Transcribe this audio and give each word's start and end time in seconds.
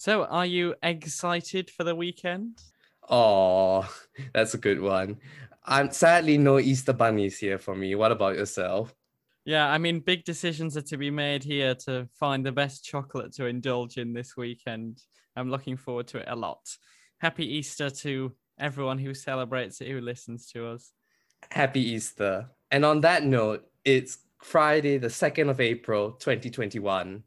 So, 0.00 0.24
are 0.24 0.46
you 0.46 0.76
excited 0.82 1.68
for 1.68 1.84
the 1.84 1.94
weekend? 1.94 2.62
Oh, 3.10 3.86
that's 4.32 4.54
a 4.54 4.56
good 4.56 4.80
one. 4.80 5.18
I'm 5.66 5.90
sadly 5.90 6.38
no 6.38 6.58
Easter 6.58 6.94
bunnies 6.94 7.36
here 7.36 7.58
for 7.58 7.74
me. 7.76 7.94
What 7.94 8.10
about 8.10 8.36
yourself? 8.36 8.94
Yeah, 9.44 9.68
I 9.68 9.76
mean, 9.76 10.00
big 10.00 10.24
decisions 10.24 10.74
are 10.78 10.88
to 10.88 10.96
be 10.96 11.10
made 11.10 11.44
here 11.44 11.74
to 11.84 12.08
find 12.14 12.46
the 12.46 12.50
best 12.50 12.82
chocolate 12.82 13.34
to 13.34 13.44
indulge 13.44 13.98
in 13.98 14.14
this 14.14 14.38
weekend. 14.38 15.02
I'm 15.36 15.50
looking 15.50 15.76
forward 15.76 16.06
to 16.08 16.18
it 16.20 16.28
a 16.28 16.34
lot. 16.34 16.78
Happy 17.18 17.44
Easter 17.44 17.90
to 17.90 18.32
everyone 18.58 18.96
who 18.96 19.12
celebrates 19.12 19.82
it, 19.82 19.88
who 19.88 20.00
listens 20.00 20.46
to 20.52 20.68
us. 20.68 20.92
Happy 21.50 21.82
Easter. 21.82 22.48
And 22.70 22.86
on 22.86 23.02
that 23.02 23.22
note, 23.22 23.66
it's 23.84 24.16
Friday, 24.38 24.96
the 24.96 25.08
2nd 25.08 25.50
of 25.50 25.60
April, 25.60 26.12
2021. 26.12 27.22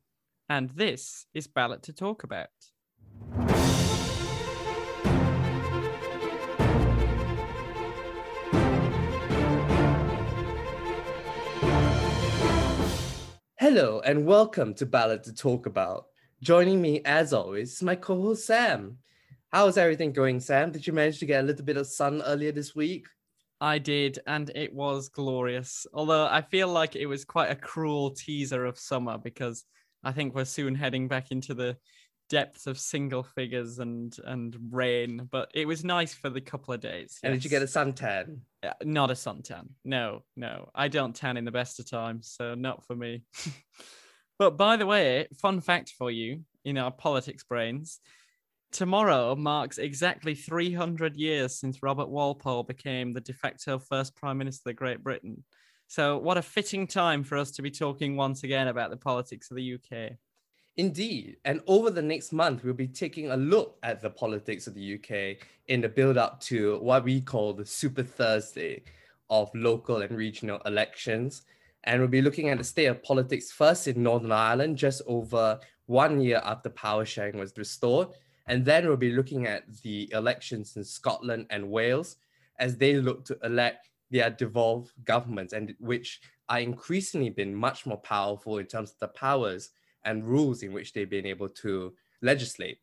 And 0.50 0.70
this 0.72 1.26
is 1.34 1.48
Ballot 1.48 1.84
to 1.84 1.94
Talk 1.94 2.26
About. 2.26 2.50
Hello, 13.58 14.02
and 14.02 14.26
welcome 14.26 14.74
to 14.74 14.86
Ballot 14.86 15.24
to 15.24 15.34
Talk 15.34 15.66
About. 15.66 16.08
Joining 16.42 16.82
me, 16.82 17.02
as 17.06 17.32
always, 17.32 17.72
is 17.72 17.82
my 17.82 17.96
co 17.96 18.22
host 18.22 18.46
Sam. 18.46 18.98
How's 19.54 19.78
everything 19.78 20.12
going, 20.12 20.42
Sam? 20.42 20.72
Did 20.74 20.86
you 20.86 20.92
manage 20.92 21.20
to 21.20 21.26
get 21.26 21.42
a 21.42 21.48
little 21.48 21.64
bit 21.64 21.78
of 21.78 21.88
sun 21.88 22.22
earlier 22.22 22.52
this 22.52 22.76
week? 22.76 23.08
I 23.62 23.80
did, 23.80 24.20
and 24.28 24.52
it 24.56 24.74
was 24.74 25.08
glorious. 25.08 25.88
Although 25.94 26.26
I 26.26 26.42
feel 26.42 26.68
like 26.68 26.98
it 26.98 27.06
was 27.06 27.24
quite 27.24 27.50
a 27.50 27.56
cruel 27.56 28.12
teaser 28.12 28.66
of 28.66 28.78
summer 28.78 29.18
because 29.18 29.64
I 30.04 30.12
think 30.12 30.36
we're 30.36 30.46
soon 30.46 30.76
heading 30.76 31.08
back 31.08 31.32
into 31.32 31.54
the 31.54 31.78
depths 32.30 32.68
of 32.68 32.80
single 32.80 33.24
figures 33.24 33.80
and 33.80 34.16
and 34.26 34.56
rain. 34.72 35.28
But 35.32 35.52
it 35.54 35.68
was 35.68 35.84
nice 35.84 36.14
for 36.14 36.30
the 36.30 36.42
couple 36.42 36.74
of 36.74 36.82
days. 36.82 37.20
And 37.24 37.34
did 37.34 37.44
you 37.44 37.50
get 37.50 37.62
a 37.62 37.66
suntan? 37.66 38.40
Uh, 38.64 38.72
Not 38.84 39.12
a 39.12 39.14
suntan. 39.14 39.70
No, 39.84 40.24
no. 40.36 40.70
I 40.74 40.88
don't 40.88 41.16
tan 41.16 41.38
in 41.38 41.46
the 41.46 41.52
best 41.52 41.80
of 41.80 41.90
times, 41.90 42.34
so 42.36 42.56
not 42.56 42.86
for 42.86 42.96
me. 42.96 43.24
but 44.40 44.58
by 44.58 44.78
the 44.78 44.86
way, 44.86 45.28
fun 45.42 45.62
fact 45.62 45.94
for 45.98 46.12
you 46.12 46.42
in 46.66 46.78
our 46.78 46.92
politics 46.92 47.44
brains. 47.44 48.00
Tomorrow 48.72 49.36
marks 49.36 49.78
exactly 49.78 50.34
300 50.34 51.16
years 51.16 51.60
since 51.60 51.84
Robert 51.84 52.10
Walpole 52.10 52.64
became 52.64 53.14
the 53.14 53.22
de 53.22 53.34
facto 53.34 53.78
first 53.78 54.16
Prime 54.16 54.40
Minister 54.40 54.72
of 54.72 54.78
Great 54.78 55.04
Britain. 55.04 55.44
So, 55.94 56.18
what 56.18 56.40
a 56.40 56.42
fitting 56.42 56.88
time 56.88 57.24
for 57.24 57.38
us 57.38 57.52
to 57.52 57.62
be 57.62 57.70
talking 57.70 58.16
once 58.16 58.42
again 58.42 58.68
about 58.68 58.90
the 58.90 58.98
politics 58.98 59.52
of 59.52 59.58
the 59.58 59.76
UK. 59.76 60.14
Indeed. 60.76 61.38
And 61.46 61.62
over 61.68 61.92
the 61.92 62.02
next 62.02 62.34
month, 62.34 62.64
we'll 62.64 62.74
be 62.74 62.88
taking 62.88 63.30
a 63.30 63.38
look 63.38 63.78
at 63.84 64.02
the 64.02 64.10
politics 64.10 64.66
of 64.66 64.74
the 64.74 64.96
UK 64.96 65.46
in 65.68 65.82
the 65.82 65.90
build 65.90 66.18
up 66.18 66.40
to 66.50 66.80
what 66.80 67.04
we 67.04 67.22
call 67.22 67.54
the 67.54 67.64
Super 67.64 68.02
Thursday 68.02 68.82
of 69.30 69.52
local 69.54 70.02
and 70.02 70.18
regional 70.18 70.60
elections. 70.66 71.44
And 71.84 72.00
we'll 72.00 72.10
be 72.10 72.24
looking 72.24 72.50
at 72.50 72.58
the 72.58 72.64
state 72.64 72.88
of 72.88 73.04
politics 73.04 73.52
first 73.52 73.88
in 73.88 74.02
Northern 74.02 74.32
Ireland, 74.32 74.80
just 74.80 75.04
over 75.06 75.60
one 75.86 76.20
year 76.20 76.42
after 76.44 76.72
power 76.72 77.06
sharing 77.06 77.38
was 77.38 77.54
restored. 77.56 78.08
And 78.48 78.66
then 78.66 78.88
we'll 78.88 78.98
be 78.98 79.12
looking 79.12 79.46
at 79.46 79.72
the 79.84 80.12
elections 80.12 80.76
in 80.76 80.86
Scotland 80.86 81.46
and 81.52 81.70
Wales 81.70 82.16
as 82.58 82.78
they 82.78 82.96
look 82.96 83.26
to 83.26 83.38
elect 83.44 83.90
their 84.14 84.30
devolved 84.30 84.92
governments, 85.04 85.54
and 85.54 85.76
which 85.80 86.22
are 86.48 86.60
increasingly 86.60 87.32
been 87.32 87.54
much 87.54 87.86
more 87.86 87.98
powerful 87.98 88.60
in 88.60 88.66
terms 88.68 88.92
of 88.92 89.00
the 89.00 89.08
powers 89.08 89.72
and 90.06 90.24
rules 90.24 90.62
in 90.62 90.72
which 90.72 90.94
they've 90.94 91.10
been 91.10 91.26
able 91.26 91.50
to 91.50 91.92
legislate. 92.22 92.78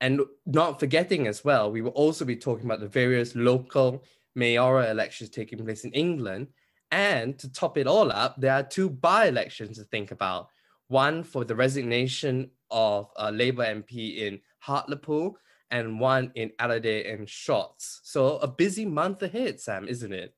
And 0.00 0.20
not 0.46 0.78
forgetting 0.78 1.26
as 1.26 1.44
well, 1.44 1.72
we 1.72 1.82
will 1.82 1.90
also 1.90 2.24
be 2.24 2.36
talking 2.36 2.66
about 2.66 2.78
the 2.78 2.86
various 2.86 3.34
local 3.34 4.04
mayoral 4.36 4.88
elections 4.88 5.30
taking 5.30 5.58
place 5.64 5.84
in 5.84 5.92
England. 5.92 6.46
And 6.92 7.36
to 7.40 7.52
top 7.52 7.76
it 7.76 7.88
all 7.88 8.12
up, 8.12 8.36
there 8.38 8.54
are 8.54 8.62
two 8.62 8.88
by 8.88 9.26
elections 9.26 9.76
to 9.78 9.84
think 9.84 10.12
about 10.12 10.48
one 10.86 11.24
for 11.24 11.44
the 11.44 11.56
resignation 11.56 12.50
of 12.70 13.10
a 13.16 13.32
Labour 13.32 13.64
MP 13.64 14.18
in 14.18 14.40
Hartlepool 14.60 15.36
and 15.70 15.98
one 16.00 16.30
in 16.34 16.50
Airdrie 16.60 17.12
and 17.12 17.26
Shotts. 17.26 18.00
So 18.04 18.38
a 18.38 18.46
busy 18.46 18.86
month 18.86 19.22
ahead, 19.22 19.60
Sam, 19.60 19.88
isn't 19.88 20.12
it? 20.12 20.34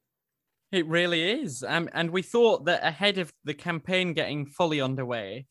It 0.72 0.86
really 0.86 1.42
is. 1.42 1.64
Um, 1.66 1.88
and 1.92 2.10
we 2.10 2.22
thought 2.22 2.64
that 2.66 2.84
ahead 2.84 3.18
of 3.18 3.32
the 3.44 3.54
campaign 3.54 4.12
getting 4.12 4.46
fully 4.46 4.80
underway, 4.80 5.46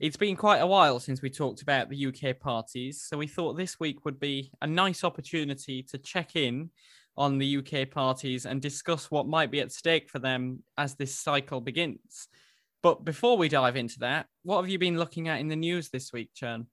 it's 0.00 0.16
been 0.16 0.36
quite 0.36 0.58
a 0.58 0.66
while 0.66 0.98
since 0.98 1.22
we 1.22 1.30
talked 1.30 1.62
about 1.62 1.88
the 1.88 2.06
UK 2.06 2.40
parties. 2.40 3.04
So 3.08 3.16
we 3.16 3.28
thought 3.28 3.56
this 3.56 3.78
week 3.78 4.04
would 4.04 4.18
be 4.18 4.50
a 4.60 4.66
nice 4.66 5.04
opportunity 5.04 5.82
to 5.84 5.98
check 5.98 6.34
in 6.34 6.70
on 7.16 7.38
the 7.38 7.58
UK 7.58 7.88
parties 7.90 8.44
and 8.44 8.60
discuss 8.60 9.10
what 9.10 9.28
might 9.28 9.52
be 9.52 9.60
at 9.60 9.70
stake 9.70 10.10
for 10.10 10.18
them 10.18 10.64
as 10.76 10.96
this 10.96 11.16
cycle 11.16 11.60
begins. 11.60 12.28
But 12.82 13.04
before 13.04 13.38
we 13.38 13.48
dive 13.48 13.76
into 13.76 14.00
that, 14.00 14.26
what 14.42 14.60
have 14.60 14.68
you 14.68 14.78
been 14.78 14.98
looking 14.98 15.28
at 15.28 15.40
in 15.40 15.48
the 15.48 15.56
news 15.56 15.90
this 15.90 16.12
week, 16.12 16.30
Chern? 16.34 16.66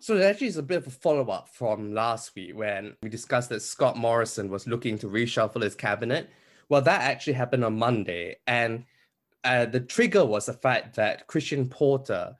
So 0.00 0.16
it 0.16 0.22
actually 0.22 0.46
is 0.46 0.56
a 0.56 0.62
bit 0.62 0.78
of 0.78 0.86
a 0.86 0.90
follow-up 0.90 1.48
from 1.48 1.92
last 1.92 2.34
week 2.34 2.56
when 2.56 2.96
we 3.02 3.08
discussed 3.08 3.48
that 3.50 3.60
Scott 3.60 3.96
Morrison 3.96 4.48
was 4.48 4.66
looking 4.66 4.96
to 4.98 5.08
reshuffle 5.08 5.62
his 5.62 5.74
cabinet. 5.74 6.30
Well, 6.72 6.80
that 6.80 7.02
actually 7.02 7.34
happened 7.34 7.66
on 7.66 7.78
Monday, 7.78 8.36
and 8.46 8.84
uh, 9.44 9.66
the 9.66 9.80
trigger 9.80 10.24
was 10.24 10.46
the 10.46 10.54
fact 10.54 10.96
that 10.96 11.26
Christian 11.26 11.68
Porter, 11.68 12.34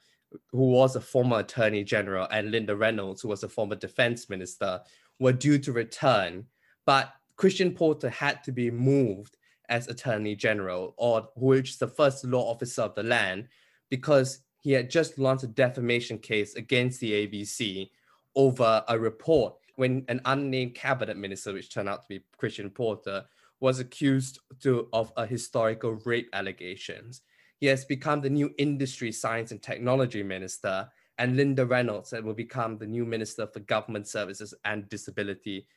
who 0.53 0.71
was 0.71 0.97
a 0.97 1.03
former 1.03 1.41
Attorney 1.41 1.85
General, 1.85 2.27
and 2.31 2.51
Linda 2.51 2.75
Reynolds, 2.75 3.21
who 3.21 3.29
was 3.29 3.43
a 3.43 3.49
former 3.51 3.75
Defense 3.75 4.31
Minister, 4.31 4.81
were 5.19 5.35
due 5.35 5.59
to 5.59 5.73
return, 5.73 6.47
but 6.87 7.13
Christian 7.37 7.73
Porter 7.73 8.09
had 8.09 8.43
to 8.45 8.53
be 8.53 8.71
moved 8.71 9.37
as 9.69 9.89
Attorney 9.89 10.35
General, 10.35 10.95
or 10.97 11.29
which 11.37 11.69
is 11.69 11.77
the 11.77 11.87
first 11.87 12.25
law 12.25 12.51
officer 12.51 12.81
of 12.81 12.95
the 12.95 13.03
land, 13.03 13.49
because 13.91 14.39
he 14.61 14.73
had 14.73 14.89
just 14.89 15.19
launched 15.19 15.45
a 15.45 15.49
defamation 15.49 16.17
case 16.17 16.55
against 16.55 17.01
the 17.01 17.13
ABC 17.13 17.91
over 18.35 18.83
a 18.89 18.99
report 18.99 19.57
when 19.77 20.07
an 20.09 20.23
unnamed 20.25 20.75
cabinet 20.75 21.19
minister, 21.19 21.53
which 21.53 21.69
turned 21.69 21.91
out 21.91 22.01
to 22.01 22.09
be 22.09 22.25
Christian 22.39 22.71
Porter, 22.71 23.27
was 23.63 23.79
accused 23.79 24.41
to, 24.61 24.89
of 24.93 25.13
a 25.17 25.25
historical 25.25 25.93
rape 26.05 26.29
allegations. 26.33 27.23
He 27.61 27.69
has 27.69 27.85
become 27.85 28.21
the 28.21 28.29
new 28.29 28.53
industry, 28.59 29.13
science, 29.13 29.53
and 29.53 29.63
technology 29.63 30.25
minister, 30.25 30.89
and 31.19 31.37
Linda 31.37 31.65
Reynolds 31.65 32.13
will 32.25 32.35
become 32.35 32.77
the 32.77 32.89
new 32.89 33.05
minister 33.07 33.47
for 33.47 33.61
government 33.61 34.09
services 34.09 34.53
and 34.65 34.89
disability, 34.89 35.69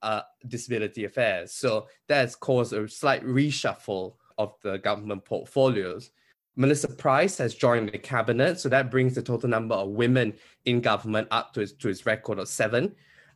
uh, 0.00 0.22
disability 0.48 1.04
affairs. 1.04 1.52
So 1.52 1.86
that 2.08 2.22
has 2.22 2.34
caused 2.34 2.72
a 2.72 2.88
slight 2.88 3.22
reshuffle 3.22 4.14
of 4.38 4.54
the 4.62 4.78
government 4.78 5.26
portfolios. 5.26 6.12
Melissa 6.56 6.88
Price 6.88 7.36
has 7.36 7.54
joined 7.54 7.90
the 7.90 7.98
cabinet, 7.98 8.58
so 8.58 8.70
that 8.70 8.90
brings 8.90 9.14
the 9.14 9.22
total 9.22 9.50
number 9.50 9.74
of 9.74 9.90
women 9.90 10.32
in 10.64 10.80
government 10.80 11.28
up 11.30 11.52
to 11.52 11.60
its, 11.60 11.72
to 11.72 11.90
its 11.90 12.06
record 12.06 12.38
of 12.38 12.48
seven. 12.48 12.94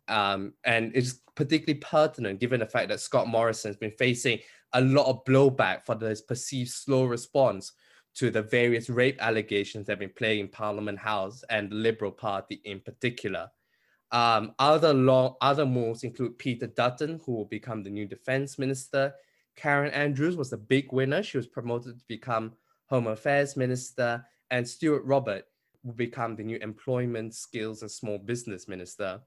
Um, 0.09 0.55
and 0.65 0.93
it's 0.95 1.21
particularly 1.35 1.81
pertinent 1.81 2.41
given 2.41 2.61
the 2.61 2.67
fact 2.67 2.89
that 2.89 3.01
Scott 3.01 3.29
Morrison 3.29 3.69
has 3.69 3.77
been 3.77 3.93
facing 3.93 4.41
a 4.73 4.81
lot 4.81 5.07
of 5.07 5.25
blowback 5.25 5.87
for 5.87 5.97
his 5.99 6.23
perceived 6.23 6.71
slow 6.71 7.05
response 7.05 7.73
to 8.15 8.31
the 8.31 8.43
various 8.43 8.91
rape 8.91 9.17
allegations 9.21 9.87
that 9.87 9.93
have 9.93 9.99
been 10.01 10.13
playing 10.17 10.41
in 10.41 10.49
Parliament 10.49 10.99
House 10.99 11.45
and 11.51 11.71
the 11.71 11.77
Liberal 11.77 12.11
Party 12.11 12.61
in 12.65 12.81
particular. 12.81 13.49
Um, 14.11 14.55
other 14.59 14.93
long, 14.93 15.35
other 15.41 15.67
moves 15.67 16.03
include 16.03 16.39
Peter 16.39 16.67
Dutton, 16.67 17.21
who 17.25 17.33
will 17.33 17.45
become 17.45 17.83
the 17.83 17.91
new 17.91 18.07
Defense 18.07 18.59
Minister. 18.59 19.15
Karen 19.57 19.93
Andrews 19.93 20.37
was 20.37 20.53
a 20.53 20.57
big 20.57 20.93
winner. 20.93 21.23
She 21.23 21.37
was 21.37 21.47
promoted 21.47 21.99
to 21.99 22.05
become 22.09 22.55
Home 22.87 23.07
Affairs 23.07 23.57
Minister, 23.57 24.25
and 24.51 24.67
Stuart 24.67 25.05
Robert 25.05 25.45
will 25.85 25.95
become 25.95 26.37
the 26.37 26.43
new 26.43 26.59
Employment, 26.59 27.35
Skills, 27.35 27.83
and 27.83 27.91
Small 27.91 28.19
Business 28.19 28.67
Minister. 28.67 29.21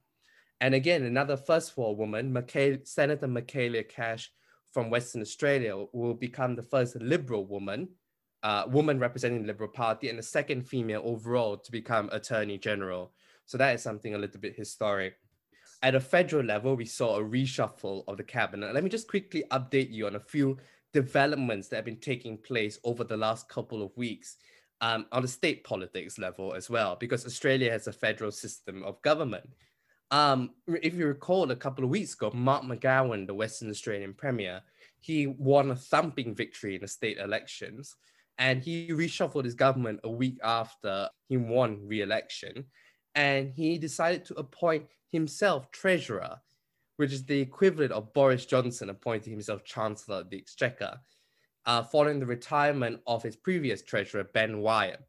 And 0.62 0.76
again, 0.76 1.02
another 1.02 1.36
first 1.36 1.72
for 1.72 1.88
a 1.88 1.92
woman, 1.92 2.32
Senator 2.84 3.26
Michaela 3.26 3.82
Cash 3.82 4.30
from 4.70 4.90
Western 4.90 5.20
Australia 5.20 5.86
will 5.92 6.14
become 6.14 6.54
the 6.54 6.62
first 6.62 6.94
Liberal 7.00 7.44
woman, 7.44 7.88
uh, 8.44 8.66
woman 8.68 9.00
representing 9.00 9.42
the 9.42 9.48
Liberal 9.48 9.70
Party, 9.70 10.08
and 10.08 10.16
the 10.16 10.22
second 10.22 10.62
female 10.62 11.02
overall 11.04 11.56
to 11.56 11.72
become 11.72 12.08
Attorney 12.12 12.58
General. 12.58 13.12
So 13.44 13.58
that 13.58 13.74
is 13.74 13.82
something 13.82 14.14
a 14.14 14.18
little 14.18 14.40
bit 14.40 14.54
historic. 14.54 15.16
At 15.82 15.96
a 15.96 16.00
federal 16.00 16.44
level, 16.44 16.76
we 16.76 16.84
saw 16.84 17.16
a 17.16 17.24
reshuffle 17.24 18.04
of 18.06 18.16
the 18.16 18.22
cabinet. 18.22 18.72
Let 18.72 18.84
me 18.84 18.88
just 18.88 19.08
quickly 19.08 19.42
update 19.50 19.90
you 19.90 20.06
on 20.06 20.14
a 20.14 20.20
few 20.20 20.58
developments 20.92 21.66
that 21.68 21.76
have 21.76 21.84
been 21.84 21.96
taking 21.96 22.38
place 22.38 22.78
over 22.84 23.02
the 23.02 23.16
last 23.16 23.48
couple 23.48 23.82
of 23.82 23.96
weeks 23.96 24.36
um, 24.80 25.06
on 25.10 25.22
the 25.22 25.28
state 25.28 25.64
politics 25.64 26.18
level 26.18 26.54
as 26.54 26.70
well, 26.70 26.94
because 27.00 27.26
Australia 27.26 27.72
has 27.72 27.88
a 27.88 27.92
federal 27.92 28.30
system 28.30 28.84
of 28.84 29.02
government. 29.02 29.50
Um, 30.12 30.50
if 30.66 30.94
you 30.94 31.06
recall, 31.06 31.50
a 31.50 31.56
couple 31.56 31.84
of 31.84 31.90
weeks 31.90 32.12
ago, 32.12 32.30
Mark 32.34 32.64
McGowan, 32.64 33.26
the 33.26 33.34
Western 33.34 33.70
Australian 33.70 34.12
Premier, 34.12 34.60
he 35.00 35.26
won 35.26 35.70
a 35.70 35.74
thumping 35.74 36.34
victory 36.34 36.74
in 36.74 36.82
the 36.82 36.86
state 36.88 37.16
elections, 37.16 37.96
and 38.36 38.62
he 38.62 38.88
reshuffled 38.90 39.44
his 39.44 39.54
government 39.54 40.00
a 40.04 40.10
week 40.10 40.38
after 40.44 41.08
he 41.28 41.38
won 41.38 41.80
re-election. 41.88 42.66
and 43.14 43.52
he 43.54 43.78
decided 43.78 44.24
to 44.24 44.34
appoint 44.34 44.86
himself 45.10 45.70
treasurer, 45.70 46.40
which 46.96 47.12
is 47.12 47.24
the 47.24 47.40
equivalent 47.40 47.92
of 47.92 48.12
Boris 48.14 48.46
Johnson 48.46 48.88
appointing 48.90 49.32
himself 49.32 49.64
chancellor 49.64 50.16
of 50.16 50.30
the 50.30 50.38
exchequer, 50.38 50.98
uh, 51.66 51.82
following 51.82 52.20
the 52.20 52.26
retirement 52.26 53.00
of 53.06 53.22
his 53.22 53.36
previous 53.36 53.82
treasurer, 53.82 54.24
Ben 54.24 54.60
Wyatt. 54.60 55.02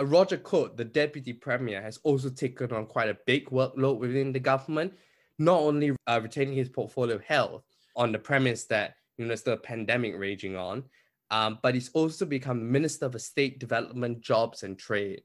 Uh, 0.00 0.04
Roger 0.04 0.38
Cook, 0.38 0.76
the 0.76 0.84
deputy 0.84 1.32
premier, 1.32 1.82
has 1.82 1.98
also 2.04 2.30
taken 2.30 2.72
on 2.72 2.86
quite 2.86 3.08
a 3.08 3.18
big 3.26 3.50
workload 3.50 3.98
within 3.98 4.32
the 4.32 4.40
government, 4.40 4.94
not 5.38 5.60
only 5.60 5.94
uh, 6.06 6.20
retaining 6.22 6.54
his 6.54 6.68
portfolio 6.68 7.16
of 7.16 7.22
health 7.22 7.64
on 7.96 8.12
the 8.12 8.18
premise 8.18 8.64
that 8.64 8.94
you 9.16 9.24
know 9.24 9.28
there's 9.28 9.42
the 9.42 9.56
pandemic 9.58 10.14
raging 10.16 10.56
on, 10.56 10.84
um, 11.30 11.58
but 11.62 11.74
he's 11.74 11.90
also 11.90 12.24
become 12.24 12.70
Minister 12.70 13.06
of 13.06 13.20
State 13.20 13.58
Development, 13.58 14.20
Jobs 14.20 14.62
and 14.62 14.78
Trade, 14.78 15.22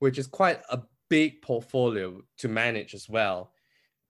which 0.00 0.18
is 0.18 0.26
quite 0.26 0.60
a 0.70 0.82
big 1.08 1.40
portfolio 1.40 2.20
to 2.38 2.48
manage 2.48 2.94
as 2.94 3.08
well, 3.08 3.52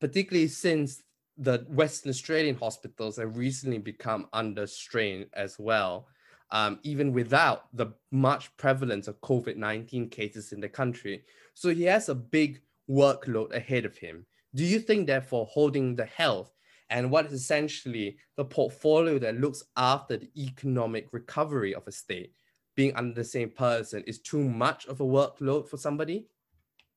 particularly 0.00 0.48
since 0.48 1.02
the 1.36 1.66
Western 1.68 2.10
Australian 2.10 2.56
hospitals 2.56 3.18
have 3.18 3.36
recently 3.36 3.78
become 3.78 4.28
under 4.32 4.66
strain 4.66 5.26
as 5.34 5.58
well, 5.58 6.08
um, 6.50 6.78
even 6.82 7.12
without 7.12 7.64
the 7.74 7.88
much 8.10 8.56
prevalence 8.56 9.08
of 9.08 9.20
COVID 9.20 9.56
19 9.56 10.08
cases 10.08 10.52
in 10.52 10.60
the 10.60 10.68
country. 10.68 11.24
So 11.54 11.70
he 11.70 11.84
has 11.84 12.08
a 12.08 12.14
big 12.14 12.60
workload 12.88 13.54
ahead 13.54 13.84
of 13.84 13.96
him. 13.96 14.26
Do 14.54 14.64
you 14.64 14.78
think, 14.78 15.06
therefore, 15.06 15.46
holding 15.46 15.96
the 15.96 16.06
health 16.06 16.52
and 16.88 17.10
what 17.10 17.26
is 17.26 17.32
essentially 17.32 18.16
the 18.36 18.44
portfolio 18.44 19.18
that 19.18 19.40
looks 19.40 19.64
after 19.76 20.16
the 20.16 20.30
economic 20.36 21.08
recovery 21.12 21.74
of 21.74 21.86
a 21.86 21.92
state 21.92 22.32
being 22.76 22.94
under 22.94 23.14
the 23.14 23.24
same 23.24 23.50
person 23.50 24.04
is 24.06 24.20
too 24.20 24.42
much 24.42 24.86
of 24.86 25.00
a 25.00 25.04
workload 25.04 25.68
for 25.68 25.76
somebody? 25.76 26.26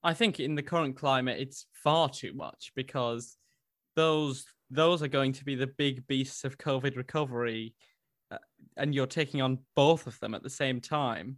I 0.04 0.14
think 0.14 0.40
in 0.40 0.56
the 0.56 0.64
current 0.64 0.96
climate, 0.96 1.40
it's 1.40 1.66
far 1.74 2.10
too 2.10 2.34
much 2.34 2.72
because 2.76 3.38
those 3.96 4.46
those 4.72 5.02
are 5.02 5.08
going 5.08 5.34
to 5.34 5.44
be 5.44 5.56
the 5.56 5.68
big 5.68 6.06
beasts 6.08 6.44
of 6.44 6.60
COVID 6.60 6.96
recovery, 6.96 7.74
Uh, 8.32 8.38
and 8.78 8.94
you're 8.94 9.08
taking 9.08 9.42
on 9.42 9.60
both 9.76 10.08
of 10.08 10.20
them 10.20 10.34
at 10.34 10.44
the 10.44 10.50
same 10.50 10.80
time. 10.80 11.38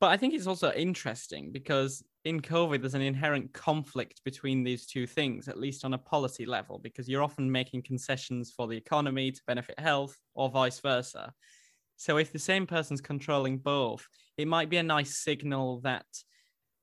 But 0.00 0.10
I 0.10 0.16
think 0.16 0.34
it's 0.34 0.46
also 0.46 0.72
interesting 0.72 1.52
because 1.52 2.02
in 2.24 2.40
COVID, 2.40 2.80
there's 2.80 2.94
an 2.94 3.02
inherent 3.02 3.52
conflict 3.52 4.22
between 4.24 4.64
these 4.64 4.86
two 4.86 5.06
things, 5.06 5.48
at 5.48 5.58
least 5.58 5.84
on 5.84 5.94
a 5.94 5.98
policy 5.98 6.46
level, 6.46 6.78
because 6.78 7.08
you're 7.08 7.22
often 7.22 7.50
making 7.50 7.82
concessions 7.82 8.52
for 8.54 8.66
the 8.66 8.76
economy 8.76 9.30
to 9.30 9.40
benefit 9.46 9.78
health 9.78 10.16
or 10.34 10.48
vice 10.48 10.80
versa. 10.80 11.32
So 11.96 12.16
if 12.16 12.32
the 12.32 12.38
same 12.38 12.66
person's 12.66 13.00
controlling 13.00 13.58
both, 13.58 14.06
it 14.36 14.48
might 14.48 14.68
be 14.68 14.78
a 14.78 14.82
nice 14.82 15.16
signal 15.18 15.80
that 15.80 16.06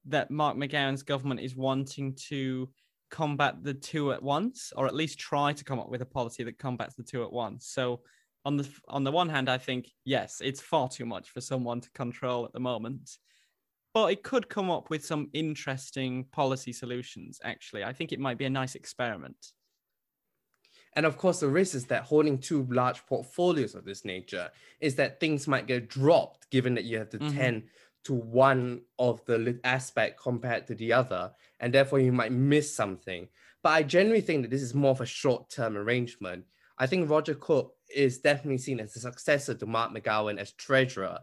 that 0.06 0.32
Mark 0.32 0.58
McGowan's 0.58 1.04
government 1.04 1.42
is 1.42 1.56
wanting 1.56 2.16
to 2.30 2.70
combat 3.12 3.64
the 3.64 3.74
two 3.74 4.14
at 4.14 4.24
once, 4.24 4.74
or 4.76 4.88
at 4.88 4.96
least 4.96 5.20
try 5.20 5.54
to 5.54 5.64
come 5.64 5.80
up 5.80 5.90
with 5.90 6.02
a 6.02 6.06
policy 6.06 6.44
that 6.44 6.58
combats 6.58 6.96
the 6.96 7.04
two 7.04 7.24
at 7.24 7.32
once. 7.32 7.68
So 7.68 8.02
on 8.46 8.58
the 8.58 8.68
on 8.88 9.04
the 9.04 9.12
one 9.12 9.30
hand, 9.30 9.50
I 9.50 9.58
think 9.58 9.92
yes, 10.06 10.42
it's 10.44 10.62
far 10.62 10.90
too 10.90 11.06
much 11.06 11.30
for 11.30 11.42
someone 11.42 11.82
to 11.82 11.92
control 11.92 12.46
at 12.46 12.54
the 12.54 12.60
moment 12.60 13.18
but 13.94 14.12
it 14.12 14.24
could 14.24 14.50
come 14.50 14.70
up 14.70 14.90
with 14.90 15.06
some 15.06 15.30
interesting 15.34 16.26
policy 16.32 16.72
solutions 16.72 17.40
actually. 17.44 17.84
I 17.84 17.94
think 17.94 18.12
it 18.12 18.20
might 18.20 18.38
be 18.38 18.46
a 18.46 18.50
nice 18.50 18.76
experiment. 18.76 19.36
And 20.96 21.06
of 21.06 21.18
course 21.18 21.40
the 21.40 21.48
risk 21.48 21.76
is 21.76 21.86
that 21.86 22.04
holding 22.04 22.38
two 22.38 22.68
large 22.70 23.06
portfolios 23.06 23.76
of 23.76 23.86
this 23.86 24.06
nature 24.06 24.50
is 24.80 24.96
that 24.96 25.20
things 25.20 25.48
might 25.48 25.68
get 25.68 25.90
dropped 25.90 26.50
given 26.52 26.76
that 26.76 26.86
you 26.86 26.98
have 27.00 27.10
to 27.10 27.20
mm-hmm. 27.20 27.38
tend 27.38 27.64
to 28.04 28.14
one 28.14 28.82
of 28.98 29.24
the 29.26 29.60
aspect 29.64 30.20
compared 30.22 30.68
to 30.68 30.76
the 30.76 30.92
other 30.92 31.32
and 31.60 31.74
therefore 31.74 32.00
you 32.00 32.12
might 32.12 32.32
miss 32.32 32.74
something. 32.74 33.28
But 33.64 33.70
i 33.70 33.84
generally 33.84 34.22
think 34.22 34.42
that 34.42 34.52
this 34.52 34.64
is 34.64 34.74
more 34.74 34.92
of 34.92 35.02
a 35.02 35.06
short-term 35.06 35.78
arrangement 35.78 36.46
i 36.82 36.86
think 36.86 37.10
roger 37.10 37.36
cook 37.36 37.74
is 37.96 38.18
definitely 38.20 38.58
seen 38.58 38.82
as 38.82 38.94
the 38.94 39.00
successor 39.00 39.54
to 39.54 39.66
mark 39.66 39.94
mcgowan 39.94 40.38
as 40.38 40.52
treasurer 40.54 41.18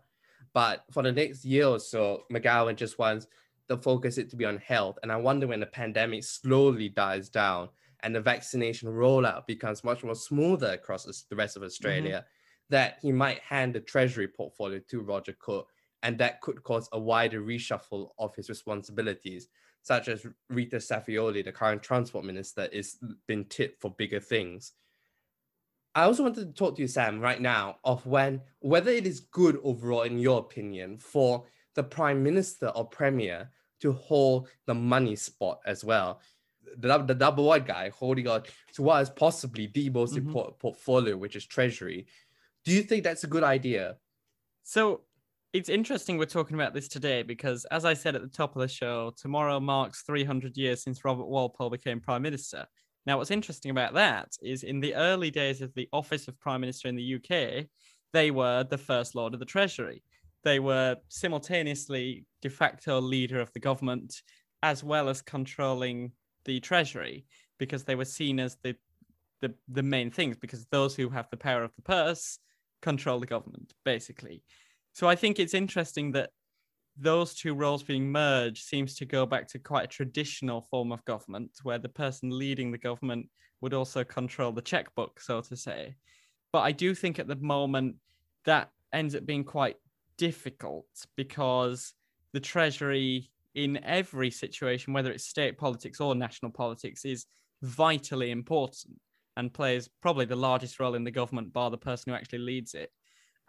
but 0.52 0.84
for 0.90 1.02
the 1.02 1.12
next 1.12 1.44
year 1.44 1.66
or 1.66 1.78
so, 1.78 2.24
McGowan 2.32 2.76
just 2.76 2.98
wants 2.98 3.26
the 3.68 3.76
focus 3.76 4.18
it 4.18 4.30
to 4.30 4.36
be 4.36 4.44
on 4.44 4.58
health. 4.58 4.98
And 5.02 5.12
I 5.12 5.16
wonder 5.16 5.46
when 5.46 5.60
the 5.60 5.66
pandemic 5.66 6.24
slowly 6.24 6.88
dies 6.88 7.28
down 7.28 7.68
and 8.00 8.14
the 8.14 8.20
vaccination 8.20 8.88
rollout 8.88 9.46
becomes 9.46 9.84
much 9.84 10.04
more 10.04 10.14
smoother 10.14 10.72
across 10.72 11.04
the 11.04 11.36
rest 11.36 11.56
of 11.56 11.62
Australia, 11.62 12.18
mm-hmm. 12.18 12.70
that 12.70 12.98
he 13.02 13.12
might 13.12 13.40
hand 13.40 13.74
the 13.74 13.80
treasury 13.80 14.28
portfolio 14.28 14.80
to 14.88 15.00
Roger 15.00 15.36
Cook. 15.38 15.68
And 16.02 16.16
that 16.18 16.40
could 16.40 16.62
cause 16.62 16.88
a 16.92 16.98
wider 16.98 17.42
reshuffle 17.42 18.10
of 18.18 18.34
his 18.36 18.48
responsibilities, 18.48 19.48
such 19.82 20.08
as 20.08 20.24
Rita 20.48 20.76
Saffioti, 20.76 21.44
the 21.44 21.52
current 21.52 21.82
transport 21.82 22.24
minister, 22.24 22.68
is 22.72 22.98
been 23.26 23.44
tipped 23.46 23.80
for 23.80 23.90
bigger 23.90 24.20
things. 24.20 24.72
I 25.94 26.02
also 26.02 26.22
wanted 26.22 26.46
to 26.46 26.52
talk 26.52 26.76
to 26.76 26.82
you, 26.82 26.88
Sam, 26.88 27.20
right 27.20 27.40
now, 27.40 27.76
of 27.84 28.06
when 28.06 28.40
whether 28.60 28.90
it 28.90 29.06
is 29.06 29.20
good 29.20 29.58
overall, 29.62 30.02
in 30.02 30.18
your 30.18 30.38
opinion, 30.38 30.98
for 30.98 31.44
the 31.74 31.82
prime 31.82 32.22
minister 32.22 32.68
or 32.68 32.84
premier 32.84 33.50
to 33.80 33.92
hold 33.92 34.48
the 34.66 34.74
money 34.74 35.16
spot 35.16 35.60
as 35.66 35.84
well. 35.84 36.20
The, 36.76 36.98
the 36.98 37.14
double 37.14 37.44
white 37.44 37.66
guy 37.66 37.90
holding 37.90 38.28
on 38.28 38.42
to 38.74 38.82
what 38.82 39.00
is 39.02 39.10
possibly 39.10 39.68
the 39.68 39.88
most 39.90 40.14
mm-hmm. 40.14 40.28
important 40.28 40.58
portfolio, 40.58 41.16
which 41.16 41.36
is 41.36 41.46
treasury. 41.46 42.06
Do 42.64 42.72
you 42.72 42.82
think 42.82 43.04
that's 43.04 43.24
a 43.24 43.28
good 43.28 43.44
idea? 43.44 43.96
So 44.64 45.02
it's 45.52 45.68
interesting 45.68 46.18
we're 46.18 46.26
talking 46.26 46.54
about 46.54 46.74
this 46.74 46.88
today 46.88 47.22
because, 47.22 47.64
as 47.66 47.84
I 47.84 47.94
said 47.94 48.14
at 48.14 48.22
the 48.22 48.28
top 48.28 48.54
of 48.54 48.60
the 48.60 48.68
show, 48.68 49.12
tomorrow 49.16 49.58
marks 49.58 50.02
300 50.02 50.56
years 50.56 50.82
since 50.82 51.04
Robert 51.04 51.26
Walpole 51.26 51.70
became 51.70 52.00
prime 52.00 52.22
minister. 52.22 52.66
Now, 53.08 53.16
what's 53.16 53.30
interesting 53.30 53.70
about 53.70 53.94
that 53.94 54.36
is 54.42 54.64
in 54.64 54.80
the 54.80 54.94
early 54.94 55.30
days 55.30 55.62
of 55.62 55.72
the 55.72 55.88
office 55.94 56.28
of 56.28 56.38
Prime 56.38 56.60
Minister 56.60 56.88
in 56.88 56.94
the 56.94 57.14
UK, 57.14 57.64
they 58.12 58.30
were 58.30 58.64
the 58.64 58.76
First 58.76 59.14
Lord 59.14 59.32
of 59.32 59.40
the 59.40 59.46
Treasury. 59.46 60.02
They 60.44 60.58
were 60.58 60.96
simultaneously 61.08 62.26
de 62.42 62.50
facto 62.50 63.00
leader 63.00 63.40
of 63.40 63.50
the 63.54 63.60
government 63.60 64.20
as 64.62 64.84
well 64.84 65.08
as 65.08 65.22
controlling 65.22 66.12
the 66.44 66.60
Treasury 66.60 67.24
because 67.58 67.82
they 67.82 67.94
were 67.94 68.04
seen 68.04 68.38
as 68.38 68.58
the, 68.62 68.76
the, 69.40 69.54
the 69.68 69.82
main 69.82 70.10
things 70.10 70.36
because 70.36 70.66
those 70.66 70.94
who 70.94 71.08
have 71.08 71.30
the 71.30 71.38
power 71.38 71.62
of 71.62 71.74
the 71.76 71.82
purse 71.82 72.38
control 72.82 73.20
the 73.20 73.26
government, 73.26 73.72
basically. 73.86 74.42
So 74.92 75.08
I 75.08 75.16
think 75.16 75.38
it's 75.38 75.54
interesting 75.54 76.12
that 76.12 76.28
those 76.98 77.34
two 77.34 77.54
roles 77.54 77.82
being 77.82 78.10
merged 78.10 78.64
seems 78.64 78.96
to 78.96 79.04
go 79.04 79.24
back 79.24 79.46
to 79.48 79.58
quite 79.58 79.84
a 79.84 79.88
traditional 79.88 80.62
form 80.62 80.90
of 80.90 81.04
government 81.04 81.52
where 81.62 81.78
the 81.78 81.88
person 81.88 82.36
leading 82.36 82.72
the 82.72 82.78
government 82.78 83.28
would 83.60 83.74
also 83.74 84.04
control 84.04 84.52
the 84.52 84.62
checkbook, 84.62 85.20
so 85.20 85.40
to 85.40 85.56
say. 85.56 85.94
But 86.52 86.60
I 86.60 86.72
do 86.72 86.94
think 86.94 87.18
at 87.18 87.28
the 87.28 87.36
moment 87.36 87.96
that 88.44 88.70
ends 88.92 89.14
up 89.14 89.26
being 89.26 89.44
quite 89.44 89.76
difficult 90.16 90.86
because 91.16 91.94
the 92.32 92.40
Treasury, 92.40 93.30
in 93.54 93.82
every 93.84 94.30
situation, 94.30 94.92
whether 94.92 95.10
it's 95.10 95.24
state 95.24 95.58
politics 95.58 96.00
or 96.00 96.14
national 96.14 96.52
politics, 96.52 97.04
is 97.04 97.26
vitally 97.62 98.30
important 98.30 98.96
and 99.36 99.52
plays 99.52 99.88
probably 100.02 100.24
the 100.24 100.36
largest 100.36 100.80
role 100.80 100.94
in 100.94 101.04
the 101.04 101.10
government, 101.10 101.52
bar 101.52 101.70
the 101.70 101.78
person 101.78 102.10
who 102.10 102.16
actually 102.16 102.40
leads 102.40 102.74
it. 102.74 102.90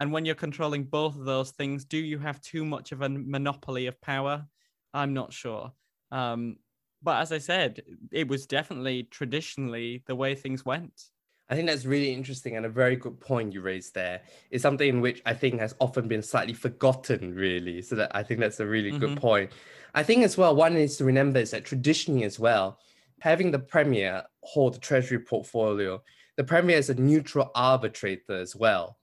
And 0.00 0.12
when 0.12 0.24
you're 0.24 0.34
controlling 0.34 0.84
both 0.84 1.14
of 1.14 1.26
those 1.26 1.50
things, 1.50 1.84
do 1.84 1.98
you 1.98 2.18
have 2.18 2.40
too 2.40 2.64
much 2.64 2.90
of 2.90 3.02
a 3.02 3.08
monopoly 3.08 3.86
of 3.86 4.00
power? 4.00 4.46
I'm 4.94 5.12
not 5.12 5.32
sure. 5.32 5.72
Um, 6.10 6.56
but 7.02 7.20
as 7.20 7.32
I 7.32 7.38
said, 7.38 7.82
it 8.10 8.26
was 8.26 8.46
definitely 8.46 9.04
traditionally 9.04 10.02
the 10.06 10.16
way 10.16 10.34
things 10.34 10.64
went. 10.64 11.02
I 11.50 11.54
think 11.54 11.66
that's 11.66 11.84
really 11.84 12.14
interesting 12.14 12.56
and 12.56 12.64
a 12.64 12.70
very 12.70 12.96
good 12.96 13.20
point 13.20 13.52
you 13.52 13.60
raised 13.60 13.94
there. 13.94 14.22
It's 14.50 14.62
something 14.62 15.00
which 15.00 15.20
I 15.26 15.34
think 15.34 15.60
has 15.60 15.74
often 15.80 16.08
been 16.08 16.22
slightly 16.22 16.54
forgotten, 16.54 17.34
really. 17.34 17.82
So 17.82 17.96
that 17.96 18.14
I 18.14 18.22
think 18.22 18.40
that's 18.40 18.60
a 18.60 18.66
really 18.66 18.90
mm-hmm. 18.90 19.00
good 19.00 19.20
point. 19.20 19.50
I 19.94 20.02
think 20.02 20.22
as 20.22 20.38
well, 20.38 20.54
one 20.54 20.74
needs 20.74 20.96
to 20.98 21.04
remember 21.04 21.40
is 21.40 21.50
that 21.50 21.64
traditionally 21.64 22.22
as 22.24 22.38
well, 22.38 22.78
having 23.20 23.50
the 23.50 23.58
premier 23.58 24.22
hold 24.42 24.74
the 24.74 24.78
treasury 24.78 25.18
portfolio, 25.18 26.00
the 26.36 26.44
premier 26.44 26.76
is 26.76 26.88
a 26.88 26.94
neutral 26.94 27.50
arbitrator 27.54 28.40
as 28.40 28.54
well 28.54 28.99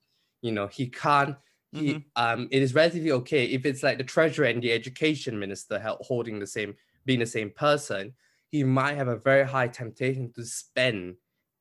you 0.47 0.53
know 0.53 0.67
he 0.67 0.87
can't 0.87 1.35
he 1.73 1.95
mm-hmm. 1.95 2.23
um 2.23 2.47
it 2.49 2.61
is 2.61 2.73
relatively 2.73 3.11
okay 3.11 3.43
if 3.45 3.65
it's 3.65 3.83
like 3.83 3.97
the 3.97 4.03
treasurer 4.03 4.45
and 4.45 4.63
the 4.63 4.71
education 4.71 5.37
minister 5.37 5.77
holding 5.99 6.39
the 6.39 6.47
same 6.47 6.73
being 7.05 7.19
the 7.19 7.25
same 7.25 7.51
person 7.51 8.13
he 8.49 8.63
might 8.63 8.95
have 8.95 9.09
a 9.09 9.17
very 9.17 9.45
high 9.45 9.67
temptation 9.67 10.31
to 10.31 10.45
spend 10.45 11.15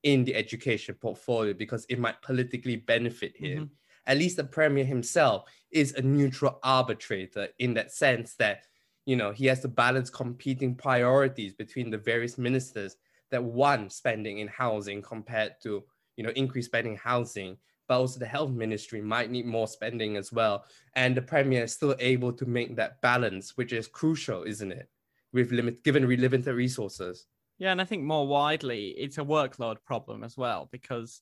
in 0.04 0.24
the 0.24 0.36
education 0.36 0.94
portfolio 0.94 1.52
because 1.52 1.84
it 1.88 1.98
might 1.98 2.22
politically 2.22 2.76
benefit 2.76 3.36
him 3.36 3.64
mm-hmm. 3.64 3.74
at 4.06 4.16
least 4.16 4.36
the 4.36 4.44
premier 4.44 4.84
himself 4.84 5.44
is 5.72 5.92
a 5.94 6.02
neutral 6.02 6.60
arbitrator 6.62 7.48
in 7.58 7.74
that 7.74 7.92
sense 7.92 8.34
that 8.36 8.62
you 9.04 9.16
know 9.16 9.32
he 9.32 9.46
has 9.46 9.60
to 9.60 9.68
balance 9.68 10.10
competing 10.10 10.76
priorities 10.76 11.54
between 11.54 11.90
the 11.90 11.98
various 11.98 12.38
ministers 12.38 12.96
that 13.32 13.42
one 13.42 13.90
spending 13.90 14.38
in 14.38 14.46
housing 14.46 15.02
compared 15.02 15.54
to 15.60 15.82
you 16.16 16.22
know 16.22 16.30
increased 16.36 16.68
spending 16.68 16.96
housing 16.96 17.56
but 17.88 17.98
also 18.00 18.18
the 18.18 18.26
health 18.26 18.50
ministry 18.50 19.00
might 19.00 19.30
need 19.30 19.46
more 19.46 19.68
spending 19.68 20.16
as 20.16 20.32
well. 20.32 20.64
And 20.94 21.16
the 21.16 21.22
premier 21.22 21.64
is 21.64 21.72
still 21.72 21.94
able 21.98 22.32
to 22.32 22.46
make 22.46 22.76
that 22.76 23.00
balance, 23.00 23.56
which 23.56 23.72
is 23.72 23.86
crucial, 23.86 24.42
isn't 24.42 24.72
it? 24.72 24.88
with 25.36 25.52
limit 25.52 25.84
given 25.84 26.08
limited 26.08 26.46
resources. 26.46 27.26
Yeah, 27.58 27.72
and 27.72 27.80
I 27.80 27.84
think 27.84 28.02
more 28.02 28.26
widely, 28.26 28.88
it's 28.98 29.18
a 29.18 29.24
workload 29.24 29.76
problem 29.84 30.24
as 30.24 30.36
well 30.36 30.68
because 30.72 31.20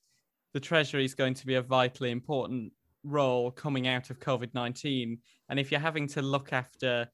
the 0.53 0.59
Treasury 0.59 1.05
is 1.05 1.13
going 1.13 1.33
to 1.35 1.45
be 1.45 1.55
a 1.55 1.61
vitally 1.61 2.11
important 2.11 2.71
role 3.03 3.51
coming 3.51 3.87
out 3.87 4.09
of 4.09 4.19
COVID 4.19 4.53
19. 4.53 5.19
And 5.49 5.59
if 5.59 5.69
you're 5.69 5.79
having 5.79 6.07
to 6.09 6.21
look 6.21 6.53
after 6.53 7.07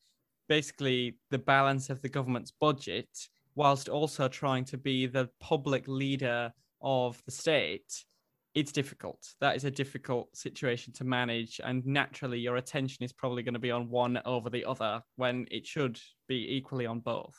basically 0.47 1.17
the 1.31 1.39
balance 1.39 1.89
of 1.89 2.01
the 2.01 2.09
government's 2.09 2.51
budget, 2.51 3.09
whilst 3.55 3.89
also 3.89 4.27
trying 4.27 4.65
to 4.65 4.77
be 4.77 5.07
the 5.07 5.29
public 5.39 5.87
leader 5.87 6.53
of 6.81 7.21
the 7.25 7.31
state, 7.31 8.05
it's 8.53 8.71
difficult. 8.71 9.33
That 9.39 9.55
is 9.55 9.63
a 9.63 9.71
difficult 9.71 10.35
situation 10.35 10.93
to 10.93 11.03
manage. 11.03 11.61
And 11.63 11.85
naturally, 11.85 12.39
your 12.39 12.57
attention 12.57 13.03
is 13.03 13.13
probably 13.13 13.43
going 13.43 13.53
to 13.53 13.59
be 13.59 13.71
on 13.71 13.89
one 13.89 14.21
over 14.25 14.49
the 14.49 14.65
other 14.65 15.01
when 15.15 15.47
it 15.51 15.65
should 15.65 15.99
be 16.27 16.55
equally 16.55 16.85
on 16.85 16.99
both. 16.99 17.35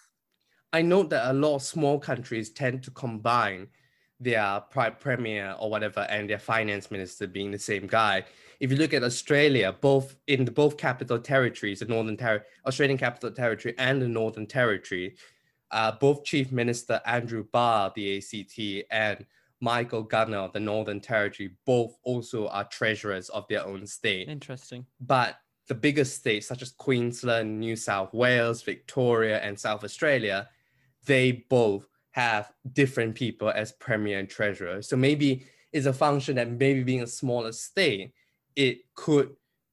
I 0.72 0.80
note 0.82 1.10
that 1.10 1.30
a 1.30 1.34
lot 1.34 1.56
of 1.56 1.62
small 1.62 1.98
countries 1.98 2.50
tend 2.50 2.82
to 2.84 2.90
combine 2.90 3.68
their 4.18 4.60
premier 5.00 5.54
or 5.58 5.68
whatever 5.68 6.00
and 6.08 6.30
their 6.30 6.38
finance 6.38 6.90
minister 6.90 7.26
being 7.26 7.50
the 7.50 7.58
same 7.58 7.86
guy. 7.86 8.24
If 8.60 8.70
you 8.70 8.76
look 8.78 8.94
at 8.94 9.02
Australia, 9.02 9.74
both 9.78 10.16
in 10.28 10.44
the 10.44 10.52
both 10.52 10.76
capital 10.76 11.18
territories, 11.18 11.80
the 11.80 11.86
Northern 11.86 12.16
Territory, 12.16 12.48
Australian 12.66 12.98
Capital 12.98 13.32
Territory 13.32 13.74
and 13.78 14.00
the 14.00 14.08
Northern 14.08 14.46
Territory, 14.46 15.16
uh, 15.72 15.92
both 15.92 16.24
Chief 16.24 16.52
Minister 16.52 17.00
Andrew 17.04 17.44
Barr, 17.52 17.92
the 17.94 18.18
ACT, 18.18 18.86
and 18.90 19.26
Michael 19.62 20.02
Gunner, 20.02 20.38
of 20.38 20.52
the 20.52 20.60
Northern 20.60 21.00
Territory, 21.00 21.52
both 21.64 21.96
also 22.02 22.48
are 22.48 22.64
treasurers 22.64 23.28
of 23.28 23.46
their 23.48 23.64
own 23.64 23.86
state. 23.86 24.28
Interesting. 24.28 24.84
But 25.00 25.36
the 25.68 25.74
biggest 25.74 26.16
states, 26.16 26.48
such 26.48 26.62
as 26.62 26.72
Queensland, 26.72 27.60
New 27.60 27.76
South 27.76 28.12
Wales, 28.12 28.62
Victoria, 28.62 29.38
and 29.38 29.58
South 29.58 29.84
Australia, 29.84 30.48
they 31.06 31.46
both 31.48 31.86
have 32.10 32.50
different 32.72 33.14
people 33.14 33.50
as 33.50 33.70
premier 33.72 34.18
and 34.18 34.28
treasurer. 34.28 34.82
So 34.82 34.96
maybe 34.96 35.46
it's 35.72 35.86
a 35.86 35.92
function 35.92 36.34
that 36.36 36.50
maybe 36.50 36.82
being 36.82 37.02
a 37.02 37.06
smaller 37.06 37.52
state, 37.52 38.12
it 38.56 38.80
could 38.96 39.30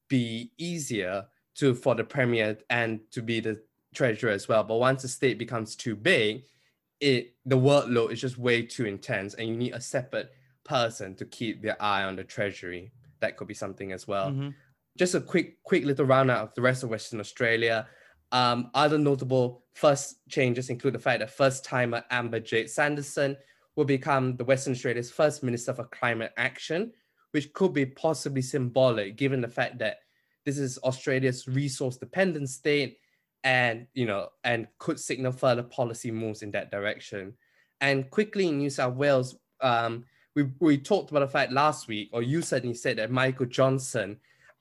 be 0.08 0.52
easier 0.56 1.26
to 1.56 1.74
for 1.74 1.96
the 1.96 2.04
premier 2.04 2.56
and 2.70 3.00
to 3.10 3.22
be 3.22 3.40
the 3.40 3.60
treasurer 3.92 4.30
as 4.30 4.46
well. 4.46 4.62
But 4.62 4.76
once 4.76 5.02
the 5.02 5.08
state 5.08 5.36
becomes 5.36 5.74
too 5.74 5.96
big, 5.96 6.44
it 7.00 7.34
the 7.46 7.56
workload 7.56 8.12
is 8.12 8.20
just 8.20 8.38
way 8.38 8.62
too 8.62 8.84
intense, 8.84 9.34
and 9.34 9.48
you 9.48 9.56
need 9.56 9.72
a 9.72 9.80
separate 9.80 10.30
person 10.64 11.14
to 11.16 11.24
keep 11.24 11.62
their 11.62 11.80
eye 11.82 12.04
on 12.04 12.16
the 12.16 12.24
treasury. 12.24 12.92
That 13.20 13.36
could 13.36 13.48
be 13.48 13.54
something 13.54 13.92
as 13.92 14.06
well. 14.06 14.30
Mm-hmm. 14.30 14.50
Just 14.98 15.14
a 15.14 15.20
quick, 15.20 15.62
quick 15.62 15.84
little 15.84 16.06
roundout 16.06 16.42
of 16.42 16.54
the 16.54 16.62
rest 16.62 16.82
of 16.82 16.90
Western 16.90 17.20
Australia. 17.20 17.86
Um, 18.32 18.70
other 18.74 18.98
notable 18.98 19.64
first 19.74 20.16
changes 20.28 20.70
include 20.70 20.94
the 20.94 20.98
fact 20.98 21.20
that 21.20 21.30
first 21.30 21.64
timer 21.64 22.04
Amber 22.10 22.40
Jade 22.40 22.70
Sanderson 22.70 23.36
will 23.76 23.84
become 23.84 24.36
the 24.36 24.44
Western 24.44 24.72
Australia's 24.72 25.10
first 25.10 25.42
Minister 25.42 25.72
for 25.72 25.84
Climate 25.84 26.32
Action, 26.36 26.92
which 27.32 27.52
could 27.52 27.72
be 27.72 27.86
possibly 27.86 28.42
symbolic 28.42 29.16
given 29.16 29.40
the 29.40 29.48
fact 29.48 29.78
that 29.78 29.98
this 30.44 30.58
is 30.58 30.78
Australia's 30.78 31.46
resource 31.48 31.96
dependent 31.96 32.48
state 32.48 32.98
and 33.44 33.86
you 33.94 34.06
know 34.06 34.28
and 34.44 34.66
could 34.78 35.00
signal 35.00 35.32
further 35.32 35.62
policy 35.62 36.10
moves 36.10 36.42
in 36.42 36.50
that 36.52 36.70
direction. 36.70 37.34
And 37.80 38.10
quickly 38.10 38.48
in 38.48 38.58
New 38.58 38.70
South 38.70 38.94
Wales, 38.94 39.36
um, 39.62 40.04
we, 40.36 40.48
we 40.58 40.76
talked 40.78 41.10
about 41.10 41.20
the 41.20 41.28
fact 41.28 41.52
last 41.52 41.88
week, 41.88 42.10
or 42.12 42.22
you 42.22 42.42
certainly 42.42 42.74
said 42.74 42.98
that 42.98 43.10
Michael 43.10 43.46
Johnsen 43.46 44.16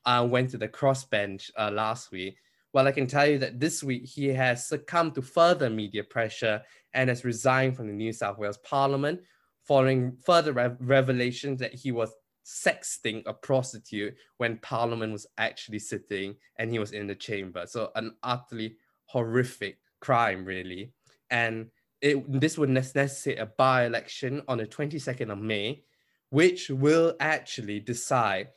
uh, 0.06 0.26
went 0.30 0.50
to 0.52 0.58
the 0.58 0.68
crossbench 0.68 1.52
uh, 1.58 1.70
last 1.72 2.12
week. 2.12 2.38
Well, 2.72 2.88
I 2.88 2.92
can 2.92 3.08
tell 3.08 3.28
you 3.28 3.40
that 3.40 3.60
this 3.60 3.84
week 3.84 4.06
he 4.06 4.28
has 4.28 4.68
succumbed 4.68 5.16
to 5.16 5.22
further 5.22 5.70
media 5.70 6.04
pressure 6.04 6.62
and 6.94 7.10
has 7.10 7.26
resigned 7.26 7.76
from 7.76 7.88
the 7.88 7.94
New 7.94 8.14
South 8.14 8.38
Wales 8.38 8.58
Parliament 8.60 9.22
following 9.64 10.18
further 10.26 10.54
re- 10.54 10.76
revelations 10.80 11.60
that 11.60 11.74
he 11.74 11.92
was 11.92 12.12
sexting 12.50 13.22
a 13.28 13.34
prostitute 13.34 14.16
when 14.38 14.58
Parliament 14.58 15.12
was 15.12 15.28
actually 15.38 15.78
sitting 15.78 16.36
and 16.58 16.72
he 16.72 16.80
was 16.80 16.94
in 16.94 17.06
the 17.06 17.16
chamber. 17.16 17.66
So, 17.68 17.92
an 17.96 18.16
utterly 18.24 18.76
horrific 19.06 19.78
crime, 20.00 20.46
really. 20.46 20.92
And 21.30 21.68
it, 22.02 22.42
this 22.42 22.58
would 22.58 22.70
necessitate 22.70 23.40
a 23.40 23.46
by 23.46 23.86
election 23.86 24.42
on 24.48 24.58
the 24.58 24.66
22nd 24.66 25.32
of 25.32 25.38
May, 25.38 25.84
which 26.30 26.70
will 26.70 27.16
actually 27.20 27.80
decide 27.80 28.48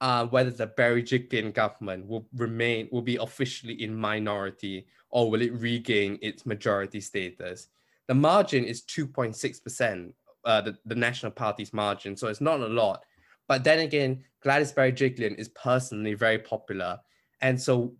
uh, 0.00 0.26
whether 0.26 0.50
the 0.50 0.66
Berejiklian 0.66 1.52
government 1.52 2.06
will 2.06 2.26
remain 2.34 2.88
will 2.90 3.02
be 3.02 3.16
officially 3.16 3.82
in 3.82 3.94
minority 3.94 4.86
or 5.10 5.30
will 5.30 5.42
it 5.42 5.52
regain 5.52 6.18
its 6.22 6.46
majority 6.46 7.00
status. 7.00 7.68
The 8.08 8.14
margin 8.14 8.64
is 8.64 8.82
2.6%, 8.82 10.12
uh, 10.44 10.60
the, 10.62 10.76
the 10.86 10.94
National 10.94 11.30
Party's 11.30 11.72
margin, 11.72 12.16
so 12.16 12.28
it's 12.28 12.40
not 12.40 12.60
a 12.60 12.66
lot. 12.66 13.04
But 13.48 13.64
then 13.64 13.80
again, 13.80 14.24
Gladys 14.42 14.72
Berejiklian 14.72 15.36
is 15.36 15.48
personally 15.48 16.14
very 16.14 16.38
popular. 16.38 16.98
And 17.40 17.60
so, 17.60 17.94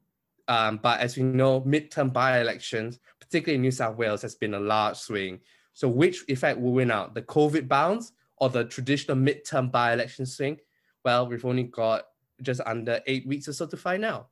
um, 0.49 0.79
but 0.83 1.01
as 1.01 1.17
we 1.17 1.23
know, 1.23 1.61
midterm 1.63 2.13
by-elections, 2.13 2.99
particularly 3.21 3.57
in 3.57 3.63
New 3.63 3.71
South 3.71 3.97
Wales, 3.97 4.23
has 4.23 4.35
been 4.35 4.55
a 4.55 4.61
large 4.61 4.97
swing. 4.97 5.41
So 5.73 5.89
which 5.89 6.25
effect 6.29 6.61
will 6.61 6.73
win 6.73 6.91
out, 6.91 7.15
the 7.15 7.23
COVID 7.23 7.69
bounce 7.69 8.13
or 8.37 8.51
the 8.51 8.65
traditional 8.65 9.17
midterm 9.17 9.71
by-election 9.71 10.27
swing? 10.27 10.59
Well, 11.05 11.27
we've 11.27 11.45
only 11.45 11.65
got 11.65 12.05
just 12.43 12.61
under 12.67 13.01
eight 13.07 13.27
weeks 13.27 13.49
or 13.49 13.53
so 13.53 13.67
to 13.67 13.77
find 13.77 14.05
out. 14.05 14.29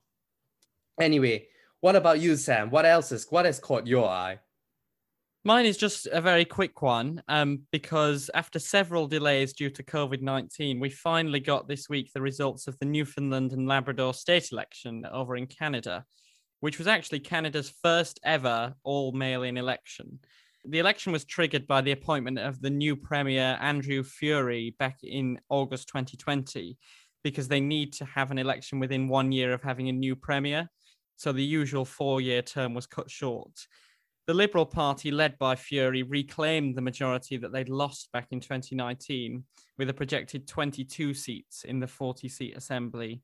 Anyway, 1.01 1.47
what 1.81 1.97
about 1.97 2.21
you, 2.21 2.37
Sam? 2.37 2.71
What 2.71 2.85
else 2.85 3.11
is 3.13 3.27
what 3.31 3.47
has 3.47 3.59
caught 3.59 3.87
your 3.87 4.09
eye? 4.09 4.39
Mine 5.43 5.65
is 5.65 5.79
just 5.79 6.07
a 6.13 6.21
very 6.21 6.45
quick 6.45 6.83
one, 6.83 7.23
um, 7.29 7.63
because 7.73 8.29
after 8.35 8.59
several 8.59 9.07
delays 9.07 9.55
due 9.55 9.71
to 9.71 9.83
COVID 9.83 10.21
19, 10.21 10.79
we 10.79 10.91
finally 10.91 11.41
got 11.41 11.67
this 11.67 11.89
week 11.89 12.13
the 12.13 12.21
results 12.21 12.67
of 12.67 12.79
the 12.79 12.85
Newfoundland 12.85 13.53
and 13.53 13.67
Labrador 13.67 14.13
state 14.13 14.53
election 14.53 15.07
over 15.11 15.37
in 15.37 15.47
Canada, 15.47 16.05
which 16.61 16.77
was 16.77 16.87
actually 16.87 17.21
Canada's 17.21 17.73
first 17.83 18.21
ever 18.23 18.75
all 18.83 19.13
mail 19.13 19.43
in 19.43 19.57
election. 19.57 20.19
The 20.67 20.79
election 20.79 21.11
was 21.11 21.25
triggered 21.25 21.67
by 21.67 21.81
the 21.81 21.93
appointment 21.93 22.39
of 22.39 22.61
the 22.61 22.69
new 22.69 22.95
Premier 22.95 23.57
Andrew 23.63 24.03
Furey 24.03 24.77
back 24.77 24.99
in 25.03 25.41
August 25.49 25.89
2020, 25.89 26.77
because 27.25 27.49
they 27.49 27.61
need 27.61 27.95
to 27.95 28.05
have 28.05 28.31
an 28.31 28.37
election 28.37 28.79
within 28.79 29.09
one 29.09 29.33
year 29.33 29.55
of 29.55 29.63
having 29.63 29.89
a 29.89 29.93
new 29.93 30.15
Premier. 30.17 30.69
So 31.17 31.33
the 31.33 31.43
usual 31.43 31.87
four 31.87 32.21
year 32.21 32.43
term 32.43 32.75
was 32.75 32.87
cut 32.87 33.11
short. 33.11 33.67
The 34.31 34.35
Liberal 34.35 34.65
Party, 34.65 35.11
led 35.11 35.37
by 35.39 35.57
Furey, 35.57 36.05
reclaimed 36.09 36.77
the 36.77 36.81
majority 36.81 37.37
that 37.37 37.51
they'd 37.51 37.69
lost 37.69 38.13
back 38.13 38.29
in 38.31 38.39
2019 38.39 39.43
with 39.77 39.91
a 39.91 39.93
projected 39.93 40.47
22 40.47 41.15
seats 41.15 41.65
in 41.65 41.81
the 41.81 41.89
40 41.89 42.29
seat 42.29 42.57
assembly. 42.57 43.23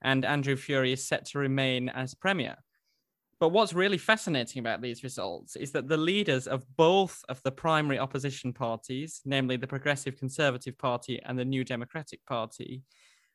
And 0.00 0.24
Andrew 0.24 0.54
Furey 0.54 0.92
is 0.92 1.04
set 1.04 1.24
to 1.24 1.40
remain 1.40 1.88
as 1.88 2.14
Premier. 2.14 2.54
But 3.40 3.48
what's 3.48 3.72
really 3.72 3.98
fascinating 3.98 4.60
about 4.60 4.80
these 4.80 5.02
results 5.02 5.56
is 5.56 5.72
that 5.72 5.88
the 5.88 5.96
leaders 5.96 6.46
of 6.46 6.64
both 6.76 7.24
of 7.28 7.42
the 7.42 7.50
primary 7.50 7.98
opposition 7.98 8.52
parties, 8.52 9.22
namely 9.24 9.56
the 9.56 9.66
Progressive 9.66 10.16
Conservative 10.16 10.78
Party 10.78 11.20
and 11.24 11.36
the 11.36 11.44
New 11.44 11.64
Democratic 11.64 12.24
Party, 12.26 12.82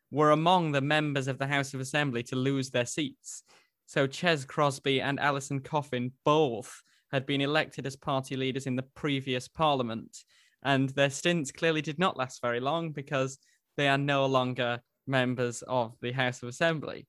were 0.09 0.31
among 0.31 0.71
the 0.71 0.79
members 0.79 1.27
of 1.27 1.37
the 1.37 1.47
House 1.47 1.73
of 1.73 1.81
Assembly 1.81 2.23
to 2.23 2.37
lose 2.37 2.69
their 2.69 2.85
seats. 2.85 3.43
So 3.87 4.07
Ches 4.07 4.45
Crosbie 4.45 5.01
and 5.01 5.19
Alison 5.19 5.59
Coffin 5.59 6.13
both 6.23 6.81
had 7.11 7.25
been 7.25 7.41
elected 7.41 7.85
as 7.85 7.95
party 7.95 8.35
leaders 8.35 8.67
in 8.67 8.75
the 8.75 8.83
previous 8.95 9.47
parliament, 9.47 10.23
and 10.63 10.89
their 10.89 11.09
stints 11.09 11.51
clearly 11.51 11.81
did 11.81 11.99
not 11.99 12.17
last 12.17 12.41
very 12.41 12.59
long 12.59 12.91
because 12.91 13.39
they 13.77 13.87
are 13.87 13.97
no 13.97 14.25
longer 14.25 14.79
members 15.07 15.63
of 15.67 15.95
the 16.01 16.11
House 16.11 16.43
of 16.43 16.49
Assembly 16.49 17.07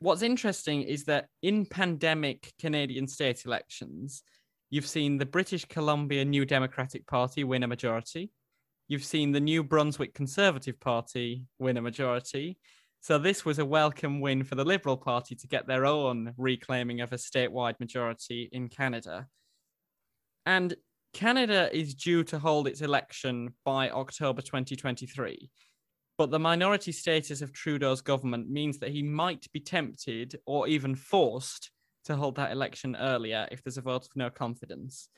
what's 0.00 0.22
interesting 0.22 0.82
is 0.82 1.04
that 1.04 1.26
in 1.42 1.66
pandemic 1.66 2.52
Canadian 2.60 3.08
state 3.08 3.44
elections, 3.44 4.22
you've 4.70 4.86
seen 4.86 5.18
the 5.18 5.26
British 5.26 5.64
Columbia 5.64 6.24
New 6.24 6.44
Democratic 6.44 7.06
Party 7.06 7.44
win 7.44 7.62
a 7.62 7.68
majority. 7.68 8.30
You've 8.86 9.04
seen 9.04 9.32
the 9.32 9.40
New 9.40 9.62
Brunswick 9.62 10.14
Conservative 10.14 10.78
Party 10.80 11.44
win 11.58 11.76
a 11.76 11.82
majority. 11.82 12.58
So 13.00 13.16
this 13.18 13.44
was 13.44 13.58
a 13.58 13.64
welcome 13.64 14.20
win 14.20 14.42
for 14.44 14.54
the 14.54 14.64
Liberal 14.64 14.96
Party 14.96 15.34
to 15.36 15.46
get 15.46 15.66
their 15.66 15.86
own 15.86 16.34
reclaiming 16.36 17.00
of 17.00 17.12
a 17.12 17.16
statewide 17.16 17.78
majority 17.80 18.48
in 18.52 18.68
Canada. 18.68 19.28
And 20.44 20.74
Canada 21.14 21.70
is 21.72 21.94
due 21.94 22.24
to 22.24 22.38
hold 22.38 22.66
its 22.66 22.80
election 22.80 23.54
by 23.64 23.90
October 23.90 24.42
2023. 24.42 25.50
But 26.18 26.30
the 26.30 26.38
minority 26.38 26.90
status 26.90 27.40
of 27.40 27.52
Trudeau's 27.52 28.00
government 28.00 28.50
means 28.50 28.78
that 28.78 28.90
he 28.90 29.02
might 29.02 29.46
be 29.52 29.60
tempted 29.60 30.36
or 30.46 30.66
even 30.66 30.96
forced 30.96 31.70
to 32.06 32.16
hold 32.16 32.34
that 32.36 32.50
election 32.50 32.96
earlier 32.96 33.46
if 33.52 33.62
there's 33.62 33.78
a 33.78 33.82
vote 33.82 34.06
of 34.06 34.16
no 34.16 34.28
confidence. 34.28 35.08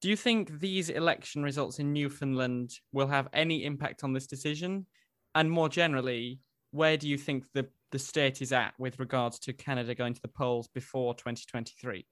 Do 0.00 0.08
you 0.10 0.16
think 0.16 0.58
these 0.58 0.90
election 0.90 1.42
results 1.42 1.78
in 1.78 1.92
Newfoundland 1.92 2.72
will 2.92 3.06
have 3.06 3.28
any 3.32 3.64
impact 3.64 4.02
on 4.02 4.12
this 4.12 4.26
decision? 4.26 4.86
And 5.34 5.50
more 5.50 5.68
generally, 5.68 6.40
where 6.74 6.96
do 6.96 7.08
you 7.08 7.16
think 7.16 7.44
the, 7.52 7.66
the 7.92 7.98
state 7.98 8.42
is 8.42 8.52
at 8.52 8.74
with 8.78 8.98
regards 8.98 9.38
to 9.38 9.52
Canada 9.52 9.94
going 9.94 10.12
to 10.12 10.22
the 10.22 10.28
polls 10.28 10.66
before 10.66 11.14
2023? 11.14 12.04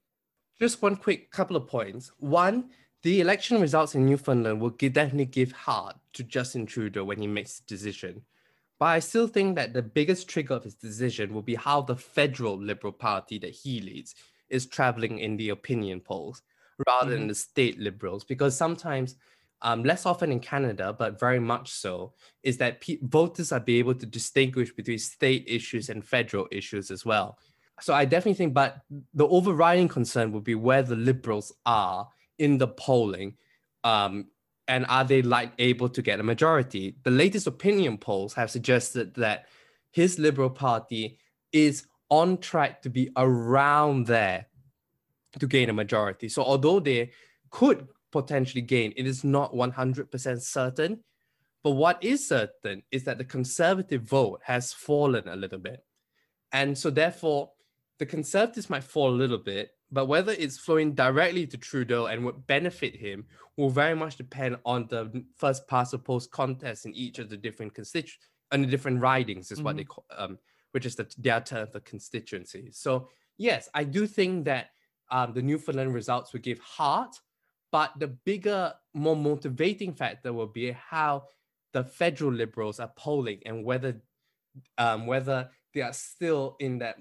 Just 0.57 0.81
one 0.81 0.95
quick 0.95 1.31
couple 1.31 1.57
of 1.57 1.67
points. 1.67 2.11
One, 2.17 2.69
the 3.01 3.19
election 3.19 3.59
results 3.59 3.93
in 3.93 4.05
Newfoundland 4.05 4.61
will 4.61 4.69
give, 4.69 4.93
definitely 4.93 5.25
give 5.25 5.51
heart 5.51 5.97
to 6.13 6.23
Justin 6.23 6.65
Trudeau 6.65 7.03
when 7.03 7.19
he 7.19 7.27
makes 7.27 7.59
the 7.59 7.65
decision. 7.67 8.21
But 8.79 8.85
I 8.85 8.99
still 8.99 9.27
think 9.27 9.57
that 9.57 9.73
the 9.73 9.81
biggest 9.81 10.29
trigger 10.29 10.53
of 10.53 10.63
his 10.63 10.75
decision 10.75 11.33
will 11.33 11.41
be 11.41 11.55
how 11.55 11.81
the 11.81 11.97
federal 11.97 12.57
Liberal 12.57 12.93
Party 12.93 13.37
that 13.39 13.51
he 13.51 13.81
leads 13.81 14.15
is 14.49 14.65
traveling 14.65 15.19
in 15.19 15.35
the 15.35 15.49
opinion 15.49 15.99
polls 15.99 16.41
rather 16.87 17.11
mm-hmm. 17.11 17.19
than 17.19 17.27
the 17.27 17.35
state 17.35 17.79
Liberals. 17.79 18.23
Because 18.23 18.55
sometimes, 18.55 19.17
um, 19.63 19.83
less 19.83 20.05
often 20.05 20.31
in 20.31 20.39
Canada, 20.39 20.95
but 20.97 21.19
very 21.19 21.39
much 21.39 21.71
so, 21.71 22.13
is 22.43 22.57
that 22.57 22.81
pe- 22.81 22.99
voters 23.01 23.51
are 23.51 23.59
be 23.59 23.79
able 23.79 23.95
to 23.95 24.05
distinguish 24.05 24.71
between 24.73 24.99
state 24.99 25.45
issues 25.47 25.89
and 25.89 26.05
federal 26.05 26.47
issues 26.51 26.91
as 26.91 27.05
well. 27.05 27.37
So 27.81 27.93
I 27.93 28.05
definitely 28.05 28.35
think, 28.35 28.53
but 28.53 28.81
the 29.13 29.27
overriding 29.27 29.87
concern 29.87 30.31
would 30.33 30.43
be 30.43 30.55
where 30.55 30.83
the 30.83 30.95
Liberals 30.95 31.51
are 31.65 32.07
in 32.37 32.57
the 32.57 32.67
polling 32.67 33.35
um, 33.83 34.27
and 34.67 34.85
are 34.87 35.03
they 35.03 35.21
like 35.21 35.51
able 35.59 35.89
to 35.89 36.01
get 36.01 36.19
a 36.19 36.23
majority 36.23 36.95
the 37.03 37.11
latest 37.11 37.47
opinion 37.47 37.97
polls 37.97 38.33
have 38.33 38.49
suggested 38.49 39.13
that 39.15 39.47
his 39.91 40.17
liberal 40.19 40.49
party 40.49 41.17
is 41.51 41.85
on 42.09 42.37
track 42.37 42.81
to 42.81 42.89
be 42.89 43.09
around 43.17 44.07
there 44.07 44.47
to 45.39 45.47
gain 45.47 45.69
a 45.69 45.73
majority 45.73 46.29
so 46.29 46.43
although 46.43 46.79
they 46.79 47.11
could 47.49 47.87
potentially 48.13 48.61
gain 48.61 48.93
it 48.95 49.05
is 49.05 49.23
not 49.23 49.53
100% 49.53 50.41
certain 50.41 50.99
but 51.63 51.71
what 51.71 52.01
is 52.03 52.27
certain 52.27 52.81
is 52.91 53.03
that 53.03 53.17
the 53.17 53.25
conservative 53.25 54.03
vote 54.03 54.39
has 54.43 54.71
fallen 54.71 55.27
a 55.27 55.35
little 55.35 55.59
bit 55.59 55.83
and 56.53 56.77
so 56.77 56.89
therefore 56.89 57.51
the 57.99 58.05
conservatives 58.05 58.69
might 58.69 58.83
fall 58.83 59.09
a 59.09 59.21
little 59.23 59.37
bit 59.37 59.71
but 59.91 60.05
whether 60.05 60.31
it's 60.33 60.57
flowing 60.57 60.93
directly 60.93 61.45
to 61.45 61.57
Trudeau 61.57 62.05
and 62.05 62.23
would 62.25 62.47
benefit 62.47 62.95
him 62.95 63.25
will 63.57 63.69
very 63.69 63.95
much 63.95 64.15
depend 64.15 64.57
on 64.65 64.87
the 64.87 65.23
first 65.35 65.67
past 65.67 65.91
the 65.91 65.99
post 65.99 66.31
contest 66.31 66.85
in 66.85 66.93
each 66.93 67.19
of 67.19 67.29
the 67.29 67.37
different 67.37 67.73
constitu- 67.73 68.17
and 68.51 68.63
the 68.63 68.67
different 68.69 69.01
ridings 69.01 69.51
is 69.51 69.57
mm-hmm. 69.57 69.65
what 69.65 69.75
they 69.75 69.83
mm-hmm. 69.83 69.91
call 69.91 70.05
um, 70.17 70.37
which 70.73 70.85
is 70.85 70.95
the 70.95 71.07
their 71.17 71.39
term 71.39 71.67
for 71.67 71.79
constituency. 71.79 72.69
So 72.71 73.07
yes, 73.37 73.69
I 73.73 73.83
do 73.83 74.05
think 74.05 74.45
that 74.45 74.71
um, 75.09 75.33
the 75.33 75.41
Newfoundland 75.41 75.93
results 75.93 76.33
will 76.33 76.41
give 76.41 76.59
heart, 76.59 77.15
but 77.73 77.91
the 77.97 78.07
bigger, 78.07 78.71
more 78.93 79.15
motivating 79.15 79.95
factor 79.95 80.31
will 80.31 80.45
be 80.45 80.71
how 80.73 81.23
the 81.73 81.83
federal 81.83 82.31
liberals 82.31 82.79
are 82.79 82.91
polling 82.95 83.39
and 83.47 83.65
whether 83.65 83.99
um, 84.77 85.07
whether 85.07 85.49
they 85.73 85.81
are 85.81 85.91
still 85.91 86.55
in 86.59 86.77
that 86.77 86.97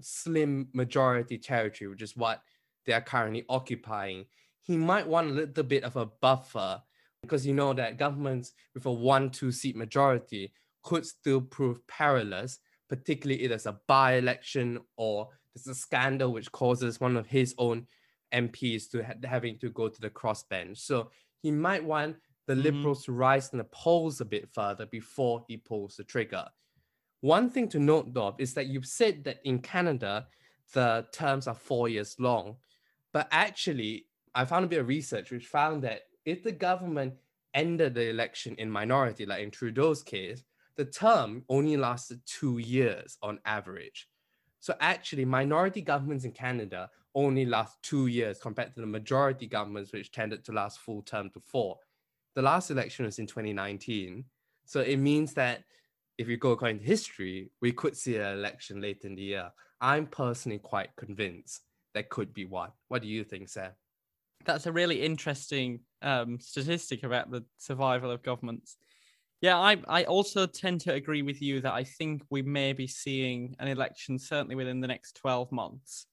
slim 0.00 0.68
majority 0.74 1.38
territory, 1.38 1.88
which 1.88 2.02
is 2.02 2.16
what 2.16 2.42
they 2.84 2.92
are 2.92 3.00
currently 3.00 3.44
occupying, 3.48 4.26
he 4.60 4.76
might 4.76 5.06
want 5.06 5.30
a 5.30 5.34
little 5.34 5.62
bit 5.62 5.84
of 5.84 5.94
a 5.94 6.06
buffer 6.06 6.82
because 7.22 7.46
you 7.46 7.54
know 7.54 7.72
that 7.72 7.96
governments 7.96 8.54
with 8.74 8.86
a 8.86 8.92
one 8.92 9.30
two 9.30 9.52
seat 9.52 9.76
majority 9.76 10.52
could 10.82 11.06
still 11.06 11.40
prove 11.40 11.86
perilous, 11.86 12.58
particularly 12.88 13.44
if 13.44 13.50
there's 13.50 13.66
a 13.66 13.78
by 13.86 14.14
election 14.14 14.80
or 14.96 15.28
there's 15.54 15.68
a 15.68 15.78
scandal 15.78 16.32
which 16.32 16.50
causes 16.50 16.98
one 16.98 17.16
of 17.16 17.28
his 17.28 17.54
own 17.56 17.86
MPs 18.32 18.90
to 18.90 19.02
ha- 19.02 19.14
having 19.24 19.58
to 19.58 19.70
go 19.70 19.88
to 19.88 20.00
the 20.00 20.10
crossbench. 20.10 20.78
So 20.78 21.10
he 21.42 21.50
might 21.50 21.84
want 21.84 22.16
the 22.46 22.54
mm-hmm. 22.54 22.62
Liberals 22.62 23.04
to 23.04 23.12
rise 23.12 23.50
in 23.52 23.58
the 23.58 23.64
polls 23.64 24.20
a 24.20 24.24
bit 24.24 24.48
further 24.52 24.86
before 24.86 25.44
he 25.48 25.56
pulls 25.56 25.96
the 25.96 26.04
trigger. 26.04 26.46
One 27.20 27.50
thing 27.50 27.68
to 27.70 27.78
note, 27.78 28.14
though, 28.14 28.36
is 28.38 28.54
that 28.54 28.66
you've 28.66 28.86
said 28.86 29.24
that 29.24 29.38
in 29.44 29.58
Canada, 29.58 30.28
the 30.72 31.06
terms 31.12 31.46
are 31.46 31.54
four 31.54 31.88
years 31.88 32.16
long. 32.18 32.56
But 33.12 33.28
actually, 33.30 34.06
I 34.34 34.44
found 34.44 34.64
a 34.64 34.68
bit 34.68 34.80
of 34.80 34.88
research 34.88 35.30
which 35.30 35.46
found 35.46 35.82
that 35.82 36.02
if 36.24 36.42
the 36.42 36.52
government 36.52 37.14
ended 37.54 37.94
the 37.94 38.10
election 38.10 38.54
in 38.58 38.70
minority, 38.70 39.26
like 39.26 39.42
in 39.42 39.50
Trudeau's 39.50 40.02
case, 40.02 40.44
the 40.76 40.84
term 40.84 41.42
only 41.48 41.76
lasted 41.76 42.20
two 42.24 42.58
years 42.58 43.18
on 43.22 43.40
average. 43.44 44.08
So 44.60 44.74
actually, 44.80 45.24
minority 45.24 45.80
governments 45.80 46.24
in 46.24 46.32
Canada 46.32 46.90
only 47.18 47.44
last 47.44 47.76
two 47.82 48.06
years 48.06 48.38
compared 48.38 48.74
to 48.74 48.80
the 48.80 48.86
majority 48.86 49.46
governments, 49.46 49.92
which 49.92 50.12
tended 50.12 50.44
to 50.44 50.52
last 50.52 50.78
full 50.78 51.02
term 51.02 51.30
to 51.30 51.40
four. 51.40 51.76
The 52.36 52.42
last 52.42 52.70
election 52.70 53.04
was 53.04 53.18
in 53.18 53.26
2019. 53.26 54.24
So 54.66 54.80
it 54.80 54.98
means 54.98 55.34
that 55.34 55.64
if 56.16 56.28
you 56.28 56.36
go 56.36 56.52
according 56.52 56.78
to 56.78 56.84
history, 56.84 57.50
we 57.60 57.72
could 57.72 57.96
see 57.96 58.16
an 58.16 58.38
election 58.38 58.80
late 58.80 59.04
in 59.04 59.16
the 59.16 59.22
year. 59.22 59.50
I'm 59.80 60.06
personally 60.06 60.58
quite 60.58 60.90
convinced 60.96 61.62
there 61.94 62.04
could 62.04 62.32
be 62.32 62.44
one. 62.44 62.70
What 62.88 63.02
do 63.02 63.08
you 63.08 63.24
think, 63.24 63.48
Sam? 63.48 63.72
That's 64.44 64.66
a 64.66 64.72
really 64.72 65.02
interesting 65.02 65.80
um, 66.02 66.38
statistic 66.38 67.02
about 67.02 67.30
the 67.30 67.44
survival 67.58 68.10
of 68.12 68.22
governments. 68.22 68.76
Yeah, 69.40 69.58
I, 69.58 69.76
I 69.88 70.04
also 70.04 70.46
tend 70.46 70.80
to 70.82 70.94
agree 70.94 71.22
with 71.22 71.42
you 71.42 71.60
that 71.60 71.72
I 71.72 71.84
think 71.84 72.22
we 72.30 72.42
may 72.42 72.72
be 72.72 72.86
seeing 72.86 73.56
an 73.58 73.68
election 73.68 74.18
certainly 74.18 74.54
within 74.54 74.80
the 74.80 74.88
next 74.88 75.16
12 75.16 75.50
months. 75.50 76.06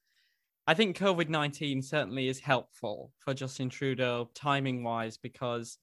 I 0.67 0.73
think 0.73 0.97
COVID 0.97 1.29
19 1.29 1.81
certainly 1.81 2.27
is 2.27 2.39
helpful 2.39 3.11
for 3.19 3.33
Justin 3.33 3.69
Trudeau 3.69 4.29
timing 4.33 4.83
wise 4.83 5.17
because 5.17 5.77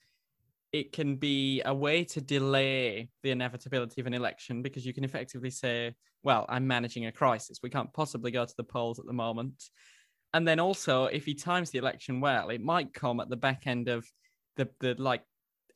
it 0.72 0.92
can 0.92 1.16
be 1.16 1.62
a 1.64 1.74
way 1.74 2.02
to 2.02 2.20
delay 2.20 3.10
the 3.22 3.30
inevitability 3.30 4.00
of 4.00 4.06
an 4.06 4.14
election 4.14 4.62
because 4.62 4.84
you 4.86 4.94
can 4.94 5.04
effectively 5.04 5.50
say, 5.50 5.94
well, 6.22 6.46
I'm 6.48 6.66
managing 6.66 7.06
a 7.06 7.12
crisis. 7.12 7.60
We 7.62 7.70
can't 7.70 7.92
possibly 7.92 8.30
go 8.30 8.44
to 8.44 8.54
the 8.56 8.64
polls 8.64 8.98
at 8.98 9.06
the 9.06 9.12
moment. 9.12 9.62
And 10.34 10.48
then 10.48 10.58
also, 10.58 11.04
if 11.04 11.26
he 11.26 11.34
times 11.34 11.70
the 11.70 11.78
election 11.78 12.20
well, 12.20 12.48
it 12.48 12.62
might 12.62 12.94
come 12.94 13.20
at 13.20 13.28
the 13.28 13.36
back 13.36 13.66
end 13.66 13.88
of 13.88 14.06
the, 14.56 14.68
the 14.80 14.94
like 14.98 15.22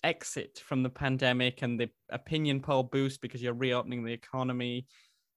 exit 0.03 0.62
from 0.64 0.83
the 0.83 0.90
pandemic 0.90 1.62
and 1.62 1.79
the 1.79 1.90
opinion 2.11 2.61
poll 2.61 2.83
boost 2.83 3.21
because 3.21 3.42
you're 3.42 3.53
reopening 3.53 4.03
the 4.03 4.12
economy. 4.12 4.87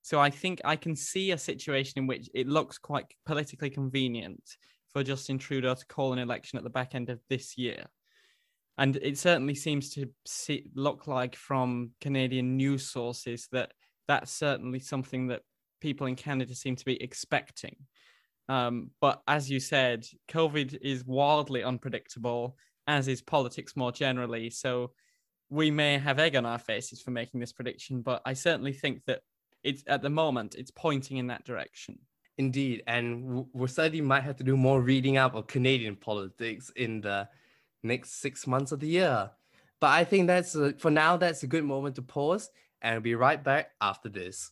So 0.01 0.19
I 0.19 0.29
think 0.29 0.61
I 0.63 0.75
can 0.75 0.95
see 0.95 1.31
a 1.31 1.37
situation 1.37 1.93
in 1.97 2.07
which 2.07 2.29
it 2.33 2.47
looks 2.47 2.77
quite 2.77 3.05
politically 3.25 3.69
convenient 3.69 4.43
for 4.91 5.03
Justin 5.03 5.37
Trudeau 5.37 5.75
to 5.75 5.85
call 5.85 6.13
an 6.13 6.19
election 6.19 6.57
at 6.57 6.63
the 6.63 6.69
back 6.69 6.95
end 6.95 7.09
of 7.09 7.19
this 7.29 7.57
year 7.57 7.85
and 8.79 8.95
it 8.95 9.17
certainly 9.17 9.55
seems 9.55 9.89
to 9.89 10.09
see, 10.25 10.71
look 10.73 11.05
like 11.05 11.35
from 11.35 11.91
Canadian 11.99 12.55
news 12.55 12.89
sources 12.89 13.49
that 13.51 13.73
that's 14.07 14.31
certainly 14.31 14.79
something 14.79 15.27
that 15.27 15.41
people 15.81 16.07
in 16.07 16.15
Canada 16.15 16.55
seem 16.55 16.77
to 16.77 16.85
be 16.85 17.01
expecting. 17.03 17.75
Um, 18.47 18.91
but 19.01 19.21
as 19.27 19.51
you 19.51 19.59
said, 19.59 20.05
COVID 20.29 20.77
is 20.81 21.03
wildly 21.05 21.61
unpredictable, 21.61 22.55
as 22.87 23.09
is 23.09 23.21
politics 23.21 23.75
more 23.75 23.91
generally. 23.91 24.49
So 24.49 24.93
we 25.49 25.71
may 25.71 25.97
have 25.97 26.17
egg 26.17 26.37
on 26.37 26.45
our 26.45 26.57
faces 26.57 27.01
for 27.01 27.11
making 27.11 27.41
this 27.41 27.51
prediction, 27.51 28.01
but 28.01 28.21
I 28.25 28.31
certainly 28.31 28.73
think 28.73 29.01
that 29.07 29.19
it's 29.63 29.83
at 29.87 30.01
the 30.01 30.09
moment 30.09 30.55
it's 30.55 30.71
pointing 30.71 31.17
in 31.17 31.27
that 31.27 31.45
direction. 31.45 31.99
Indeed, 32.37 32.83
and 32.87 33.45
we 33.51 33.67
certainly 33.67 34.01
might 34.01 34.23
have 34.23 34.37
to 34.37 34.43
do 34.45 34.55
more 34.55 34.81
reading 34.81 35.17
up 35.17 35.35
of 35.35 35.47
Canadian 35.47 35.97
politics 35.97 36.71
in 36.75 37.01
the 37.01 37.27
next 37.83 38.21
six 38.21 38.47
months 38.47 38.71
of 38.71 38.79
the 38.79 38.87
year. 38.87 39.29
But 39.81 39.87
I 39.87 40.05
think 40.05 40.27
that's 40.27 40.55
a, 40.55 40.73
for 40.73 40.89
now, 40.89 41.17
that's 41.17 41.43
a 41.43 41.47
good 41.47 41.65
moment 41.65 41.95
to 41.95 42.01
pause 42.01 42.49
and 42.81 42.95
we'll 42.95 43.01
be 43.01 43.15
right 43.15 43.43
back 43.43 43.71
after 43.81 44.07
this. 44.07 44.51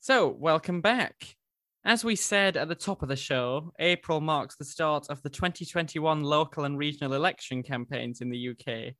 So, 0.00 0.28
welcome 0.28 0.80
back. 0.80 1.36
As 1.84 2.04
we 2.04 2.16
said 2.16 2.56
at 2.56 2.68
the 2.68 2.74
top 2.74 3.02
of 3.02 3.08
the 3.08 3.16
show, 3.16 3.72
April 3.78 4.20
marks 4.20 4.56
the 4.56 4.64
start 4.64 5.06
of 5.10 5.20
the 5.22 5.28
2021 5.28 6.22
local 6.22 6.64
and 6.64 6.78
regional 6.78 7.12
election 7.14 7.62
campaigns 7.62 8.20
in 8.20 8.30
the 8.30 8.50
UK. 8.50 8.94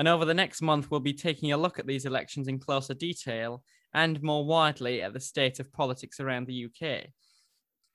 And 0.00 0.08
over 0.08 0.24
the 0.24 0.32
next 0.32 0.62
month, 0.62 0.90
we'll 0.90 1.00
be 1.00 1.12
taking 1.12 1.52
a 1.52 1.58
look 1.58 1.78
at 1.78 1.86
these 1.86 2.06
elections 2.06 2.48
in 2.48 2.58
closer 2.58 2.94
detail 2.94 3.62
and 3.92 4.22
more 4.22 4.46
widely 4.46 5.02
at 5.02 5.12
the 5.12 5.20
state 5.20 5.60
of 5.60 5.70
politics 5.74 6.18
around 6.18 6.46
the 6.46 6.64
UK. 6.64 7.08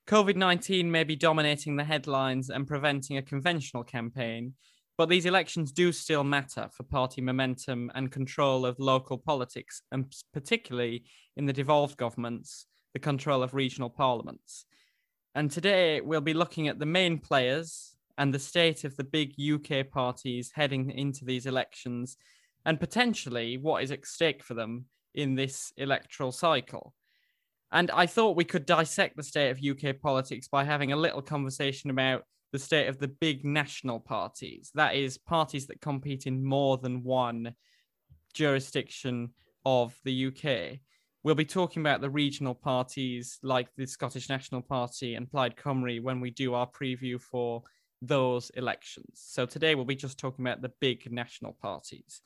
COVID 0.06 0.36
19 0.36 0.88
may 0.88 1.02
be 1.02 1.16
dominating 1.16 1.74
the 1.74 1.82
headlines 1.82 2.48
and 2.48 2.68
preventing 2.68 3.16
a 3.16 3.22
conventional 3.22 3.82
campaign, 3.82 4.54
but 4.96 5.08
these 5.08 5.26
elections 5.26 5.72
do 5.72 5.90
still 5.90 6.22
matter 6.22 6.68
for 6.72 6.84
party 6.84 7.20
momentum 7.20 7.90
and 7.96 8.12
control 8.12 8.64
of 8.64 8.78
local 8.78 9.18
politics, 9.18 9.82
and 9.90 10.14
particularly 10.32 11.06
in 11.36 11.46
the 11.46 11.52
devolved 11.52 11.96
governments, 11.96 12.66
the 12.92 13.00
control 13.00 13.42
of 13.42 13.52
regional 13.52 13.90
parliaments. 13.90 14.64
And 15.34 15.50
today 15.50 16.00
we'll 16.00 16.20
be 16.20 16.34
looking 16.34 16.68
at 16.68 16.78
the 16.78 16.86
main 16.86 17.18
players 17.18 17.95
and 18.18 18.32
the 18.32 18.38
state 18.38 18.84
of 18.84 18.96
the 18.96 19.04
big 19.04 19.34
UK 19.38 19.88
parties 19.90 20.50
heading 20.54 20.90
into 20.90 21.24
these 21.24 21.46
elections, 21.46 22.16
and 22.64 22.80
potentially 22.80 23.58
what 23.58 23.82
is 23.82 23.90
at 23.90 24.06
stake 24.06 24.42
for 24.42 24.54
them 24.54 24.86
in 25.14 25.34
this 25.34 25.72
electoral 25.76 26.32
cycle. 26.32 26.94
And 27.72 27.90
I 27.90 28.06
thought 28.06 28.36
we 28.36 28.44
could 28.44 28.66
dissect 28.66 29.16
the 29.16 29.22
state 29.22 29.50
of 29.50 29.62
UK 29.62 30.00
politics 30.00 30.48
by 30.48 30.64
having 30.64 30.92
a 30.92 30.96
little 30.96 31.22
conversation 31.22 31.90
about 31.90 32.22
the 32.52 32.58
state 32.58 32.88
of 32.88 32.98
the 32.98 33.08
big 33.08 33.44
national 33.44 34.00
parties. 34.00 34.70
That 34.74 34.94
is, 34.94 35.18
parties 35.18 35.66
that 35.66 35.80
compete 35.80 36.26
in 36.26 36.44
more 36.44 36.78
than 36.78 37.02
one 37.02 37.54
jurisdiction 38.34 39.30
of 39.64 39.94
the 40.04 40.26
UK. 40.26 40.78
We'll 41.24 41.34
be 41.34 41.44
talking 41.44 41.82
about 41.82 42.00
the 42.00 42.10
regional 42.10 42.54
parties 42.54 43.38
like 43.42 43.68
the 43.76 43.86
Scottish 43.86 44.28
National 44.28 44.62
Party 44.62 45.16
and 45.16 45.28
Plaid 45.28 45.56
Cymru 45.56 46.00
when 46.00 46.20
we 46.20 46.30
do 46.30 46.54
our 46.54 46.68
preview 46.68 47.20
for 47.20 47.62
those 48.02 48.50
elections. 48.50 49.22
So 49.24 49.46
today 49.46 49.74
we'll 49.74 49.84
be 49.84 49.96
just 49.96 50.18
talking 50.18 50.44
about 50.44 50.62
the 50.62 50.72
big 50.80 51.10
national 51.10 51.52
parties. 51.52 52.20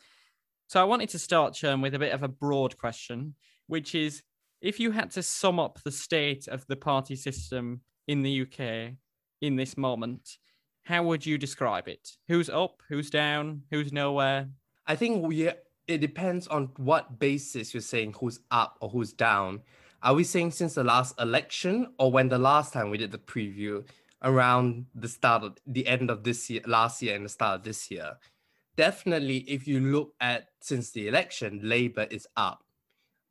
So 0.66 0.80
I 0.80 0.84
wanted 0.84 1.08
to 1.10 1.18
start, 1.18 1.54
Churn, 1.54 1.80
with 1.80 1.94
a 1.94 1.98
bit 1.98 2.12
of 2.12 2.22
a 2.22 2.28
broad 2.28 2.78
question, 2.78 3.34
which 3.66 3.94
is 3.94 4.22
if 4.60 4.78
you 4.78 4.90
had 4.92 5.10
to 5.12 5.22
sum 5.22 5.58
up 5.58 5.80
the 5.82 5.90
state 5.90 6.46
of 6.48 6.66
the 6.66 6.76
party 6.76 7.16
system 7.16 7.80
in 8.06 8.22
the 8.22 8.42
UK 8.42 8.94
in 9.40 9.56
this 9.56 9.76
moment, 9.76 10.38
how 10.84 11.02
would 11.02 11.24
you 11.24 11.38
describe 11.38 11.88
it? 11.88 12.16
Who's 12.28 12.50
up? 12.50 12.82
Who's 12.88 13.10
down? 13.10 13.62
Who's 13.70 13.92
nowhere? 13.92 14.48
I 14.86 14.96
think 14.96 15.26
we 15.26 15.48
it 15.86 15.98
depends 16.00 16.46
on 16.46 16.70
what 16.76 17.18
basis 17.18 17.74
you're 17.74 17.80
saying 17.80 18.14
who's 18.20 18.40
up 18.50 18.78
or 18.80 18.90
who's 18.90 19.12
down. 19.12 19.62
Are 20.02 20.14
we 20.14 20.24
saying 20.24 20.52
since 20.52 20.74
the 20.74 20.84
last 20.84 21.20
election 21.20 21.92
or 21.98 22.10
when 22.10 22.28
the 22.28 22.38
last 22.38 22.72
time 22.72 22.90
we 22.90 22.98
did 22.98 23.10
the 23.10 23.18
preview 23.18 23.84
around 24.22 24.86
the 24.94 25.08
start 25.08 25.42
of 25.42 25.58
the 25.66 25.86
end 25.86 26.10
of 26.10 26.24
this 26.24 26.50
year, 26.50 26.62
last 26.66 27.02
year 27.02 27.16
and 27.16 27.24
the 27.24 27.28
start 27.28 27.60
of 27.60 27.64
this 27.64 27.90
year? 27.90 28.12
Definitely, 28.76 29.38
if 29.38 29.66
you 29.66 29.80
look 29.80 30.14
at 30.20 30.48
since 30.60 30.90
the 30.90 31.08
election, 31.08 31.60
Labour 31.62 32.06
is 32.10 32.26
up. 32.36 32.64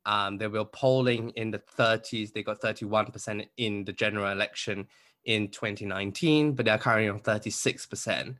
Um, 0.06 0.38
they 0.38 0.46
were 0.46 0.64
polling 0.64 1.30
in 1.30 1.50
the 1.50 1.58
30s. 1.58 2.32
They 2.32 2.42
got 2.42 2.60
31% 2.60 3.48
in 3.56 3.84
the 3.84 3.92
general 3.92 4.30
election 4.32 4.86
in 5.24 5.48
2019, 5.48 6.52
but 6.52 6.64
they're 6.64 6.78
currently 6.78 7.08
on 7.08 7.20
36%. 7.20 8.36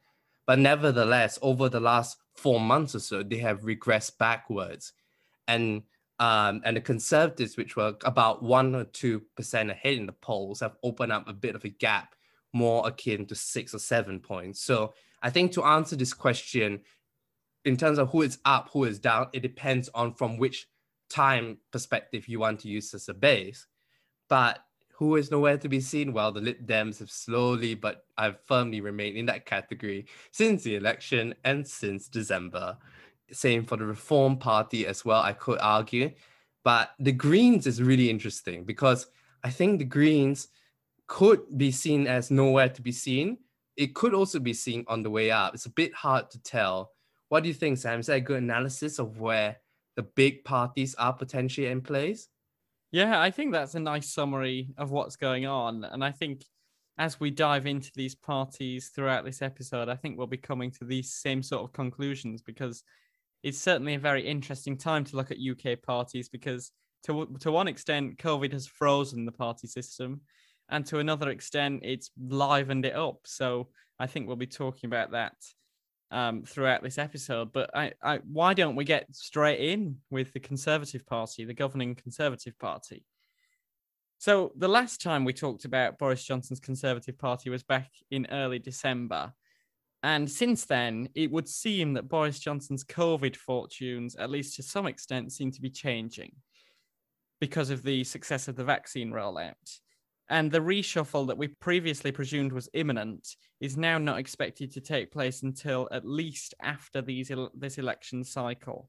But 0.46 0.58
nevertheless, 0.58 1.38
over 1.42 1.68
the 1.68 1.80
last 1.80 2.18
four 2.34 2.60
months 2.60 2.94
or 2.94 3.00
so, 3.00 3.22
they 3.22 3.36
have 3.38 3.62
regressed 3.62 4.18
backwards. 4.18 4.92
And 5.46 5.82
um, 6.18 6.60
and 6.64 6.76
the 6.76 6.82
conservatives, 6.82 7.56
which 7.56 7.76
were 7.76 7.94
about 8.04 8.42
one 8.42 8.74
or 8.74 8.84
two 8.84 9.22
percent 9.36 9.70
ahead 9.70 9.94
in 9.94 10.06
the 10.06 10.12
polls, 10.12 10.60
have 10.60 10.76
opened 10.82 11.12
up 11.12 11.26
a 11.28 11.32
bit 11.32 11.54
of 11.54 11.64
a 11.64 11.70
gap, 11.70 12.14
more 12.52 12.86
akin 12.86 13.26
to 13.26 13.34
six 13.34 13.74
or 13.74 13.78
seven 13.78 14.20
points. 14.20 14.62
So 14.62 14.94
I 15.22 15.30
think 15.30 15.52
to 15.52 15.64
answer 15.64 15.96
this 15.96 16.12
question, 16.12 16.80
in 17.64 17.76
terms 17.76 17.98
of 17.98 18.10
who 18.10 18.22
is 18.22 18.38
up, 18.44 18.70
who 18.72 18.84
is 18.84 18.98
down, 18.98 19.28
it 19.32 19.40
depends 19.40 19.88
on 19.94 20.14
from 20.14 20.38
which 20.38 20.66
time 21.08 21.58
perspective 21.72 22.28
you 22.28 22.40
want 22.40 22.60
to 22.60 22.68
use 22.68 22.94
as 22.94 23.08
a 23.08 23.14
base. 23.14 23.66
But 24.28 24.60
who 24.94 25.16
is 25.16 25.30
nowhere 25.30 25.58
to 25.58 25.68
be 25.68 25.80
seen? 25.80 26.12
Well, 26.12 26.32
the 26.32 26.40
Lib 26.40 26.66
Dems 26.66 26.98
have 26.98 27.10
slowly 27.10 27.74
but 27.74 28.04
I've 28.16 28.38
firmly 28.44 28.80
remained 28.80 29.16
in 29.16 29.26
that 29.26 29.46
category 29.46 30.06
since 30.30 30.62
the 30.62 30.76
election 30.76 31.34
and 31.44 31.66
since 31.66 32.08
December. 32.08 32.76
Same 33.32 33.64
for 33.64 33.76
the 33.76 33.86
Reform 33.86 34.36
Party 34.36 34.86
as 34.86 35.04
well, 35.04 35.22
I 35.22 35.32
could 35.32 35.58
argue. 35.60 36.12
But 36.64 36.90
the 36.98 37.12
Greens 37.12 37.66
is 37.66 37.82
really 37.82 38.10
interesting 38.10 38.64
because 38.64 39.06
I 39.42 39.50
think 39.50 39.78
the 39.78 39.84
Greens 39.84 40.48
could 41.10 41.40
be 41.58 41.72
seen 41.72 42.06
as 42.06 42.30
nowhere 42.30 42.68
to 42.68 42.80
be 42.80 42.92
seen. 42.92 43.36
It 43.76 43.96
could 43.96 44.14
also 44.14 44.38
be 44.38 44.54
seen 44.54 44.84
on 44.86 45.02
the 45.02 45.10
way 45.10 45.32
up. 45.32 45.54
It's 45.54 45.66
a 45.66 45.70
bit 45.70 45.92
hard 45.92 46.30
to 46.30 46.40
tell. 46.40 46.92
What 47.30 47.42
do 47.42 47.48
you 47.48 47.54
think, 47.54 47.78
Sam? 47.78 47.98
Is 47.98 48.06
that 48.06 48.18
a 48.18 48.20
good 48.20 48.40
analysis 48.40 49.00
of 49.00 49.18
where 49.18 49.56
the 49.96 50.04
big 50.04 50.44
parties 50.44 50.94
are 50.94 51.12
potentially 51.12 51.66
in 51.66 51.80
place? 51.80 52.28
Yeah, 52.92 53.20
I 53.20 53.32
think 53.32 53.50
that's 53.50 53.74
a 53.74 53.80
nice 53.80 54.08
summary 54.08 54.72
of 54.78 54.92
what's 54.92 55.16
going 55.16 55.46
on. 55.46 55.82
And 55.82 56.04
I 56.04 56.12
think 56.12 56.44
as 56.96 57.18
we 57.18 57.32
dive 57.32 57.66
into 57.66 57.90
these 57.96 58.14
parties 58.14 58.92
throughout 58.94 59.24
this 59.24 59.42
episode, 59.42 59.88
I 59.88 59.96
think 59.96 60.16
we'll 60.16 60.28
be 60.28 60.36
coming 60.36 60.70
to 60.72 60.84
these 60.84 61.12
same 61.12 61.42
sort 61.42 61.64
of 61.64 61.72
conclusions 61.72 62.40
because 62.40 62.84
it's 63.42 63.58
certainly 63.58 63.94
a 63.94 63.98
very 63.98 64.24
interesting 64.24 64.76
time 64.76 65.02
to 65.06 65.16
look 65.16 65.32
at 65.32 65.38
UK 65.38 65.82
parties 65.82 66.28
because 66.28 66.70
to 67.06 67.26
to 67.40 67.50
one 67.50 67.66
extent 67.66 68.18
COVID 68.18 68.52
has 68.52 68.68
frozen 68.68 69.24
the 69.24 69.32
party 69.32 69.66
system 69.66 70.20
and 70.70 70.86
to 70.86 70.98
another 70.98 71.30
extent 71.30 71.80
it's 71.82 72.10
livened 72.18 72.84
it 72.84 72.94
up. 72.94 73.20
So 73.24 73.68
I 73.98 74.06
think 74.06 74.26
we'll 74.26 74.36
be 74.36 74.46
talking 74.46 74.88
about 74.88 75.10
that 75.12 75.34
um, 76.10 76.42
throughout 76.44 76.82
this 76.82 76.98
episode. 76.98 77.52
But 77.52 77.70
I, 77.76 77.92
I, 78.02 78.20
why 78.30 78.54
don't 78.54 78.76
we 78.76 78.84
get 78.84 79.14
straight 79.14 79.60
in 79.60 79.96
with 80.10 80.32
the 80.32 80.40
Conservative 80.40 81.06
Party, 81.06 81.44
the 81.44 81.54
governing 81.54 81.94
Conservative 81.94 82.58
Party? 82.58 83.04
So 84.18 84.52
the 84.56 84.68
last 84.68 85.00
time 85.00 85.24
we 85.24 85.32
talked 85.32 85.64
about 85.64 85.98
Boris 85.98 86.24
Johnson's 86.24 86.60
Conservative 86.60 87.18
Party 87.18 87.50
was 87.50 87.62
back 87.62 87.90
in 88.10 88.26
early 88.30 88.58
December. 88.58 89.32
And 90.02 90.30
since 90.30 90.64
then, 90.64 91.08
it 91.14 91.30
would 91.30 91.48
seem 91.48 91.94
that 91.94 92.08
Boris 92.08 92.38
Johnson's 92.38 92.84
COVID 92.84 93.36
fortunes, 93.36 94.16
at 94.16 94.30
least 94.30 94.56
to 94.56 94.62
some 94.62 94.86
extent, 94.86 95.32
seem 95.32 95.50
to 95.52 95.60
be 95.60 95.70
changing 95.70 96.32
because 97.40 97.70
of 97.70 97.82
the 97.82 98.04
success 98.04 98.48
of 98.48 98.56
the 98.56 98.64
vaccine 98.64 99.10
rollout. 99.10 99.54
And 100.30 100.52
the 100.52 100.60
reshuffle 100.60 101.26
that 101.26 101.36
we 101.36 101.48
previously 101.48 102.12
presumed 102.12 102.52
was 102.52 102.68
imminent 102.72 103.34
is 103.60 103.76
now 103.76 103.98
not 103.98 104.20
expected 104.20 104.70
to 104.72 104.80
take 104.80 105.10
place 105.10 105.42
until 105.42 105.88
at 105.90 106.06
least 106.06 106.54
after 106.62 107.02
these 107.02 107.32
this 107.52 107.78
election 107.78 108.22
cycle. 108.22 108.88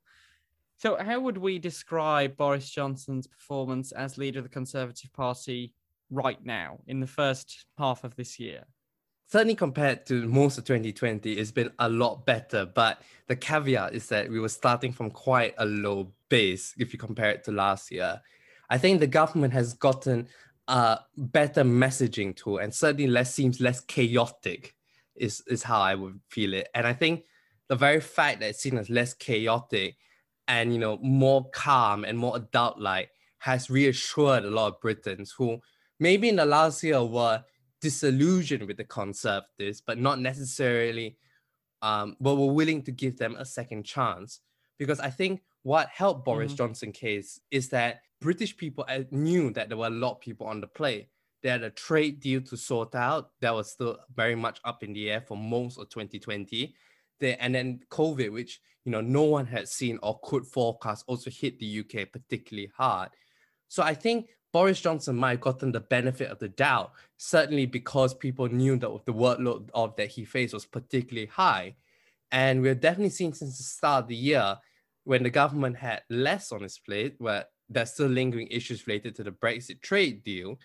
So, 0.77 0.97
how 0.97 1.19
would 1.19 1.38
we 1.38 1.58
describe 1.58 2.38
Boris 2.38 2.69
Johnson's 2.69 3.25
performance 3.25 3.91
as 3.91 4.19
leader 4.19 4.39
of 4.39 4.45
the 4.45 4.49
Conservative 4.49 5.12
Party 5.13 5.73
right 6.12 6.43
now 6.45 6.80
in 6.86 6.99
the 6.99 7.08
first 7.08 7.65
half 7.77 8.04
of 8.04 8.15
this 8.15 8.39
year? 8.39 8.63
Certainly, 9.25 9.56
compared 9.56 10.06
to 10.08 10.27
most 10.27 10.60
of 10.60 10.65
2020, 10.65 11.34
it's 11.34 11.51
been 11.51 11.71
a 11.80 11.89
lot 11.89 12.23
better. 12.23 12.67
But 12.67 13.01
the 13.27 13.36
caveat 13.36 13.95
is 13.95 14.08
that 14.10 14.30
we 14.30 14.39
were 14.39 14.49
starting 14.49 14.91
from 14.91 15.10
quite 15.10 15.56
a 15.58 15.65
low 15.65 16.12
base 16.30 16.75
if 16.77 16.93
you 16.93 16.99
compare 16.99 17.32
it 17.32 17.43
to 17.45 17.51
last 17.51 17.91
year. 17.91 18.21
I 18.69 18.77
think 18.77 18.99
the 18.99 19.08
government 19.08 19.54
has 19.54 19.73
gotten 19.73 20.27
a 20.67 21.00
better 21.17 21.63
messaging 21.63 22.36
tool 22.36 22.60
and 22.60 22.74
certainly 22.74 23.08
less 23.08 23.34
seems 23.34 23.60
less 23.60 23.82
chaotic 23.82 24.76
is 25.15 25.43
is 25.47 25.63
how 25.63 25.82
I 25.82 25.95
would 25.95 26.19
feel 26.30 26.54
it. 26.54 26.69
And 26.74 26.88
I 26.88 26.93
think 26.93 27.26
the 27.67 27.76
very 27.76 28.00
fact 28.00 28.39
that 28.39 28.50
it's 28.50 28.60
seen 28.60 28.78
as 28.78 28.89
less 28.89 29.13
chaotic 29.13 29.95
and 30.47 30.74
you 30.74 30.80
know 30.80 30.97
more 31.02 31.50
calm 31.52 32.04
and 32.06 32.17
more 32.17 32.36
adult 32.38 32.80
like 32.80 33.10
has 33.39 33.69
reassured 33.69 34.45
a 34.45 34.50
lot 34.50 34.67
of 34.67 34.82
Britons 34.82 35.34
who 35.38 35.60
maybe 36.00 36.30
in 36.30 36.36
the 36.36 36.45
last 36.45 36.84
year 36.84 37.04
were 37.04 37.43
disillusioned 37.82 38.67
with 38.67 38.78
the 38.78 38.84
conservatives, 38.84 39.82
but 39.82 39.97
not 39.97 40.19
necessarily 40.19 41.17
um, 41.82 42.15
but 42.21 42.36
were 42.36 42.54
willing 42.54 42.84
to 42.84 42.91
give 42.91 43.17
them 43.17 43.36
a 43.38 43.45
second 43.45 43.84
chance. 43.84 44.39
Because 44.78 45.00
I 45.00 45.10
think 45.10 45.41
what 45.63 45.89
helped 45.89 46.26
Boris 46.26 46.52
mm-hmm. 46.52 46.58
Johnson 46.58 46.91
case 46.91 47.39
is 47.52 47.69
that 47.69 48.02
British 48.19 48.56
people 48.56 48.86
knew 49.12 49.52
that 49.52 49.69
there 49.69 49.78
were 49.78 49.88
a 49.88 49.91
lot 49.91 50.13
of 50.13 50.19
people 50.21 50.47
on 50.47 50.62
the 50.62 50.67
play. 50.67 51.08
They 51.41 51.50
had 51.50 51.63
a 51.63 51.71
trade 51.71 52.19
deal 52.19 52.41
to 52.41 52.58
sort 52.58 52.93
out 52.93 53.32
that 53.41 53.54
was 53.54 53.71
still 53.71 53.97
very 54.15 54.36
much 54.36 54.60
up 54.63 54.84
in 54.84 54.93
the 54.93 55.10
air 55.10 55.21
for 55.21 55.36
most 55.36 55.80
of 55.80 55.89
2020. 55.89 56.76
They, 57.19 57.36
and 57.36 57.54
then 57.54 57.82
COVID, 57.89 58.32
which 58.32 58.62
you 58.86 58.91
know 58.91 59.02
no 59.02 59.24
one 59.24 59.47
had 59.47 59.67
seen 59.67 60.00
or 60.04 60.19
could 60.24 60.45
forecast, 60.45 61.04
also 61.08 61.30
hit 61.30 61.60
the 61.60 61.80
UK 61.80 62.12
particularly 62.12 62.71
hard. 62.76 63.10
So 63.67 63.82
I 63.82 63.95
think 63.95 64.28
Boris 64.54 64.82
Johnson 64.82 65.15
might 65.15 65.32
have 65.32 65.41
gotten 65.41 65.71
the 65.71 65.80
benefit 65.80 66.30
of 66.30 66.39
the 66.39 66.50
doubt, 66.50 66.91
certainly 67.17 67.65
because 67.65 68.13
people 68.13 68.47
knew 68.47 68.78
that 68.78 69.06
the 69.06 69.13
workload 69.13 69.69
of 69.74 69.95
that 69.95 70.10
he 70.10 70.26
faced 70.26 70.54
was 70.54 70.65
particularly 70.65 71.28
high. 71.28 71.76
And 72.32 72.62
we've 72.62 72.80
definitely 72.80 73.10
seen 73.10 73.34
since 73.34 73.58
the 73.58 73.63
start 73.63 74.04
of 74.04 74.08
the 74.10 74.15
year 74.15 74.58
when 75.04 75.24
the 75.24 75.30
government 75.30 75.78
had 75.78 76.02
less 76.10 76.52
on 76.52 76.64
its 76.64 76.80
plate, 76.80 77.16
where 77.18 77.46
there's 77.70 77.94
still 77.94 78.08
lingering 78.08 78.48
issues 78.48 78.86
related 78.88 79.16
to 79.16 79.24
the 79.24 79.32
Brexit 79.32 79.82
trade 79.82 80.24
deal 80.24 80.58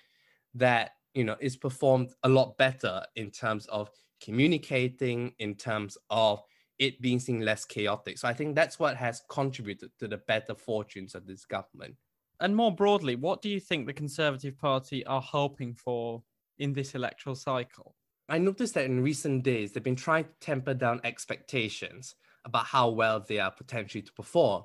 that 0.55 0.93
you 1.15 1.25
know 1.25 1.37
is 1.41 1.57
performed 1.57 2.11
a 2.23 2.29
lot 2.29 2.57
better 2.59 3.03
in 3.17 3.31
terms 3.31 3.67
of 3.67 3.89
communicating, 4.23 5.33
in 5.39 5.55
terms 5.55 5.97
of 6.11 6.43
it 6.79 7.01
being 7.01 7.19
seen 7.19 7.41
less 7.41 7.65
chaotic. 7.65 8.19
So 8.19 8.29
I 8.29 8.35
think 8.35 8.55
that's 8.55 8.79
what 8.79 8.97
has 8.97 9.23
contributed 9.31 9.91
to 9.99 10.09
the 10.09 10.19
better 10.19 10.55
fortunes 10.55 11.15
of 11.15 11.27
this 11.27 11.45
government. 11.45 11.95
And 12.41 12.55
more 12.55 12.75
broadly, 12.75 13.17
what 13.17 13.41
do 13.41 13.49
you 13.49 13.61
think 13.61 13.87
the 13.87 13.95
Conservative 13.95 14.59
Party 14.59 15.05
are 15.07 15.23
hoping 15.23 15.75
for 15.75 16.23
in 16.59 16.75
this 16.75 16.95
electoral 16.95 17.35
cycle? 17.35 17.95
I 18.29 18.39
noticed 18.39 18.75
that 18.75 18.85
in 18.85 19.03
recent 19.03 19.43
days, 19.43 19.73
they've 19.73 19.83
been 19.83 19.97
trying 19.97 20.25
to 20.25 20.31
temper 20.41 20.75
down 20.75 21.01
expectations 21.05 22.15
about 22.47 22.65
how 22.65 22.89
well 22.89 23.21
they 23.21 23.39
are 23.39 23.51
potentially 23.51 24.01
to 24.03 24.13
perform 24.13 24.63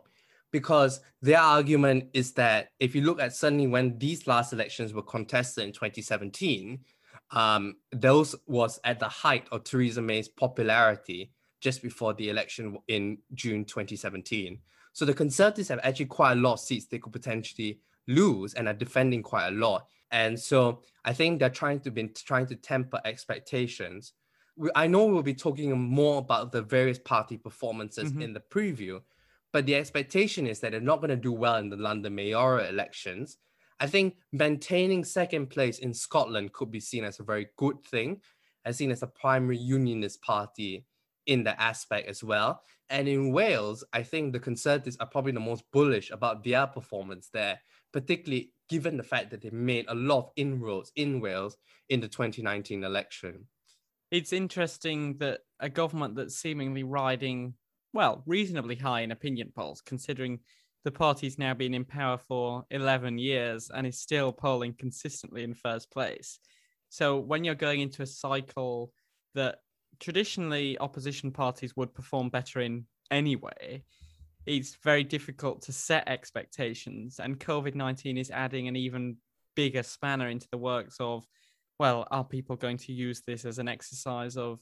because 0.51 0.99
their 1.21 1.39
argument 1.39 2.09
is 2.13 2.33
that 2.33 2.69
if 2.79 2.93
you 2.93 3.01
look 3.01 3.19
at 3.19 3.33
suddenly 3.33 3.67
when 3.67 3.97
these 3.97 4.27
last 4.27 4.53
elections 4.53 4.93
were 4.93 5.01
contested 5.01 5.63
in 5.63 5.71
2017, 5.71 6.79
um, 7.31 7.75
those 7.91 8.35
was 8.47 8.79
at 8.83 8.99
the 8.99 9.07
height 9.07 9.47
of 9.51 9.63
Theresa 9.63 10.01
May's 10.01 10.27
popularity 10.27 11.31
just 11.61 11.81
before 11.81 12.13
the 12.13 12.29
election 12.29 12.77
in 12.87 13.17
June 13.33 13.63
2017. 13.63 14.59
So 14.93 15.05
the 15.05 15.13
Conservatives 15.13 15.69
have 15.69 15.79
actually 15.83 16.07
quite 16.07 16.33
a 16.33 16.41
lot 16.41 16.53
of 16.53 16.59
seats 16.59 16.87
they 16.87 16.99
could 16.99 17.13
potentially 17.13 17.79
lose 18.07 18.53
and 18.53 18.67
are 18.67 18.73
defending 18.73 19.23
quite 19.23 19.47
a 19.47 19.51
lot. 19.51 19.87
And 20.11 20.37
so 20.37 20.81
I 21.05 21.13
think 21.13 21.39
they're 21.39 21.49
trying 21.49 21.79
to 21.81 21.91
be 21.91 22.09
trying 22.09 22.47
to 22.47 22.55
temper 22.55 22.99
expectations. 23.05 24.13
I 24.75 24.87
know 24.87 25.05
we'll 25.05 25.23
be 25.23 25.33
talking 25.33 25.77
more 25.79 26.19
about 26.19 26.51
the 26.51 26.61
various 26.61 26.99
party 26.99 27.37
performances 27.37 28.11
mm-hmm. 28.11 28.21
in 28.21 28.33
the 28.33 28.39
preview, 28.41 29.01
but 29.53 29.65
the 29.65 29.75
expectation 29.75 30.47
is 30.47 30.59
that 30.59 30.71
they're 30.71 30.81
not 30.81 31.01
going 31.01 31.09
to 31.09 31.15
do 31.15 31.31
well 31.31 31.55
in 31.55 31.69
the 31.69 31.77
London 31.77 32.15
mayoral 32.15 32.65
elections. 32.65 33.37
I 33.79 33.87
think 33.87 34.15
maintaining 34.31 35.03
second 35.03 35.47
place 35.47 35.79
in 35.79 35.93
Scotland 35.93 36.53
could 36.53 36.69
be 36.69 36.79
seen 36.79 37.03
as 37.03 37.19
a 37.19 37.23
very 37.23 37.47
good 37.57 37.83
thing, 37.83 38.21
as 38.65 38.77
seen 38.77 38.91
as 38.91 39.01
a 39.01 39.07
primary 39.07 39.57
unionist 39.57 40.21
party 40.21 40.85
in 41.25 41.43
that 41.43 41.59
aspect 41.59 42.07
as 42.07 42.23
well. 42.23 42.61
And 42.89 43.07
in 43.07 43.31
Wales, 43.31 43.83
I 43.93 44.03
think 44.03 44.33
the 44.33 44.39
Conservatives 44.39 44.97
are 44.99 45.07
probably 45.07 45.31
the 45.31 45.39
most 45.39 45.63
bullish 45.71 46.11
about 46.11 46.43
their 46.43 46.67
performance 46.67 47.29
there, 47.33 47.59
particularly 47.91 48.51
given 48.69 48.97
the 48.97 49.03
fact 49.03 49.31
that 49.31 49.41
they 49.41 49.49
made 49.49 49.85
a 49.87 49.95
lot 49.95 50.19
of 50.19 50.31
inroads 50.35 50.91
in 50.95 51.19
Wales 51.19 51.57
in 51.89 52.01
the 52.01 52.07
2019 52.07 52.83
election. 52.83 53.47
It's 54.11 54.33
interesting 54.33 55.17
that 55.19 55.39
a 55.59 55.69
government 55.69 56.15
that's 56.15 56.35
seemingly 56.35 56.83
riding, 56.83 57.53
well, 57.93 58.23
reasonably 58.25 58.75
high 58.75 59.01
in 59.01 59.11
opinion 59.11 59.53
polls, 59.55 59.81
considering 59.81 60.39
the 60.83 60.91
party's 60.91 61.39
now 61.39 61.53
been 61.53 61.73
in 61.73 61.85
power 61.85 62.17
for 62.17 62.65
11 62.71 63.17
years 63.17 63.69
and 63.73 63.87
is 63.87 63.99
still 63.99 64.33
polling 64.33 64.73
consistently 64.77 65.43
in 65.43 65.53
first 65.53 65.91
place. 65.91 66.39
So 66.89 67.19
when 67.19 67.45
you're 67.45 67.55
going 67.55 67.79
into 67.79 68.01
a 68.01 68.07
cycle 68.07 68.91
that 69.33 69.59
traditionally 69.99 70.77
opposition 70.79 71.31
parties 71.31 71.77
would 71.77 71.93
perform 71.93 72.29
better 72.29 72.59
in 72.59 72.85
anyway, 73.11 73.83
it's 74.45 74.75
very 74.83 75.03
difficult 75.03 75.61
to 75.63 75.71
set 75.71 76.09
expectations. 76.09 77.19
And 77.19 77.39
COVID 77.39 77.75
19 77.75 78.17
is 78.17 78.31
adding 78.31 78.67
an 78.67 78.75
even 78.75 79.17
bigger 79.55 79.83
spanner 79.83 80.27
into 80.27 80.47
the 80.51 80.57
works 80.57 80.97
of, 80.99 81.25
well, 81.79 82.07
are 82.11 82.23
people 82.23 82.55
going 82.55 82.77
to 82.77 82.93
use 82.93 83.21
this 83.21 83.45
as 83.45 83.59
an 83.59 83.67
exercise 83.67 84.37
of 84.37 84.59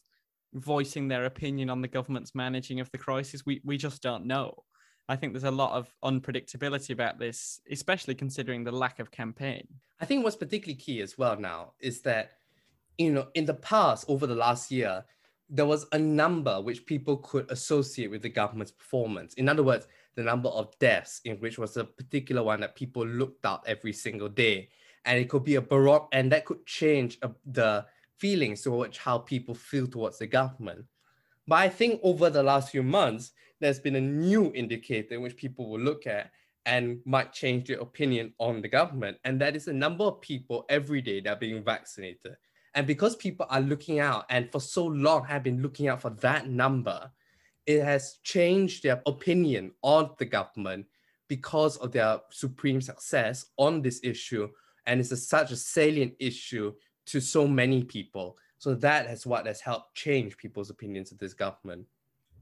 voicing 0.53 1.07
their 1.07 1.25
opinion 1.25 1.69
on 1.69 1.81
the 1.81 1.87
government's 1.87 2.33
managing 2.33 2.79
of 2.79 2.89
the 2.91 2.97
crisis? 2.97 3.45
We, 3.45 3.61
we 3.63 3.77
just 3.77 4.01
don't 4.01 4.25
know. 4.25 4.63
I 5.09 5.15
think 5.15 5.33
there's 5.33 5.43
a 5.43 5.51
lot 5.51 5.71
of 5.71 5.93
unpredictability 6.03 6.91
about 6.91 7.17
this, 7.17 7.59
especially 7.71 8.13
considering 8.13 8.63
the 8.63 8.71
lack 8.71 8.99
of 8.99 9.09
campaign. 9.09 9.67
I 9.99 10.05
think 10.05 10.23
what's 10.23 10.35
particularly 10.35 10.79
key 10.79 11.01
as 11.01 11.17
well 11.17 11.37
now 11.37 11.73
is 11.79 12.01
that, 12.01 12.33
you 12.97 13.11
know, 13.11 13.27
in 13.33 13.45
the 13.45 13.55
past, 13.55 14.05
over 14.07 14.27
the 14.27 14.35
last 14.35 14.69
year, 14.69 15.03
there 15.49 15.65
was 15.65 15.87
a 15.93 15.97
number 15.97 16.61
which 16.61 16.85
people 16.85 17.17
could 17.17 17.49
associate 17.49 18.11
with 18.11 18.21
the 18.21 18.29
government's 18.29 18.71
performance. 18.71 19.33
In 19.33 19.49
other 19.49 19.63
words, 19.63 19.87
the 20.15 20.21
number 20.23 20.49
of 20.49 20.77
deaths, 20.77 21.21
in 21.25 21.37
which 21.37 21.57
was 21.57 21.75
a 21.75 21.85
particular 21.85 22.43
one 22.43 22.59
that 22.59 22.75
people 22.75 23.05
looked 23.05 23.43
at 23.45 23.61
every 23.65 23.93
single 23.93 24.29
day. 24.29 24.69
And 25.09 25.19
it 25.19 25.27
could 25.27 25.43
be 25.43 25.55
a 25.55 25.61
baroque, 25.61 26.07
and 26.13 26.31
that 26.31 26.45
could 26.45 26.65
change 26.65 27.17
uh, 27.21 27.29
the 27.45 27.85
feelings 28.17 28.61
towards 28.61 28.97
how 28.97 29.17
people 29.17 29.55
feel 29.55 29.87
towards 29.87 30.19
the 30.19 30.27
government. 30.27 30.85
But 31.47 31.55
I 31.55 31.67
think 31.67 31.99
over 32.03 32.29
the 32.29 32.43
last 32.43 32.69
few 32.69 32.83
months, 32.83 33.31
there's 33.59 33.79
been 33.79 33.95
a 33.95 34.01
new 34.01 34.53
indicator 34.53 35.19
which 35.19 35.35
people 35.35 35.69
will 35.69 35.79
look 35.79 36.07
at 36.07 36.31
and 36.65 36.99
might 37.05 37.33
change 37.33 37.67
their 37.67 37.79
opinion 37.79 38.33
on 38.37 38.61
the 38.61 38.67
government. 38.67 39.17
And 39.23 39.41
that 39.41 39.55
is 39.55 39.65
the 39.65 39.73
number 39.73 40.03
of 40.03 40.21
people 40.21 40.65
every 40.69 41.01
day 41.01 41.19
that 41.21 41.33
are 41.33 41.39
being 41.39 41.63
vaccinated. 41.63 42.35
And 42.75 42.85
because 42.85 43.15
people 43.15 43.47
are 43.49 43.61
looking 43.61 43.99
out 43.99 44.25
and 44.29 44.51
for 44.51 44.61
so 44.61 44.85
long 44.85 45.25
have 45.25 45.43
been 45.43 45.61
looking 45.61 45.87
out 45.87 46.01
for 46.01 46.11
that 46.11 46.47
number, 46.47 47.11
it 47.65 47.83
has 47.83 48.19
changed 48.23 48.83
their 48.83 49.01
opinion 49.05 49.71
on 49.81 50.11
the 50.19 50.25
government 50.25 50.85
because 51.27 51.77
of 51.77 51.91
their 51.91 52.19
supreme 52.29 52.81
success 52.81 53.45
on 53.57 53.81
this 53.81 53.99
issue. 54.03 54.47
And 54.85 54.99
it's 54.99 55.11
a, 55.11 55.17
such 55.17 55.51
a 55.51 55.55
salient 55.55 56.13
issue 56.19 56.73
to 57.07 57.19
so 57.19 57.47
many 57.47 57.83
people. 57.83 58.37
So 58.57 58.75
that 58.75 59.09
is 59.09 59.25
what 59.25 59.47
has 59.47 59.61
helped 59.61 59.95
change 59.95 60.37
people's 60.37 60.69
opinions 60.69 61.11
of 61.11 61.17
this 61.17 61.33
government. 61.33 61.85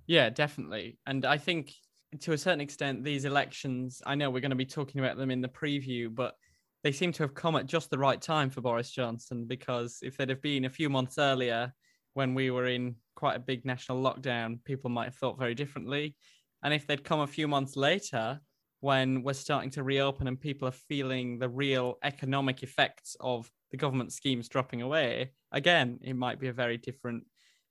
Yeah, 0.08 0.30
definitely. 0.30 0.98
And 1.06 1.26
I 1.26 1.38
think 1.38 1.74
to 2.22 2.34
a 2.34 2.38
certain 2.38 2.62
extent, 2.62 3.04
these 3.04 3.26
elections, 3.26 4.02
I 4.06 4.16
know 4.16 4.30
we're 4.30 4.42
going 4.42 4.50
to 4.52 4.56
be 4.56 4.66
talking 4.66 5.00
about 5.00 5.18
them 5.18 5.32
in 5.32 5.42
the 5.42 5.48
preview, 5.48 6.14
but 6.14 6.36
they 6.84 6.92
seem 6.92 7.12
to 7.14 7.24
have 7.24 7.34
come 7.34 7.56
at 7.56 7.66
just 7.66 7.90
the 7.90 7.98
right 7.98 8.22
time 8.22 8.50
for 8.50 8.62
Boris 8.62 8.92
Johnson 8.92 9.46
because 9.46 10.00
if 10.02 10.16
they'd 10.16 10.30
have 10.30 10.42
been 10.42 10.66
a 10.66 10.70
few 10.70 10.90
months 10.90 11.18
earlier 11.18 11.74
when 12.14 12.34
we 12.34 12.50
were 12.50 12.68
in 12.68 12.96
quite 13.16 13.36
a 13.36 13.40
big 13.40 13.66
national 13.66 14.02
lockdown, 14.02 14.64
people 14.64 14.90
might 14.90 15.06
have 15.06 15.16
thought 15.16 15.38
very 15.38 15.54
differently. 15.54 16.16
And 16.64 16.74
if 16.74 16.88
they'd 16.88 17.04
come 17.04 17.20
a 17.20 17.28
few 17.28 17.48
months 17.48 17.76
later 17.76 18.40
when 18.80 19.24
we're 19.24 19.34
starting 19.34 19.70
to 19.72 19.84
reopen 19.84 20.28
and 20.28 20.40
people 20.40 20.68
are 20.68 20.72
feeling 20.72 21.40
the 21.40 21.50
real 21.50 21.98
economic 22.04 22.64
effects 22.64 23.16
of 23.20 23.50
the 23.72 23.78
government 23.78 24.14
schemes 24.14 24.48
dropping 24.48 24.82
away, 24.82 25.32
again, 25.52 26.00
it 26.04 26.16
might 26.16 26.40
be 26.40 26.48
a 26.48 26.54
very 26.54 26.78
different 26.78 27.24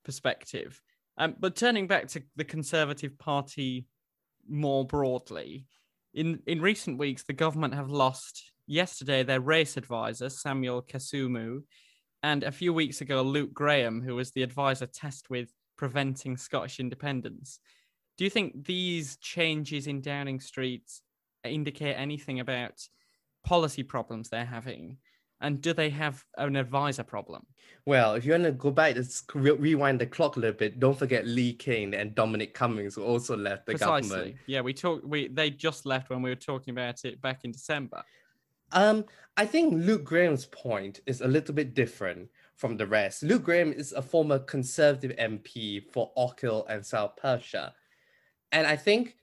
perspective. 0.05 0.81
Um, 1.19 1.37
but 1.39 1.57
turning 1.57 1.87
back 1.87 2.09
to 2.09 2.23
the 2.35 2.45
Conservative 2.45 3.19
Party 3.19 3.87
more 4.49 4.85
broadly, 4.85 5.67
in, 6.13 6.41
in 6.47 6.61
recent 6.61 6.99
weeks, 6.99 7.25
the 7.25 7.33
government 7.33 7.75
have 7.75 7.91
lost 7.91 8.53
yesterday 8.67 9.23
their 9.23 9.41
race 9.41 9.77
advisor, 9.77 10.29
Samuel 10.29 10.83
Kasumu, 10.83 11.61
and 12.23 12.43
a 12.43 12.51
few 12.51 12.73
weeks 12.73 13.01
ago, 13.01 13.23
Luke 13.23 13.53
Graham, 13.55 14.01
who 14.01 14.15
was 14.15 14.33
the 14.33 14.43
advisor 14.43 14.87
tasked 14.87 15.31
with 15.31 15.53
preventing 15.77 16.37
Scottish 16.37 16.81
independence. 16.81 17.61
Do 18.17 18.25
you 18.25 18.31
think 18.31 18.65
these 18.65 19.17
changes 19.19 19.87
in 19.87 20.01
Downing 20.01 20.41
Street 20.41 20.91
indicate 21.45 21.95
anything 21.95 22.41
about 22.41 22.83
policy 23.45 23.83
problems 23.83 24.29
they're 24.29 24.45
having? 24.45 24.99
And 25.43 25.61
do 25.61 25.75
they 25.75 25.91
have 25.91 26.25
an 26.39 26.57
advisor 26.57 27.03
problem? 27.03 27.45
Well, 27.85 28.15
if 28.15 28.25
you 28.25 28.33
want 28.33 28.45
to 28.45 28.53
go 28.53 28.71
back, 28.71 28.97
let's 28.97 29.23
rewind 29.35 30.01
the 30.01 30.07
clock 30.07 30.37
a 30.37 30.41
little 30.41 30.57
bit. 30.57 30.81
Don't 30.81 30.99
forget 30.99 31.27
Lee 31.27 31.53
Cain 31.53 31.93
and 31.93 32.15
Dominic 32.15 32.55
Cummings 32.55 32.95
who 32.95 33.05
also 33.05 33.37
left 33.37 33.67
the 33.67 33.73
Precisely. 33.73 34.09
government. 34.09 34.37
Yeah, 34.47 34.63
we 34.63 34.73
talked. 34.73 35.05
We 35.05 35.29
they 35.29 35.51
just 35.51 35.85
left 35.85 36.09
when 36.09 36.23
we 36.23 36.31
were 36.31 36.37
talking 36.37 36.73
about 36.73 37.05
it 37.05 37.21
back 37.21 37.45
in 37.45 37.53
December. 37.53 38.03
Um, 38.73 39.05
I 39.37 39.45
think 39.45 39.75
Luke 39.75 40.05
Graham's 40.05 40.47
point 40.47 41.01
is 41.07 41.21
a 41.21 41.29
little 41.29 41.55
bit 41.55 41.75
different 41.75 42.31
from 42.57 42.79
the 42.79 42.87
rest. 42.87 43.23
Luke 43.23 43.43
Graham 43.43 43.75
is 43.75 43.93
a 43.93 44.01
former 44.01 44.39
Conservative 44.39 45.15
MP 45.19 45.85
for 45.93 46.13
Ochil 46.17 46.65
and 46.71 46.85
South 46.85 47.15
Perthshire. 47.17 47.73
And 48.57 48.67
I 48.67 48.75
think 48.75 49.17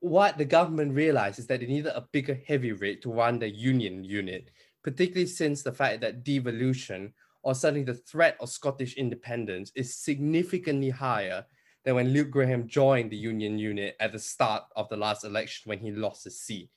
what 0.00 0.36
the 0.36 0.44
government 0.44 0.96
realized 0.96 1.38
is 1.38 1.46
that 1.46 1.60
they 1.60 1.66
needed 1.66 1.92
a 1.94 2.08
bigger 2.10 2.36
heavyweight 2.48 3.02
to 3.02 3.12
run 3.12 3.38
the 3.38 3.48
union 3.48 4.02
unit, 4.02 4.50
particularly 4.82 5.28
since 5.28 5.62
the 5.62 5.70
fact 5.70 6.00
that 6.00 6.24
devolution 6.24 7.14
or 7.44 7.54
certainly 7.54 7.84
the 7.84 7.94
threat 7.94 8.36
of 8.40 8.48
Scottish 8.48 8.94
independence 8.96 9.70
is 9.76 9.96
significantly 9.96 10.90
higher 10.90 11.46
than 11.84 11.94
when 11.94 12.08
Luke 12.08 12.32
Graham 12.32 12.66
joined 12.66 13.12
the 13.12 13.16
union 13.16 13.60
unit 13.60 13.94
at 14.00 14.10
the 14.10 14.18
start 14.18 14.64
of 14.74 14.88
the 14.88 14.96
last 14.96 15.24
election 15.24 15.68
when 15.68 15.78
he 15.78 15.92
lost 15.92 16.24
his 16.24 16.40
seat. 16.40 16.68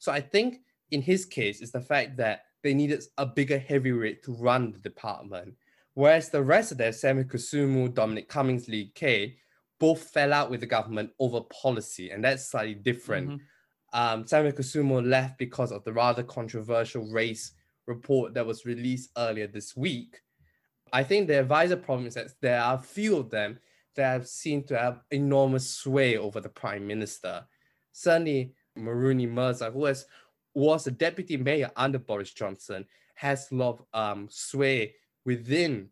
So 0.00 0.10
I 0.10 0.20
think 0.20 0.62
in 0.90 1.02
his 1.02 1.24
case 1.24 1.60
is 1.60 1.70
the 1.70 1.80
fact 1.80 2.16
that 2.16 2.46
they 2.64 2.74
needed 2.74 3.04
a 3.16 3.24
bigger 3.24 3.60
heavyweight 3.60 4.24
to 4.24 4.32
run 4.32 4.72
the 4.72 4.78
department. 4.78 5.54
Whereas 5.94 6.30
the 6.30 6.42
rest 6.42 6.72
of 6.72 6.78
their 6.78 6.92
Samuel 6.92 7.28
Kasumu, 7.28 7.94
Dominic 7.94 8.28
Cummings, 8.28 8.66
Lee 8.66 8.90
Cain, 8.92 9.34
both 9.80 10.10
fell 10.10 10.32
out 10.32 10.50
with 10.50 10.60
the 10.60 10.66
government 10.66 11.10
over 11.18 11.40
policy, 11.40 12.10
and 12.10 12.22
that's 12.22 12.48
slightly 12.48 12.74
different. 12.74 13.30
Mm-hmm. 13.30 13.98
Um, 13.98 14.26
Samuel 14.26 14.52
Kasumu 14.52 15.04
left 15.04 15.38
because 15.38 15.72
of 15.72 15.82
the 15.82 15.92
rather 15.92 16.22
controversial 16.22 17.10
race 17.10 17.52
report 17.86 18.34
that 18.34 18.46
was 18.46 18.64
released 18.64 19.10
earlier 19.16 19.48
this 19.48 19.76
week. 19.76 20.20
I 20.92 21.02
think 21.02 21.26
the 21.26 21.40
advisor 21.40 21.76
problem 21.76 22.06
is 22.06 22.14
that 22.14 22.30
there 22.40 22.60
are 22.60 22.76
a 22.76 22.82
few 22.82 23.16
of 23.16 23.30
them 23.30 23.58
that 23.96 24.12
have 24.12 24.28
seemed 24.28 24.68
to 24.68 24.78
have 24.78 25.00
enormous 25.10 25.68
sway 25.68 26.16
over 26.16 26.40
the 26.40 26.48
prime 26.48 26.86
minister. 26.86 27.44
Certainly, 27.92 28.54
Munira 28.78 29.28
Mirza, 29.28 29.70
who 29.70 29.86
has 29.86 30.06
was 30.54 30.86
a 30.86 30.90
deputy 30.90 31.36
mayor 31.36 31.70
under 31.76 31.98
Boris 31.98 32.32
Johnson, 32.32 32.84
has 33.14 33.50
a 33.50 33.54
lot 33.54 33.84
of 33.92 34.16
um, 34.18 34.28
sway 34.30 34.94
within 35.24 35.88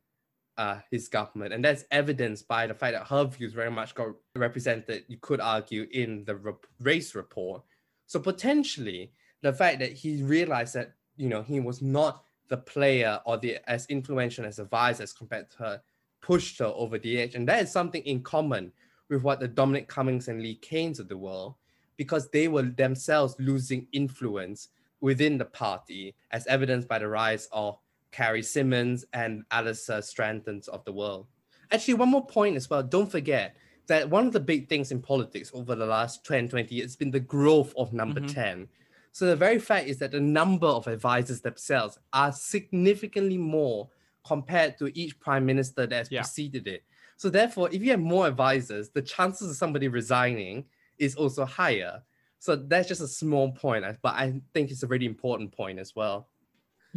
uh, 0.58 0.80
his 0.90 1.08
government. 1.08 1.54
And 1.54 1.64
that's 1.64 1.84
evidenced 1.90 2.46
by 2.48 2.66
the 2.66 2.74
fact 2.74 2.94
that 2.94 3.06
her 3.06 3.24
views 3.24 3.54
very 3.54 3.70
much 3.70 3.94
got 3.94 4.08
represented, 4.34 5.04
you 5.08 5.16
could 5.20 5.40
argue, 5.40 5.86
in 5.92 6.24
the 6.24 6.36
re- 6.36 6.52
race 6.80 7.14
report. 7.14 7.62
So 8.06 8.18
potentially, 8.18 9.12
the 9.40 9.52
fact 9.52 9.78
that 9.78 9.92
he 9.92 10.22
realized 10.22 10.74
that, 10.74 10.92
you 11.16 11.28
know, 11.28 11.42
he 11.42 11.60
was 11.60 11.80
not 11.80 12.24
the 12.48 12.56
player 12.56 13.20
or 13.24 13.38
the 13.38 13.58
as 13.70 13.86
influential 13.86 14.44
as 14.44 14.58
a 14.58 14.64
vice 14.64 15.00
as 15.00 15.12
compared 15.12 15.50
to 15.52 15.58
her 15.58 15.82
pushed 16.20 16.58
her 16.58 16.72
over 16.74 16.98
the 16.98 17.20
edge. 17.20 17.34
And 17.36 17.46
that 17.48 17.62
is 17.62 17.70
something 17.70 18.02
in 18.02 18.22
common 18.22 18.72
with 19.08 19.22
what 19.22 19.40
the 19.40 19.48
Dominic 19.48 19.88
Cummings 19.88 20.28
and 20.28 20.42
Lee 20.42 20.56
Cains 20.56 20.98
of 20.98 21.08
the 21.08 21.16
world 21.16 21.54
because 21.96 22.30
they 22.30 22.48
were 22.48 22.62
themselves 22.62 23.36
losing 23.38 23.86
influence 23.92 24.68
within 25.00 25.38
the 25.38 25.44
party, 25.44 26.14
as 26.32 26.46
evidenced 26.46 26.88
by 26.88 26.98
the 26.98 27.06
rise 27.08 27.48
of 27.52 27.78
Carrie 28.10 28.42
Symonds, 28.42 29.04
and 29.12 29.44
Allegra 29.52 30.02
Strattons 30.02 30.68
of 30.68 30.84
the 30.84 30.92
world. 30.92 31.26
Actually, 31.70 31.94
one 31.94 32.10
more 32.10 32.26
point 32.26 32.56
as 32.56 32.70
well. 32.70 32.82
Don't 32.82 33.10
forget 33.10 33.56
that 33.88 34.08
one 34.08 34.26
of 34.26 34.32
the 34.32 34.40
big 34.40 34.68
things 34.68 34.92
in 34.92 35.00
politics 35.00 35.50
over 35.54 35.74
the 35.74 35.86
last 35.86 36.24
10, 36.24 36.48
20 36.48 36.74
years 36.74 36.86
has 36.86 36.96
been 36.96 37.10
the 37.10 37.20
growth 37.20 37.72
of 37.76 37.92
number 37.92 38.20
mm-hmm. 38.20 38.34
10. 38.34 38.68
So 39.12 39.26
the 39.26 39.36
very 39.36 39.58
fact 39.58 39.88
is 39.88 39.98
that 39.98 40.12
the 40.12 40.20
number 40.20 40.66
of 40.66 40.86
advisors 40.86 41.40
themselves 41.40 41.98
are 42.12 42.32
significantly 42.32 43.38
more 43.38 43.88
compared 44.26 44.78
to 44.78 44.96
each 44.98 45.18
prime 45.18 45.46
minister 45.46 45.86
that 45.86 45.96
has 45.96 46.12
yeah. 46.12 46.20
preceded 46.20 46.66
it. 46.66 46.84
So 47.16 47.30
therefore, 47.30 47.68
if 47.72 47.82
you 47.82 47.90
have 47.90 48.00
more 48.00 48.26
advisors, 48.26 48.90
the 48.90 49.02
chances 49.02 49.50
of 49.50 49.56
somebody 49.56 49.88
resigning 49.88 50.66
is 50.98 51.16
also 51.16 51.44
higher. 51.44 52.02
So 52.38 52.54
that's 52.54 52.86
just 52.86 53.00
a 53.00 53.08
small 53.08 53.50
point, 53.52 53.84
but 54.02 54.14
I 54.14 54.40
think 54.54 54.70
it's 54.70 54.84
a 54.84 54.86
really 54.86 55.06
important 55.06 55.50
point 55.50 55.78
as 55.78 55.96
well. 55.96 56.28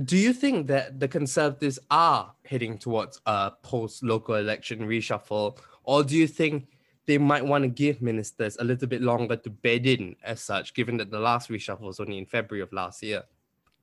Do 0.05 0.17
you 0.17 0.33
think 0.33 0.67
that 0.67 0.99
the 0.99 1.07
Conservatives 1.07 1.77
are 1.89 2.33
heading 2.45 2.77
towards 2.77 3.19
a 3.25 3.51
post 3.61 4.03
local 4.03 4.35
election 4.35 4.79
reshuffle, 4.79 5.57
or 5.83 6.03
do 6.03 6.15
you 6.15 6.27
think 6.27 6.67
they 7.05 7.17
might 7.17 7.45
want 7.45 7.63
to 7.63 7.67
give 7.67 8.01
ministers 8.01 8.55
a 8.57 8.63
little 8.63 8.87
bit 8.87 9.01
longer 9.01 9.35
to 9.35 9.49
bed 9.49 9.85
in 9.85 10.15
as 10.23 10.41
such, 10.41 10.73
given 10.73 10.97
that 10.97 11.11
the 11.11 11.19
last 11.19 11.49
reshuffle 11.49 11.81
was 11.81 11.99
only 11.99 12.17
in 12.17 12.25
February 12.25 12.61
of 12.61 12.71
last 12.71 13.03
year? 13.03 13.23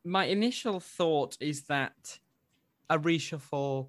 My 0.04 0.24
initial 0.24 0.81
thought 0.81 1.37
is 1.40 1.62
that 1.64 2.18
a 2.88 2.98
reshuffle 2.98 3.88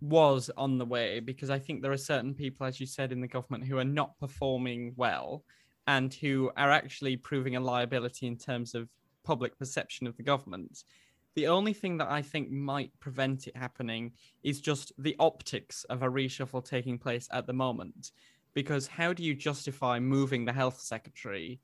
was 0.00 0.50
on 0.56 0.78
the 0.78 0.84
way 0.84 1.20
because 1.20 1.48
I 1.48 1.60
think 1.60 1.80
there 1.80 1.92
are 1.92 1.96
certain 1.96 2.34
people, 2.34 2.66
as 2.66 2.80
you 2.80 2.86
said, 2.86 3.12
in 3.12 3.20
the 3.20 3.28
government 3.28 3.64
who 3.64 3.78
are 3.78 3.84
not 3.84 4.18
performing 4.18 4.94
well 4.96 5.44
and 5.86 6.12
who 6.12 6.50
are 6.56 6.72
actually 6.72 7.16
proving 7.16 7.54
a 7.54 7.60
liability 7.60 8.26
in 8.26 8.36
terms 8.36 8.74
of 8.74 8.88
public 9.22 9.56
perception 9.58 10.08
of 10.08 10.16
the 10.16 10.22
government. 10.22 10.82
The 11.34 11.46
only 11.46 11.72
thing 11.72 11.96
that 11.98 12.10
I 12.10 12.20
think 12.20 12.50
might 12.50 12.98
prevent 13.00 13.46
it 13.46 13.56
happening 13.56 14.12
is 14.42 14.60
just 14.60 14.92
the 14.98 15.16
optics 15.18 15.84
of 15.84 16.02
a 16.02 16.08
reshuffle 16.08 16.64
taking 16.64 16.98
place 16.98 17.28
at 17.32 17.46
the 17.46 17.52
moment. 17.52 18.12
Because 18.54 18.86
how 18.86 19.14
do 19.14 19.22
you 19.22 19.34
justify 19.34 19.98
moving 19.98 20.44
the 20.44 20.52
health 20.52 20.80
secretary 20.80 21.60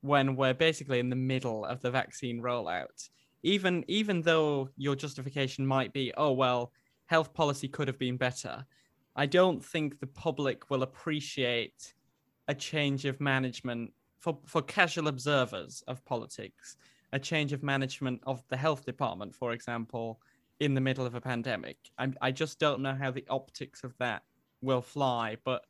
when 0.00 0.36
we're 0.36 0.54
basically 0.54 1.00
in 1.00 1.10
the 1.10 1.16
middle 1.16 1.66
of 1.66 1.82
the 1.82 1.90
vaccine 1.90 2.40
rollout? 2.40 3.10
Even 3.42 3.84
even 3.88 4.22
though 4.22 4.70
your 4.76 4.96
justification 4.96 5.66
might 5.66 5.92
be, 5.92 6.12
oh 6.16 6.32
well, 6.32 6.72
health 7.06 7.34
policy 7.34 7.68
could 7.68 7.88
have 7.88 7.98
been 7.98 8.16
better. 8.16 8.64
I 9.16 9.26
don't 9.26 9.62
think 9.62 10.00
the 10.00 10.06
public 10.06 10.70
will 10.70 10.82
appreciate 10.82 11.92
a 12.48 12.54
change 12.54 13.04
of 13.04 13.20
management 13.20 13.92
for, 14.18 14.38
for 14.46 14.62
casual 14.62 15.08
observers 15.08 15.82
of 15.88 16.04
politics, 16.04 16.76
a 17.12 17.18
change 17.18 17.52
of 17.52 17.62
management 17.62 18.20
of 18.26 18.42
the 18.48 18.56
health 18.56 18.84
department, 18.84 19.34
for 19.34 19.52
example, 19.52 20.20
in 20.60 20.74
the 20.74 20.80
middle 20.80 21.06
of 21.06 21.14
a 21.14 21.20
pandemic. 21.20 21.76
I, 21.98 22.12
I 22.20 22.30
just 22.30 22.58
don't 22.58 22.80
know 22.80 22.94
how 22.94 23.10
the 23.10 23.24
optics 23.28 23.82
of 23.82 23.96
that 23.98 24.22
will 24.62 24.82
fly, 24.82 25.36
but 25.44 25.64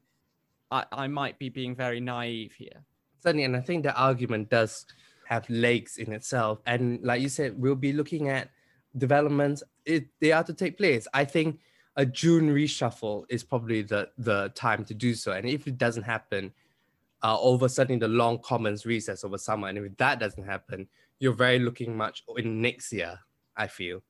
I, 0.71 0.85
I 0.93 1.07
might 1.07 1.39
be 1.39 1.49
being 1.49 1.75
very 1.75 2.01
naive 2.01 2.53
here. 2.53 2.85
Certainly, 3.23 3.45
and 3.45 3.57
I 3.57 3.61
think 3.61 3.85
the 3.85 3.95
argument 3.95 4.51
does 4.51 4.87
have 5.29 5.49
legs 5.49 5.99
in 5.99 6.13
itself. 6.13 6.61
And 6.67 7.01
like 7.03 7.23
you 7.23 7.29
said, 7.29 7.61
we'll 7.61 7.75
be 7.77 7.93
looking 7.93 8.29
at 8.29 8.51
developments 8.97 9.63
it, 9.85 10.07
they 10.21 10.33
are 10.33 10.45
to 10.45 10.55
take 10.55 10.77
place. 10.77 11.07
I 11.15 11.25
think 11.25 11.61
a 11.97 12.07
June 12.07 12.55
reshuffle 12.55 13.25
is 13.29 13.43
probably 13.43 13.83
the 13.83 14.11
the 14.19 14.51
time 14.55 14.85
to 14.87 14.95
do 14.95 15.15
so. 15.15 15.33
And 15.33 15.49
if 15.49 15.67
it 15.67 15.79
doesn't 15.79 16.05
happen, 16.05 16.53
uh, 17.23 17.39
over 17.41 17.69
certainly 17.69 17.99
the 17.99 18.09
long 18.09 18.39
commons 18.39 18.87
recess 18.87 19.25
over 19.25 19.39
summer, 19.39 19.69
and 19.69 19.79
if 19.79 19.97
that 19.99 20.21
doesn't 20.21 20.45
happen, 20.45 20.89
you're 21.21 21.35
very 21.35 21.59
looking 21.59 21.97
much 21.97 22.25
in 22.37 22.61
next 22.61 22.93
year. 22.93 23.19
I 23.57 23.69
feel. 23.69 24.03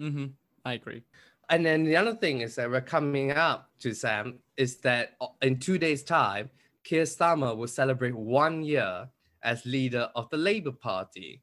Mm-hmm. 0.00 0.26
I 0.64 0.74
agree. 0.74 1.02
And 1.50 1.66
then 1.66 1.84
the 1.84 1.96
other 1.96 2.14
thing 2.14 2.40
is 2.40 2.54
that 2.54 2.70
we're 2.70 2.80
coming 2.80 3.32
up 3.32 3.68
to 3.80 3.94
Sam 3.94 4.38
is 4.56 4.78
that 4.78 5.16
uh, 5.20 5.26
in 5.42 5.58
two 5.58 5.76
days' 5.76 6.02
time, 6.02 6.48
Keir 6.84 7.02
Starmer 7.02 7.56
will 7.56 7.68
celebrate 7.68 8.14
one 8.14 8.62
year 8.62 9.08
as 9.42 9.66
leader 9.66 10.08
of 10.14 10.30
the 10.30 10.36
Labour 10.36 10.72
Party. 10.72 11.42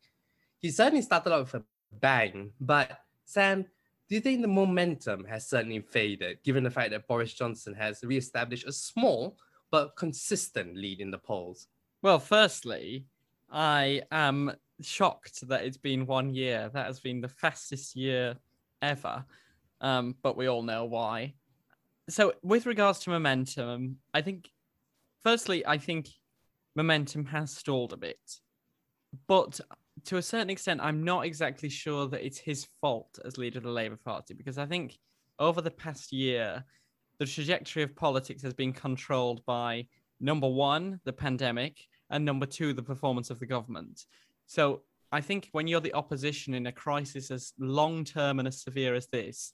He 0.57 0.71
certainly 0.71 1.01
started 1.01 1.33
out 1.33 1.41
with 1.41 1.61
a 1.61 1.63
bang. 1.99 2.51
But 2.59 2.97
Sam, 3.25 3.63
do 4.07 4.15
you 4.15 4.21
think 4.21 4.41
the 4.41 4.47
momentum 4.47 5.25
has 5.25 5.47
certainly 5.47 5.81
faded 5.81 6.39
given 6.43 6.63
the 6.63 6.71
fact 6.71 6.91
that 6.91 7.07
Boris 7.07 7.33
Johnson 7.33 7.73
has 7.75 8.03
re-established 8.03 8.67
a 8.67 8.71
small 8.71 9.37
but 9.69 9.95
consistent 9.95 10.75
lead 10.75 11.01
in 11.01 11.11
the 11.11 11.17
polls? 11.17 11.67
Well, 12.01 12.19
firstly, 12.19 13.05
I 13.51 14.01
am 14.11 14.53
shocked 14.81 15.47
that 15.47 15.63
it's 15.63 15.77
been 15.77 16.05
one 16.05 16.33
year. 16.33 16.69
That 16.73 16.87
has 16.87 16.99
been 16.99 17.21
the 17.21 17.27
fastest 17.27 17.95
year 17.95 18.35
ever. 18.81 19.25
Um, 19.81 20.15
but 20.21 20.37
we 20.37 20.47
all 20.47 20.63
know 20.63 20.85
why. 20.85 21.33
So, 22.09 22.33
with 22.41 22.65
regards 22.65 22.99
to 22.99 23.11
momentum, 23.11 23.97
I 24.13 24.21
think, 24.21 24.49
firstly, 25.21 25.65
I 25.65 25.77
think 25.77 26.09
momentum 26.75 27.25
has 27.25 27.55
stalled 27.55 27.93
a 27.93 27.97
bit. 27.97 28.19
But 29.27 29.59
to 30.05 30.17
a 30.17 30.21
certain 30.21 30.49
extent, 30.49 30.81
I'm 30.81 31.03
not 31.03 31.25
exactly 31.25 31.69
sure 31.69 32.07
that 32.07 32.25
it's 32.25 32.37
his 32.37 32.67
fault 32.81 33.19
as 33.25 33.37
leader 33.37 33.59
of 33.59 33.63
the 33.63 33.69
Labour 33.69 33.97
Party 34.03 34.33
because 34.33 34.57
I 34.57 34.65
think 34.65 34.97
over 35.39 35.61
the 35.61 35.71
past 35.71 36.11
year, 36.11 36.63
the 37.17 37.25
trajectory 37.25 37.83
of 37.83 37.95
politics 37.95 38.41
has 38.43 38.53
been 38.53 38.73
controlled 38.73 39.45
by 39.45 39.87
number 40.19 40.47
one, 40.47 40.99
the 41.03 41.13
pandemic, 41.13 41.77
and 42.09 42.23
number 42.25 42.45
two, 42.45 42.73
the 42.73 42.83
performance 42.83 43.29
of 43.29 43.39
the 43.39 43.45
government. 43.45 44.05
So 44.49 44.81
I 45.11 45.21
think 45.21 45.47
when 45.51 45.67
you're 45.67 45.79
the 45.79 45.93
opposition 45.93 46.55
in 46.55 46.65
a 46.65 46.71
crisis 46.71 47.29
as 47.29 47.53
long 47.59 48.03
term 48.03 48.39
and 48.39 48.47
as 48.47 48.63
severe 48.63 48.95
as 48.95 49.05
this, 49.05 49.53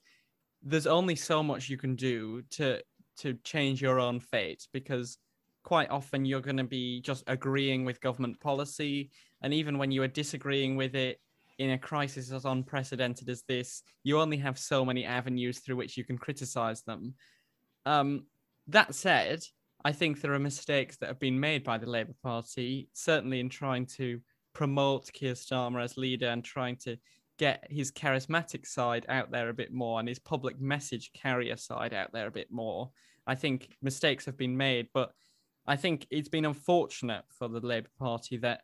there's 0.64 0.88
only 0.88 1.18
so 1.18 1.44
much 1.44 1.70
you 1.70 1.78
can 1.78 1.96
do 1.96 2.42
to 2.52 2.82
to 3.18 3.34
change 3.44 3.82
your 3.82 4.00
own 4.00 4.22
fate 4.22 4.68
because 4.72 5.18
quite 5.64 5.90
often 5.90 6.24
you're 6.24 6.42
going 6.42 6.58
to 6.58 6.64
be 6.64 7.02
just 7.02 7.24
agreeing 7.28 7.84
with 7.84 8.02
government 8.02 8.40
policy 8.40 9.10
and 9.42 9.54
even 9.54 9.78
when 9.78 9.92
you 9.92 10.02
are 10.02 10.08
disagreeing 10.08 10.78
with 10.78 10.96
it 10.96 11.20
in 11.58 11.72
a 11.72 11.78
crisis 11.78 12.32
as 12.32 12.46
unprecedented 12.46 13.30
as 13.30 13.44
this, 13.48 13.84
you 14.04 14.20
only 14.20 14.38
have 14.38 14.58
so 14.58 14.86
many 14.86 15.06
avenues 15.06 15.60
through 15.60 15.76
which 15.76 15.98
you 15.98 16.04
can 16.06 16.18
criticize 16.18 16.84
them. 16.84 17.14
Um, 17.86 18.26
that 18.68 18.96
said, 18.96 19.44
I 19.84 19.92
think 19.92 20.20
there 20.20 20.34
are 20.34 20.40
mistakes 20.40 20.98
that 20.98 21.08
have 21.08 21.20
been 21.20 21.40
made 21.40 21.64
by 21.64 21.78
the 21.78 21.90
Labour 21.90 22.16
Party, 22.24 22.90
certainly 22.94 23.40
in 23.40 23.50
trying 23.50 23.86
to 23.98 24.20
promote 24.56 25.14
Keir 25.14 25.34
Starmer 25.34 25.84
as 25.84 25.98
leader 25.98 26.30
and 26.30 26.44
trying 26.44 26.78
to 26.78 26.98
get 27.38 27.68
his 27.70 27.92
charismatic 27.92 28.66
side 28.66 29.06
out 29.10 29.30
there 29.30 29.50
a 29.50 29.54
bit 29.54 29.72
more 29.72 30.00
and 30.00 30.08
his 30.08 30.18
public 30.18 30.60
message 30.60 31.12
carrier 31.14 31.58
side 31.58 31.94
out 31.94 32.12
there 32.14 32.28
a 32.28 32.32
bit 32.32 32.52
more. 32.52 32.90
I 33.28 33.36
think 33.36 33.76
mistakes 33.82 34.26
have 34.26 34.38
been 34.38 34.56
made, 34.56 34.88
but 34.94 35.12
I 35.68 35.76
think 35.76 36.08
it's 36.10 36.30
been 36.30 36.46
unfortunate 36.46 37.26
for 37.30 37.48
the 37.48 37.60
Labour 37.60 37.90
Party 38.00 38.38
that 38.38 38.62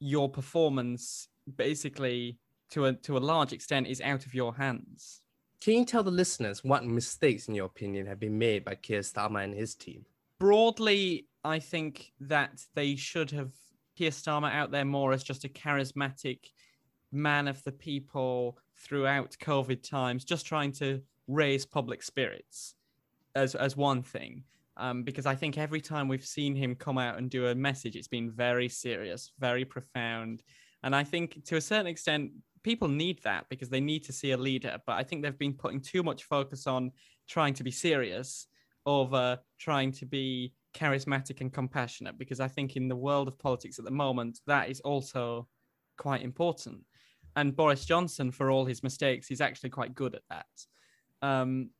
your 0.00 0.28
performance 0.28 1.28
basically 1.56 2.38
to 2.70 2.86
a 2.86 2.92
to 2.92 3.16
a 3.16 3.18
large 3.18 3.52
extent 3.52 3.86
is 3.86 4.00
out 4.00 4.26
of 4.26 4.34
your 4.34 4.54
hands. 4.54 5.22
Can 5.60 5.74
you 5.74 5.84
tell 5.84 6.02
the 6.02 6.10
listeners 6.10 6.62
what 6.62 6.84
mistakes, 6.84 7.48
in 7.48 7.54
your 7.54 7.66
opinion, 7.66 8.06
have 8.06 8.20
been 8.20 8.38
made 8.38 8.64
by 8.64 8.74
Keir 8.74 9.00
Starmer 9.00 9.42
and 9.42 9.54
his 9.54 9.74
team? 9.74 10.04
Broadly, 10.38 11.26
I 11.44 11.58
think 11.58 12.12
that 12.20 12.64
they 12.74 12.94
should 12.94 13.30
have 13.32 13.52
Keir 13.98 14.10
Starmer 14.10 14.52
out 14.52 14.70
there 14.70 14.84
more 14.84 15.12
as 15.12 15.22
just 15.22 15.44
a 15.44 15.48
charismatic 15.48 16.38
man 17.10 17.48
of 17.48 17.62
the 17.64 17.72
people 17.72 18.58
throughout 18.76 19.36
COVID 19.40 19.82
times, 19.82 20.24
just 20.24 20.46
trying 20.46 20.72
to 20.72 21.02
raise 21.26 21.66
public 21.66 22.02
spirits 22.02 22.74
as 23.34 23.54
as 23.54 23.76
one 23.76 24.02
thing 24.02 24.44
um, 24.78 25.02
because 25.02 25.26
I 25.26 25.34
think 25.34 25.58
every 25.58 25.80
time 25.80 26.06
we've 26.06 26.24
seen 26.24 26.54
him 26.54 26.74
come 26.76 26.98
out 26.98 27.18
and 27.18 27.28
do 27.28 27.48
a 27.48 27.54
message, 27.54 27.96
it's 27.96 28.08
been 28.08 28.30
very 28.30 28.68
serious, 28.68 29.32
very 29.38 29.64
profound. 29.64 30.42
And 30.84 30.94
I 30.94 31.02
think 31.02 31.44
to 31.46 31.56
a 31.56 31.60
certain 31.60 31.88
extent, 31.88 32.30
people 32.62 32.86
need 32.86 33.20
that 33.24 33.46
because 33.50 33.68
they 33.68 33.80
need 33.80 34.04
to 34.04 34.12
see 34.12 34.30
a 34.30 34.36
leader. 34.36 34.78
But 34.86 34.92
I 34.92 35.02
think 35.02 35.22
they've 35.22 35.36
been 35.36 35.54
putting 35.54 35.80
too 35.80 36.04
much 36.04 36.24
focus 36.24 36.68
on 36.68 36.92
trying 37.28 37.54
to 37.54 37.64
be 37.64 37.72
serious 37.72 38.46
over 38.86 39.38
trying 39.58 39.92
to 39.92 40.06
be 40.06 40.54
charismatic 40.74 41.40
and 41.40 41.52
compassionate 41.52 42.18
because 42.18 42.40
I 42.40 42.48
think 42.48 42.76
in 42.76 42.88
the 42.88 42.96
world 42.96 43.28
of 43.28 43.38
politics 43.38 43.78
at 43.78 43.84
the 43.84 43.90
moment, 43.90 44.40
that 44.46 44.68
is 44.68 44.80
also 44.80 45.48
quite 45.96 46.22
important. 46.22 46.80
And 47.36 47.54
Boris 47.54 47.84
Johnson, 47.84 48.30
for 48.30 48.50
all 48.50 48.64
his 48.64 48.82
mistakes, 48.82 49.28
he's 49.28 49.40
actually 49.40 49.70
quite 49.70 49.94
good 49.94 50.14
at 50.14 50.22
that. 50.30 51.26
Um, 51.26 51.70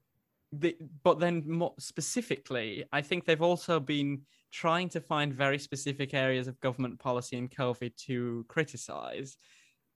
the, 0.52 0.76
but 1.02 1.18
then 1.18 1.42
more 1.46 1.74
specifically, 1.78 2.84
I 2.92 3.02
think 3.02 3.24
they've 3.24 3.42
also 3.42 3.80
been 3.80 4.22
trying 4.50 4.88
to 4.90 5.00
find 5.00 5.34
very 5.34 5.58
specific 5.58 6.14
areas 6.14 6.48
of 6.48 6.60
government 6.60 6.98
policy 6.98 7.36
in 7.36 7.48
COVID 7.48 7.94
to 8.06 8.44
criticize. 8.48 9.36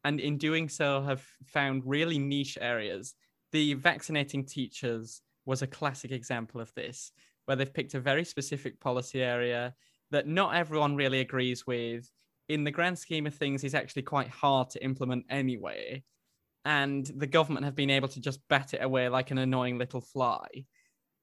And 0.04 0.20
in 0.20 0.36
doing 0.36 0.68
so, 0.68 1.00
have 1.02 1.24
found 1.46 1.84
really 1.86 2.18
niche 2.18 2.58
areas. 2.60 3.14
The 3.52 3.74
vaccinating 3.74 4.44
teachers 4.44 5.22
was 5.46 5.62
a 5.62 5.66
classic 5.66 6.10
example 6.10 6.60
of 6.60 6.72
this, 6.74 7.12
where 7.52 7.56
they've 7.56 7.74
picked 7.74 7.94
a 7.94 8.00
very 8.00 8.24
specific 8.24 8.80
policy 8.80 9.22
area 9.22 9.74
that 10.10 10.26
not 10.26 10.54
everyone 10.54 10.96
really 10.96 11.20
agrees 11.20 11.66
with. 11.66 12.10
In 12.48 12.64
the 12.64 12.70
grand 12.70 12.98
scheme 12.98 13.26
of 13.26 13.34
things, 13.34 13.62
is 13.62 13.74
actually 13.74 14.02
quite 14.02 14.28
hard 14.28 14.70
to 14.70 14.84
implement 14.84 15.26
anyway 15.28 16.02
and 16.64 17.10
the 17.16 17.26
government 17.26 17.64
have 17.64 17.74
been 17.74 17.90
able 17.90 18.08
to 18.08 18.20
just 18.20 18.40
bat 18.48 18.74
it 18.74 18.82
away 18.82 19.08
like 19.08 19.30
an 19.30 19.38
annoying 19.38 19.78
little 19.78 20.00
fly. 20.00 20.46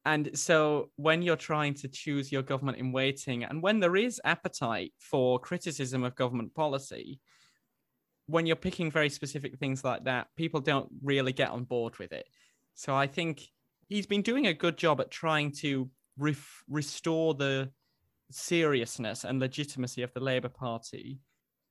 And 0.05 0.37
so, 0.37 0.91
when 0.95 1.21
you're 1.21 1.35
trying 1.35 1.73
to 1.75 1.87
choose 1.87 2.31
your 2.31 2.41
government 2.41 2.77
in 2.77 2.91
waiting, 2.91 3.43
and 3.43 3.61
when 3.61 3.79
there 3.79 3.95
is 3.95 4.21
appetite 4.23 4.93
for 4.97 5.39
criticism 5.39 6.03
of 6.03 6.15
government 6.15 6.53
policy, 6.55 7.19
when 8.27 8.45
you're 8.45 8.55
picking 8.55 8.91
very 8.91 9.09
specific 9.09 9.57
things 9.57 9.83
like 9.83 10.05
that, 10.05 10.27
people 10.35 10.61
don't 10.61 10.89
really 11.03 11.33
get 11.33 11.49
on 11.49 11.63
board 11.63 11.97
with 11.99 12.11
it. 12.11 12.27
So, 12.75 12.95
I 12.95 13.07
think 13.07 13.41
he's 13.87 14.07
been 14.07 14.21
doing 14.21 14.47
a 14.47 14.53
good 14.53 14.77
job 14.77 15.01
at 15.01 15.11
trying 15.11 15.51
to 15.51 15.89
ref- 16.19 16.63
restore 16.69 17.33
the 17.33 17.71
seriousness 18.31 19.23
and 19.23 19.39
legitimacy 19.39 20.03
of 20.03 20.13
the 20.13 20.19
Labour 20.19 20.49
Party. 20.49 21.19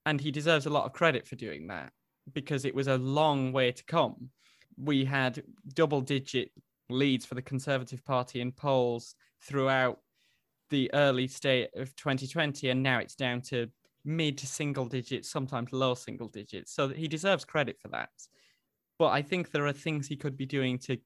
And 0.07 0.20
he 0.20 0.30
deserves 0.30 0.66
a 0.66 0.70
lot 0.70 0.86
of 0.86 0.92
credit 0.92 1.26
for 1.26 1.36
doing 1.36 1.68
that 1.68 1.92
because 2.32 2.64
it 2.64 2.74
was 2.74 2.88
a 2.88 2.99
long 2.99 3.53
way 3.53 3.72
to 3.72 3.84
come. 3.84 4.30
We 4.76 5.05
had 5.05 5.42
double 5.74 6.01
digit 6.01 6.51
leads 6.88 7.26
for 7.26 7.34
the 7.34 7.42
Conservative 7.42 8.05
Party 8.05 8.40
in 8.40 8.53
polls 8.53 9.14
throughout 9.42 10.01
the 10.70 10.90
early 10.94 11.26
state 11.26 11.70
of 11.76 11.94
2020, 11.96 12.68
and 12.68 12.82
now 12.82 12.99
it's 12.99 13.14
down 13.14 13.40
to 13.40 13.68
mid 14.05 14.38
to 14.38 14.46
single 14.46 14.86
digits, 14.86 15.30
sometimes 15.30 15.72
low 15.72 15.94
single 15.94 16.28
digits. 16.28 16.72
So 16.72 16.88
he 16.88 17.09
deserves 17.09 17.44
credit 17.44 17.78
for 17.80 17.88
that. 17.88 18.11
But 18.99 19.09
I 19.09 19.22
think 19.22 19.51
there 19.51 19.66
are 19.66 19.72
things 19.72 20.07
he 20.07 20.16
could 20.16 20.36
be 20.36 20.46
doing 20.46 20.78
to 20.80 20.99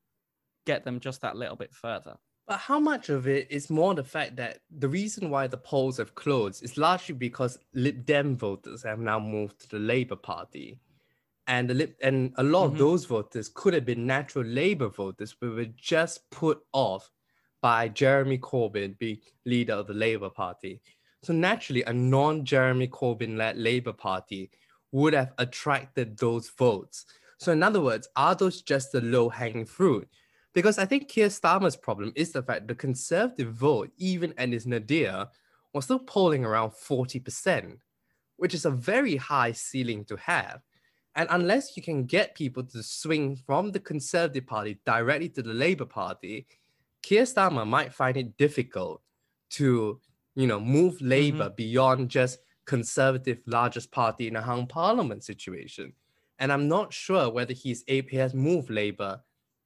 get 0.67 0.85
them 0.85 1.01
just 1.01 1.21
that 1.23 1.37
little 1.37 1.57
bit 1.57 1.75
further. 1.75 2.17
But 2.53 2.59
how 2.59 2.79
much 2.79 3.09
of 3.09 3.27
it 3.27 3.47
is 3.49 3.71
more 3.71 3.95
the 3.95 4.05
fact 4.05 4.37
that 4.37 4.59
the 4.71 4.87
reason 4.87 5.31
why 5.31 5.47
the 5.47 5.57
polls 5.57 5.97
have 5.97 6.15
closed 6.15 6.63
is 6.63 6.77
largely 6.77 7.15
because 7.15 7.59
Lib 7.73 8.05
Dem 8.05 8.37
voters 8.37 8.83
have 8.83 8.99
now 8.99 9.19
moved 9.19 9.59
to 9.61 9.69
the 9.71 9.79
Labour 9.79 10.17
Party. 10.17 10.79
And 11.47 11.71
the 11.71 11.73
Lib- 11.73 11.95
and 12.03 12.35
a 12.37 12.43
lot 12.43 12.65
mm-hmm. 12.65 12.75
of 12.75 12.79
those 12.79 13.07
voters 13.07 13.49
could 13.49 13.73
have 13.73 13.87
been 13.87 14.07
natural 14.07 14.45
Labour 14.45 14.91
voters, 14.91 15.35
but 15.41 15.55
were 15.55 15.65
just 15.79 16.31
put 16.31 16.61
off 16.75 17.11
by 17.63 17.89
Jeremy 17.89 18.37
Corbyn 18.37 18.99
being 18.99 19.21
leader 19.47 19.73
of 19.73 19.87
the 19.87 19.95
Labour 19.95 20.29
Party. 20.29 20.83
So 21.23 21.33
naturally, 21.33 21.85
a 21.85 21.93
non-Jeremy 21.95 22.89
Corbyn-led 22.89 23.57
Labour 23.57 23.95
Party 23.95 24.51
would 24.91 25.15
have 25.15 25.33
attracted 25.39 26.19
those 26.19 26.51
votes. 26.51 27.07
So 27.39 27.53
in 27.53 27.63
other 27.63 27.81
words, 27.81 28.09
are 28.15 28.35
those 28.35 28.61
just 28.61 28.93
the 28.93 29.01
low-hanging 29.01 29.65
fruit? 29.65 30.07
Because 30.55 30.79
I 30.79 30.85
think 30.85 31.09
Keir 31.09 31.29
Starmer's 31.29 31.77
problem 31.77 32.13
is 32.15 32.33
the 32.33 32.43
fact 32.43 32.69
the 32.69 32.75
Conservative 32.75 33.53
vote, 33.53 33.91
even 33.97 34.35
at 34.37 34.53
its 34.53 34.67
nadir, 34.67 35.29
was 35.73 35.85
still 35.85 35.99
polling 35.99 36.45
around 36.45 36.73
40%, 36.73 37.79
which 38.37 38.55
is 38.55 38.67
a 38.67 38.71
very 38.71 39.17
high 39.17 39.53
ceiling 39.53 40.05
to 40.07 40.17
have. 40.17 40.61
And 41.15 41.29
unless 41.31 41.77
you 41.77 41.83
can 41.83 42.05
get 42.05 42.35
people 42.35 42.63
to 42.65 42.83
swing 42.83 43.37
from 43.37 43.71
the 43.71 43.81
Conservative 43.81 44.47
Party 44.47 44.79
directly 44.85 45.29
to 45.31 45.43
the 45.43 45.55
Labour 45.55 45.87
Party, 45.87 46.47
Keir 47.03 47.25
Starmer 47.25 47.67
might 47.67 47.93
find 47.93 48.17
it 48.17 48.37
difficult 48.37 49.03
to, 49.51 50.01
you 50.35 50.47
know, 50.47 50.61
move 50.61 51.01
Labour 51.01 51.47
mm-hmm. 51.47 51.57
beyond 51.57 52.09
just 52.11 52.39
Conservative 52.65 53.41
largest 53.47 53.91
party 53.91 54.29
in 54.29 54.37
a 54.37 54.43
hung 54.43 54.67
parliament 54.67 55.25
situation. 55.25 55.93
And 56.39 56.53
I'm 56.53 56.69
not 56.69 56.93
sure 56.93 57.29
whether 57.29 57.53
he's 57.53 57.85
able, 57.89 58.09
he 58.09 58.17
has 58.19 58.35
moved 58.35 58.71
Labour 58.71 59.21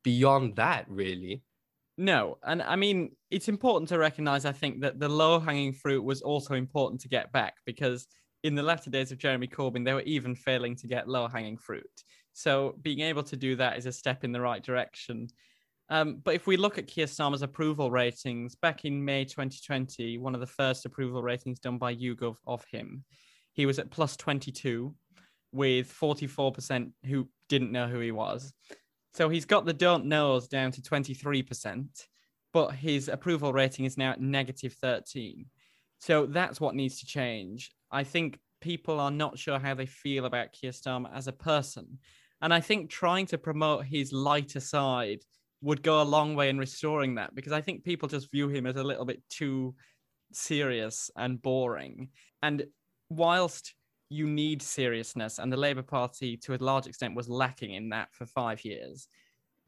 beyond 0.07 0.55
that, 0.55 0.85
really. 0.89 1.43
No, 1.99 2.39
and 2.45 2.63
I 2.63 2.77
mean 2.77 3.11
it's 3.29 3.49
important 3.49 3.89
to 3.89 3.99
recognize. 3.99 4.45
I 4.45 4.53
think 4.53 4.81
that 4.83 5.01
the 5.01 5.09
low 5.09 5.41
hanging 5.41 5.73
fruit 5.73 6.05
was 6.05 6.23
also 6.23 6.55
important 6.55 7.01
to 7.01 7.09
get 7.09 7.33
back 7.33 7.55
because 7.67 8.07
in 8.45 8.55
the 8.55 8.63
latter 8.63 8.89
days 8.89 9.11
of 9.11 9.19
Jeremy 9.19 9.49
Corbyn, 9.49 9.85
they 9.85 9.95
were 9.95 10.03
even 10.03 10.37
failing 10.37 10.77
to 10.77 10.87
get 10.87 11.09
low 11.09 11.27
hanging 11.27 11.57
fruit. 11.57 11.91
So 12.33 12.77
being 12.83 13.01
able 13.01 13.25
to 13.25 13.37
do 13.37 13.57
that 13.57 13.79
is 13.79 13.87
a 13.87 13.93
step 13.93 14.23
in 14.23 14.31
the 14.31 14.41
right 14.41 14.63
direction. 14.63 15.27
Um, 15.89 16.21
but 16.23 16.37
if 16.37 16.47
we 16.47 16.57
look 16.57 16.79
at 16.79 16.87
Keir 16.87 17.07
Starmer's 17.07 17.43
approval 17.43 17.91
ratings 17.91 18.55
back 18.55 18.85
in 18.85 19.05
May 19.05 19.25
2020, 19.25 20.19
one 20.19 20.35
of 20.35 20.41
the 20.41 20.47
first 20.47 20.87
approval 20.87 21.21
ratings 21.21 21.59
done 21.59 21.79
by 21.79 21.97
YouGov 21.97 22.37
of 22.47 22.65
him, 22.71 23.03
he 23.55 23.67
was 23.67 23.81
at 23.81 23.91
plus 23.91 24.17
22 24.17 24.95
with 25.51 25.93
44% 25.93 26.93
who 27.07 27.29
didn't 27.49 27.73
know 27.73 27.89
who 27.89 27.99
he 27.99 28.13
was. 28.13 28.53
So 29.17 29.31
he's 29.31 29.47
got 29.47 29.65
the 29.65 29.73
don't 29.73 30.05
knows 30.05 30.47
down 30.47 30.73
to 30.73 30.83
23%, 30.83 32.07
but 32.53 32.73
his 32.73 33.09
approval 33.09 33.51
rating 33.51 33.87
is 33.87 33.97
now 33.97 34.11
at 34.11 34.21
negative 34.21 34.75
13. 34.75 35.47
So 36.01 36.27
that's 36.27 36.61
what 36.61 36.75
needs 36.75 37.01
to 37.01 37.07
change. 37.07 37.71
I 37.91 38.05
think 38.05 38.39
people 38.61 39.01
are 39.01 39.11
not 39.11 39.39
sure 39.39 39.59
how 39.59 39.73
they 39.73 39.87
feel 39.87 40.27
about 40.27 40.53
Keir 40.53 40.71
Starmer 40.71 41.09
as 41.15 41.29
a 41.29 41.33
person. 41.33 41.99
And 42.43 42.53
I 42.53 42.61
think 42.61 42.91
trying 42.91 43.25
to 43.29 43.39
promote 43.39 43.87
his 43.87 44.13
lighter 44.13 44.61
side 44.61 45.21
would 45.63 45.83
go 45.83 46.03
a 46.03 46.05
long 46.05 46.35
way 46.35 46.51
in 46.51 46.59
restoring 46.59 47.15
that 47.15 47.35
because 47.35 47.53
I 47.53 47.63
think 47.63 47.85
people 47.85 48.11
just 48.11 48.31
view 48.31 48.49
him 48.51 48.67
as 48.67 48.77
a 48.77 48.85
little 48.85 49.07
bit 49.07 49.23
too 49.31 49.75
serious 50.31 51.11
and 51.17 51.41
boring. 51.41 52.11
And 52.43 52.67
whilst 53.09 53.73
you 54.09 54.27
need 54.27 54.63
seriousness, 54.63 55.39
and 55.39 55.53
the 55.53 55.57
Labour 55.57 55.83
Party, 55.83 56.37
to 56.39 56.55
a 56.55 56.57
large 56.57 56.87
extent, 56.87 57.17
was 57.17 57.29
lacking 57.29 57.75
in 57.75 57.89
that 57.91 58.15
for 58.15 58.27
five 58.27 58.65
years. 58.65 59.09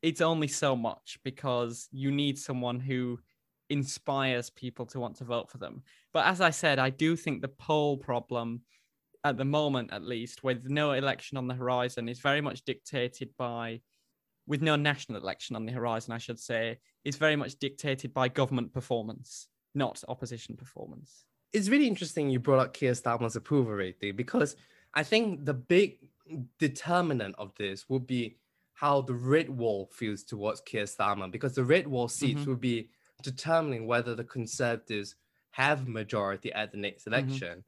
It's 0.03 0.21
only 0.21 0.49
so 0.49 0.77
much 0.77 1.19
because 1.25 1.89
you 1.91 2.11
need 2.11 2.39
someone 2.39 2.79
who 2.79 3.19
inspires 3.69 4.49
people 4.51 4.87
to 4.87 5.01
want 5.01 5.17
to 5.17 5.25
vote 5.25 5.51
for 5.51 5.59
them. 5.59 5.83
But 6.13 6.27
as 6.27 6.41
I 6.41 6.51
said, 6.51 6.79
I 6.79 6.91
do 6.91 7.17
think 7.17 7.43
the 7.43 7.49
poll 7.49 7.97
problem, 7.97 8.63
at 9.25 9.37
the 9.37 9.45
moment 9.45 9.93
at 9.93 10.05
least, 10.05 10.45
with 10.45 10.69
no 10.69 10.93
election 10.93 11.37
on 11.37 11.49
the 11.49 11.55
horizon, 11.55 12.09
is 12.09 12.21
very 12.21 12.41
much 12.41 12.65
dictated 12.65 13.31
by, 13.37 13.81
with 14.47 14.63
no 14.63 14.77
national 14.77 15.21
election 15.21 15.57
on 15.57 15.67
the 15.67 15.73
horizon, 15.73 16.13
I 16.13 16.19
should 16.19 16.39
say, 16.39 16.79
is 17.05 17.17
very 17.17 17.37
much 17.37 17.57
dictated 17.57 18.15
by 18.15 18.29
government 18.29 18.73
performance, 18.73 19.49
not 19.75 20.03
opposition 20.09 20.57
performance 20.57 21.25
it's 21.53 21.69
really 21.69 21.87
interesting 21.87 22.31
you 22.31 22.39
brought 22.39 22.61
up 22.61 22.75
Keir 22.75 22.93
Starmer's 22.93 23.37
approval 23.37 23.73
rating 23.73 24.17
because 24.17 24.57
I 24.95 25.03
think 25.03 25.45
the 25.45 25.55
big 25.55 25.99
determinant 26.59 27.35
of 27.39 27.53
this 27.57 27.89
would 27.89 28.07
be 28.07 28.37
how 28.75 29.01
the 29.01 29.15
red 29.15 29.49
wall 29.51 29.91
feels 29.93 30.23
towards 30.23 30.61
Keir 30.61 30.85
Starmer 30.85 31.31
because 31.31 31.55
the 31.55 31.65
red 31.65 31.87
wall 31.87 32.09
seats 32.09 32.43
mm-hmm. 32.43 32.51
would 32.51 32.61
be 32.61 32.91
determining 33.23 33.87
whether 33.87 34.15
the 34.15 34.25
Conservatives 34.25 35.17
have 35.51 35.89
majority 35.89 36.53
at 36.53 36.71
the 36.71 36.79
next 36.79 37.05
mm-hmm. 37.05 37.15
election. 37.15 37.49
Mm-hmm. 37.49 37.61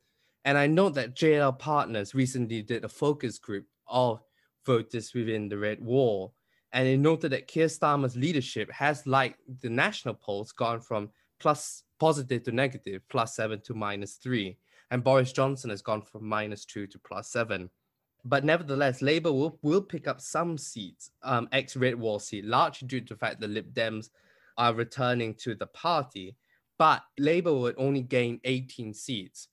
And 0.45 0.57
I 0.57 0.67
know 0.67 0.89
that 0.91 1.17
JL 1.17 1.59
Partners 1.59 2.15
recently 2.15 2.63
did 2.63 2.85
a 2.85 2.89
focus 2.89 3.39
group 3.39 3.67
of 3.89 4.23
voters 4.65 5.13
within 5.13 5.49
the 5.49 5.59
red 5.59 5.85
wall. 5.85 6.35
And 6.73 6.87
it 6.87 6.99
noted 6.99 7.33
that 7.33 7.49
Keir 7.49 7.67
Starmer's 7.67 8.17
leadership 8.17 8.71
has, 8.71 9.07
like 9.07 9.37
the 9.61 9.69
national 9.69 10.15
polls, 10.15 10.53
gone 10.53 10.81
from 10.81 11.11
plus 11.41 11.83
positive 12.01 12.43
to 12.45 12.53
negative, 12.53 13.03
plus 13.09 13.37
seven 13.37 13.61
to 13.61 13.75
minus 13.75 14.15
three. 14.15 14.57
And 14.91 15.05
Boris 15.05 15.33
Johnson 15.33 15.71
has 15.71 15.83
gone 15.83 16.03
from 16.03 16.27
minus 16.27 16.65
two 16.65 16.87
to 16.89 16.99
plus 16.99 17.31
seven. 17.31 17.71
But 18.25 18.45
nevertheless, 18.45 19.01
Labour 19.01 19.33
will, 19.33 19.59
will 19.63 19.81
pick 19.83 20.09
up 20.09 20.21
some 20.21 20.59
seats, 20.59 21.11
um, 21.23 21.49
ex 21.53 21.77
Red 21.77 21.95
Wall 21.95 22.19
seat, 22.19 22.45
largely 22.45 22.89
due 22.89 23.01
to 23.01 23.15
the 23.15 23.19
fact 23.19 23.41
that 23.41 23.51
Lib 23.51 23.73
Dems 23.73 24.11
are 24.59 24.75
returning 24.75 25.35
to 25.35 25.55
the 25.55 25.69
party. 25.69 26.35
But 26.77 27.03
Labour 27.19 27.55
would 27.55 27.77
only 27.79 28.03
gain 28.03 28.41
18 28.45 28.93
seats. 28.95 29.49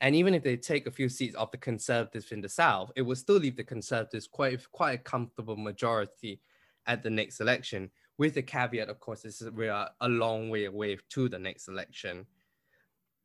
And 0.00 0.16
even 0.16 0.34
if 0.34 0.42
they 0.42 0.56
take 0.56 0.86
a 0.86 0.90
few 0.90 1.08
seats 1.08 1.36
off 1.36 1.52
the 1.52 1.58
Conservatives 1.58 2.32
in 2.32 2.40
the 2.40 2.48
South, 2.48 2.90
it 2.96 3.02
will 3.02 3.16
still 3.16 3.36
leave 3.36 3.56
the 3.56 3.64
Conservatives 3.64 4.26
quite, 4.26 4.60
quite 4.72 4.92
a 4.94 4.98
comfortable 4.98 5.56
majority 5.56 6.40
at 6.86 7.04
the 7.04 7.10
next 7.10 7.40
election 7.40 7.90
with 8.22 8.34
the 8.34 8.42
caveat, 8.42 8.88
of 8.88 9.00
course, 9.00 9.24
is 9.24 9.42
we 9.52 9.66
are 9.68 9.90
a 10.00 10.08
long 10.08 10.48
way 10.48 10.66
away 10.66 10.96
to 11.08 11.28
the 11.28 11.40
next 11.40 11.66
election. 11.66 12.24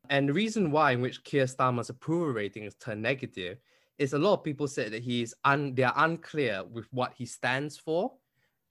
And 0.10 0.28
the 0.28 0.34
reason 0.34 0.72
why 0.72 0.94
in 0.94 1.02
which 1.02 1.24
Keir 1.24 1.46
Starmer's 1.46 1.92
approval 1.92 2.30
rating 2.30 2.64
is 2.64 2.74
turned 2.74 3.04
negative 3.04 3.60
is 4.00 4.14
a 4.14 4.18
lot 4.18 4.34
of 4.34 4.44
people 4.44 4.68
said 4.68 4.92
that 4.94 5.04
he 5.04 5.22
is 5.22 5.36
un- 5.46 5.76
they 5.76 5.84
are 5.84 5.94
unclear 5.98 6.64
with 6.64 6.88
what 6.92 7.14
he 7.16 7.28
stands 7.28 7.78
for, 7.78 8.14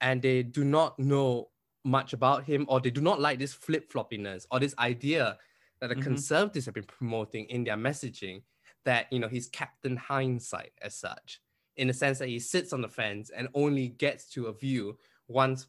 and 0.01 0.21
they 0.21 0.43
do 0.43 0.65
not 0.65 0.99
know 0.99 1.47
much 1.85 2.11
about 2.11 2.43
him, 2.43 2.65
or 2.67 2.81
they 2.81 2.89
do 2.89 2.99
not 2.99 3.21
like 3.21 3.39
this 3.39 3.53
flip 3.53 3.89
floppiness 3.89 4.45
or 4.51 4.59
this 4.59 4.75
idea 4.79 5.37
that 5.79 5.87
the 5.87 5.95
mm-hmm. 5.95 6.03
conservatives 6.03 6.65
have 6.65 6.75
been 6.75 6.83
promoting 6.83 7.45
in 7.45 7.63
their 7.63 7.77
messaging 7.77 8.41
that 8.83 9.07
you 9.13 9.19
know 9.19 9.29
he's 9.29 9.47
Captain 9.47 9.95
Hindsight 9.95 10.73
as 10.81 10.93
such, 10.93 11.39
in 11.77 11.87
the 11.87 11.93
sense 11.93 12.19
that 12.19 12.27
he 12.27 12.37
sits 12.37 12.73
on 12.73 12.81
the 12.81 12.89
fence 12.89 13.29
and 13.29 13.47
only 13.53 13.87
gets 13.87 14.29
to 14.31 14.47
a 14.47 14.53
view 14.53 14.97
once 15.29 15.67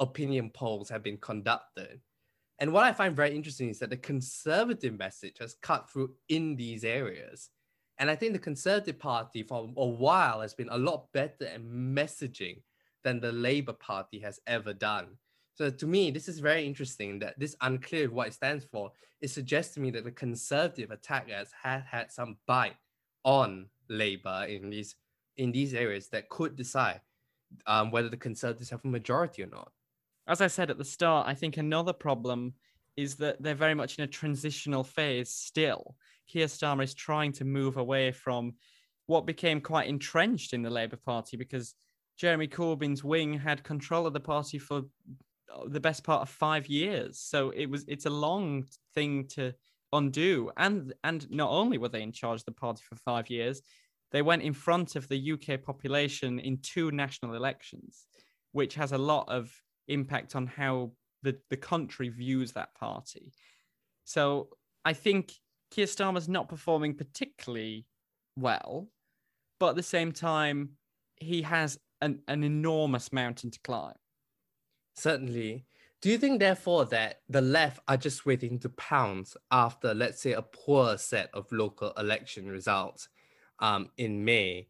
opinion 0.00 0.50
polls 0.50 0.88
have 0.88 1.02
been 1.02 1.18
conducted. 1.18 2.00
And 2.58 2.72
what 2.72 2.84
I 2.84 2.92
find 2.92 3.16
very 3.16 3.34
interesting 3.34 3.68
is 3.68 3.78
that 3.80 3.90
the 3.90 3.96
conservative 3.96 4.96
message 4.96 5.38
has 5.40 5.54
cut 5.54 5.90
through 5.90 6.14
in 6.28 6.56
these 6.56 6.84
areas. 6.84 7.50
And 7.98 8.10
I 8.10 8.16
think 8.16 8.32
the 8.32 8.38
Conservative 8.38 8.98
Party 8.98 9.42
for 9.42 9.70
a 9.76 9.86
while 9.86 10.40
has 10.40 10.54
been 10.54 10.68
a 10.70 10.78
lot 10.78 11.12
better 11.12 11.46
at 11.46 11.62
messaging 11.62 12.62
than 13.04 13.20
the 13.20 13.32
Labour 13.32 13.72
Party 13.72 14.18
has 14.20 14.40
ever 14.46 14.72
done. 14.72 15.16
So 15.54 15.70
to 15.70 15.86
me, 15.86 16.10
this 16.10 16.28
is 16.28 16.40
very 16.40 16.66
interesting 16.66 17.20
that 17.20 17.38
this 17.38 17.54
unclear 17.60 18.10
what 18.10 18.28
it 18.28 18.34
stands 18.34 18.64
for. 18.64 18.90
It 19.20 19.30
suggests 19.30 19.74
to 19.74 19.80
me 19.80 19.90
that 19.92 20.04
the 20.04 20.10
conservative 20.10 20.90
attackers 20.90 21.50
had 21.62 21.82
had 21.82 22.10
some 22.10 22.36
bite 22.46 22.76
on 23.24 23.66
Labour 23.88 24.46
in 24.48 24.70
these 24.70 24.96
in 25.36 25.52
these 25.52 25.74
areas 25.74 26.08
that 26.08 26.28
could 26.28 26.56
decide 26.56 27.00
um, 27.66 27.90
whether 27.90 28.08
the 28.08 28.16
conservatives 28.16 28.70
have 28.70 28.84
a 28.84 28.88
majority 28.88 29.42
or 29.42 29.46
not 29.46 29.72
as 30.26 30.40
I 30.40 30.46
said 30.46 30.70
at 30.70 30.78
the 30.78 30.84
start, 30.84 31.26
I 31.28 31.34
think 31.34 31.56
another 31.56 31.92
problem 31.92 32.54
is 32.96 33.16
that 33.16 33.42
they're 33.42 33.54
very 33.54 33.74
much 33.74 33.98
in 33.98 34.04
a 34.04 34.08
transitional 34.08 34.84
phase 34.84 35.30
still. 35.30 35.96
Keir 36.28 36.46
Starmer 36.46 36.84
is 36.84 36.94
trying 36.94 37.32
to 37.32 37.44
move 37.44 37.76
away 37.76 38.12
from 38.12 38.54
what 39.06 39.26
became 39.26 39.60
quite 39.60 39.88
entrenched 39.88 40.54
in 40.54 40.62
the 40.62 40.70
Labour 40.70 40.96
Party 40.96 41.36
because 41.36 41.74
Jeremy 42.16 42.48
Corbyn's 42.48 43.04
wing 43.04 43.34
had 43.34 43.64
control 43.64 44.06
of 44.06 44.12
the 44.12 44.20
party 44.20 44.58
for 44.58 44.82
uh, 45.52 45.64
the 45.66 45.80
best 45.80 46.04
part 46.04 46.22
of 46.22 46.28
five 46.28 46.66
years. 46.68 47.20
So 47.20 47.50
it 47.50 47.66
was 47.66 47.84
it's 47.88 48.06
a 48.06 48.10
long 48.10 48.64
thing 48.94 49.26
to 49.34 49.52
undo. 49.92 50.50
And 50.56 50.94
and 51.02 51.30
not 51.30 51.50
only 51.50 51.76
were 51.76 51.88
they 51.88 52.02
in 52.02 52.12
charge 52.12 52.40
of 52.40 52.46
the 52.46 52.52
party 52.52 52.82
for 52.88 52.96
five 52.96 53.28
years, 53.28 53.60
they 54.12 54.22
went 54.22 54.42
in 54.42 54.52
front 54.52 54.96
of 54.96 55.08
the 55.08 55.32
UK 55.32 55.62
population 55.62 56.38
in 56.38 56.58
two 56.62 56.90
national 56.92 57.34
elections, 57.34 58.06
which 58.52 58.76
has 58.76 58.92
a 58.92 58.98
lot 58.98 59.28
of 59.28 59.52
impact 59.88 60.34
on 60.36 60.46
how 60.46 60.92
the, 61.22 61.36
the 61.50 61.56
country 61.56 62.08
views 62.08 62.52
that 62.52 62.74
party. 62.74 63.32
So 64.04 64.48
I 64.84 64.92
think 64.92 65.32
Keir 65.70 65.86
Starmer's 65.86 66.28
not 66.28 66.48
performing 66.48 66.94
particularly 66.94 67.86
well, 68.36 68.88
but 69.58 69.70
at 69.70 69.76
the 69.76 69.82
same 69.82 70.12
time, 70.12 70.70
he 71.16 71.42
has 71.42 71.78
an, 72.00 72.20
an 72.28 72.44
enormous 72.44 73.12
mountain 73.12 73.50
to 73.50 73.60
climb. 73.60 73.94
Certainly. 74.94 75.64
Do 76.02 76.10
you 76.10 76.18
think, 76.18 76.38
therefore, 76.38 76.84
that 76.86 77.22
the 77.30 77.40
left 77.40 77.80
are 77.88 77.96
just 77.96 78.26
waiting 78.26 78.58
to 78.58 78.68
pounce 78.68 79.36
after, 79.50 79.94
let's 79.94 80.20
say, 80.20 80.32
a 80.32 80.42
poor 80.42 80.98
set 80.98 81.30
of 81.32 81.50
local 81.50 81.92
election 81.96 82.50
results 82.50 83.08
um, 83.60 83.88
in 83.96 84.22
May, 84.22 84.68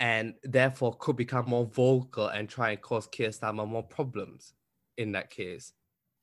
and 0.00 0.34
therefore 0.42 0.96
could 0.98 1.16
become 1.16 1.44
more 1.48 1.66
vocal 1.66 2.28
and 2.28 2.48
try 2.48 2.70
and 2.70 2.80
cause 2.80 3.06
Keir 3.06 3.28
Starmer 3.28 3.68
more 3.68 3.82
problems 3.82 4.54
in 4.96 5.12
that 5.12 5.30
case? 5.30 5.74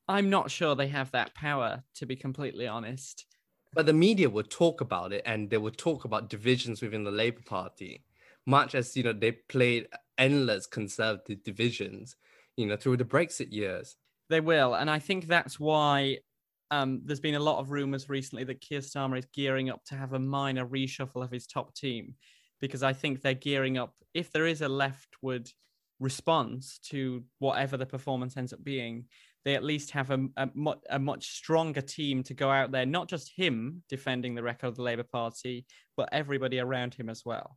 I'm 0.08 0.28
not 0.28 0.50
sure 0.50 0.74
they 0.74 0.88
have 0.88 1.10
that 1.12 1.34
power, 1.34 1.84
to 1.94 2.06
be 2.06 2.16
completely 2.16 2.66
honest. 2.66 3.26
But 3.74 3.86
the 3.86 3.92
media 3.92 4.28
would 4.28 4.50
talk 4.50 4.80
about 4.80 5.12
it, 5.12 5.22
and 5.26 5.48
they 5.48 5.58
would 5.58 5.76
talk 5.76 6.04
about 6.04 6.30
divisions 6.30 6.82
within 6.82 7.04
the 7.04 7.10
Labour 7.10 7.42
Party, 7.44 8.04
much 8.46 8.74
as 8.74 8.96
you 8.96 9.02
know 9.02 9.12
they 9.12 9.32
played 9.32 9.86
endless 10.16 10.66
conservative 10.66 11.42
divisions, 11.44 12.16
you 12.56 12.66
know, 12.66 12.76
through 12.76 12.96
the 12.96 13.04
Brexit 13.04 13.52
years. 13.52 13.96
They 14.30 14.40
will, 14.40 14.74
and 14.74 14.90
I 14.90 14.98
think 14.98 15.26
that's 15.26 15.60
why 15.60 16.18
um, 16.70 17.02
there's 17.04 17.20
been 17.20 17.34
a 17.34 17.40
lot 17.40 17.60
of 17.60 17.70
rumours 17.70 18.08
recently 18.08 18.44
that 18.44 18.60
Keir 18.60 18.80
Starmer 18.80 19.18
is 19.18 19.26
gearing 19.34 19.70
up 19.70 19.84
to 19.86 19.94
have 19.94 20.14
a 20.14 20.18
minor 20.18 20.66
reshuffle 20.66 21.22
of 21.22 21.30
his 21.30 21.46
top 21.46 21.74
team, 21.74 22.14
because 22.60 22.82
I 22.82 22.92
think 22.92 23.22
they're 23.22 23.34
gearing 23.34 23.78
up. 23.78 23.94
If 24.14 24.32
there 24.32 24.46
is 24.46 24.62
a 24.62 24.68
leftward 24.68 25.50
response 26.00 26.78
to 26.84 27.24
whatever 27.38 27.76
the 27.76 27.86
performance 27.86 28.36
ends 28.36 28.52
up 28.52 28.62
being, 28.62 29.06
they 29.44 29.54
at 29.54 29.64
least 29.64 29.92
have 29.92 30.10
a, 30.10 30.26
a, 30.36 30.48
a, 30.90 30.98
much 30.98 31.30
stronger 31.30 31.80
team 31.80 32.22
to 32.24 32.34
go 32.34 32.50
out 32.50 32.70
there, 32.70 32.86
not 32.86 33.08
just 33.08 33.32
him 33.34 33.82
defending 33.88 34.34
the 34.34 34.42
record 34.42 34.66
of 34.66 34.76
the 34.76 34.82
Labour 34.82 35.04
Party, 35.04 35.64
but 35.96 36.08
everybody 36.12 36.58
around 36.58 36.94
him 36.94 37.08
as 37.08 37.22
well. 37.24 37.56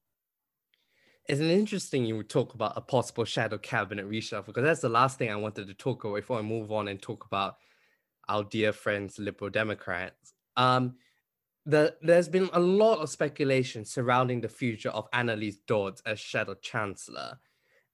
It's 1.28 1.42
an 1.42 1.50
interesting 1.50 2.06
you 2.06 2.18
would 2.18 2.30
talk 2.30 2.54
about 2.54 2.74
a 2.76 2.82
possible 2.82 3.26
shadow 3.26 3.58
cabinet 3.58 4.10
reshuffle 4.10 4.48
because 4.48 4.64
that's 4.64 4.82
the 4.82 4.90
last 4.90 5.18
thing 5.18 5.30
I 5.32 5.36
wanted 5.36 5.68
to 5.68 5.74
talk 5.74 6.04
about 6.04 6.16
before 6.16 6.40
I 6.40 6.42
move 6.42 6.72
on 6.72 6.88
and 6.88 7.02
talk 7.02 7.26
about 7.26 7.56
our 8.28 8.44
dear 8.44 8.74
friends, 8.74 9.20
Liberal 9.20 9.52
Democrats. 9.52 10.34
Um, 10.58 10.96
the, 11.66 11.96
there's 12.02 12.28
been 12.28 12.50
a 12.54 12.60
lot 12.60 13.00
of 13.00 13.10
speculation 13.10 13.86
surrounding 13.86 14.42
the 14.42 14.50
future 14.50 14.90
of 14.90 15.10
Anneliese 15.12 15.66
Dodds 15.68 16.02
as 16.06 16.20
Shadow 16.20 16.56
Chancellor, 16.56 17.40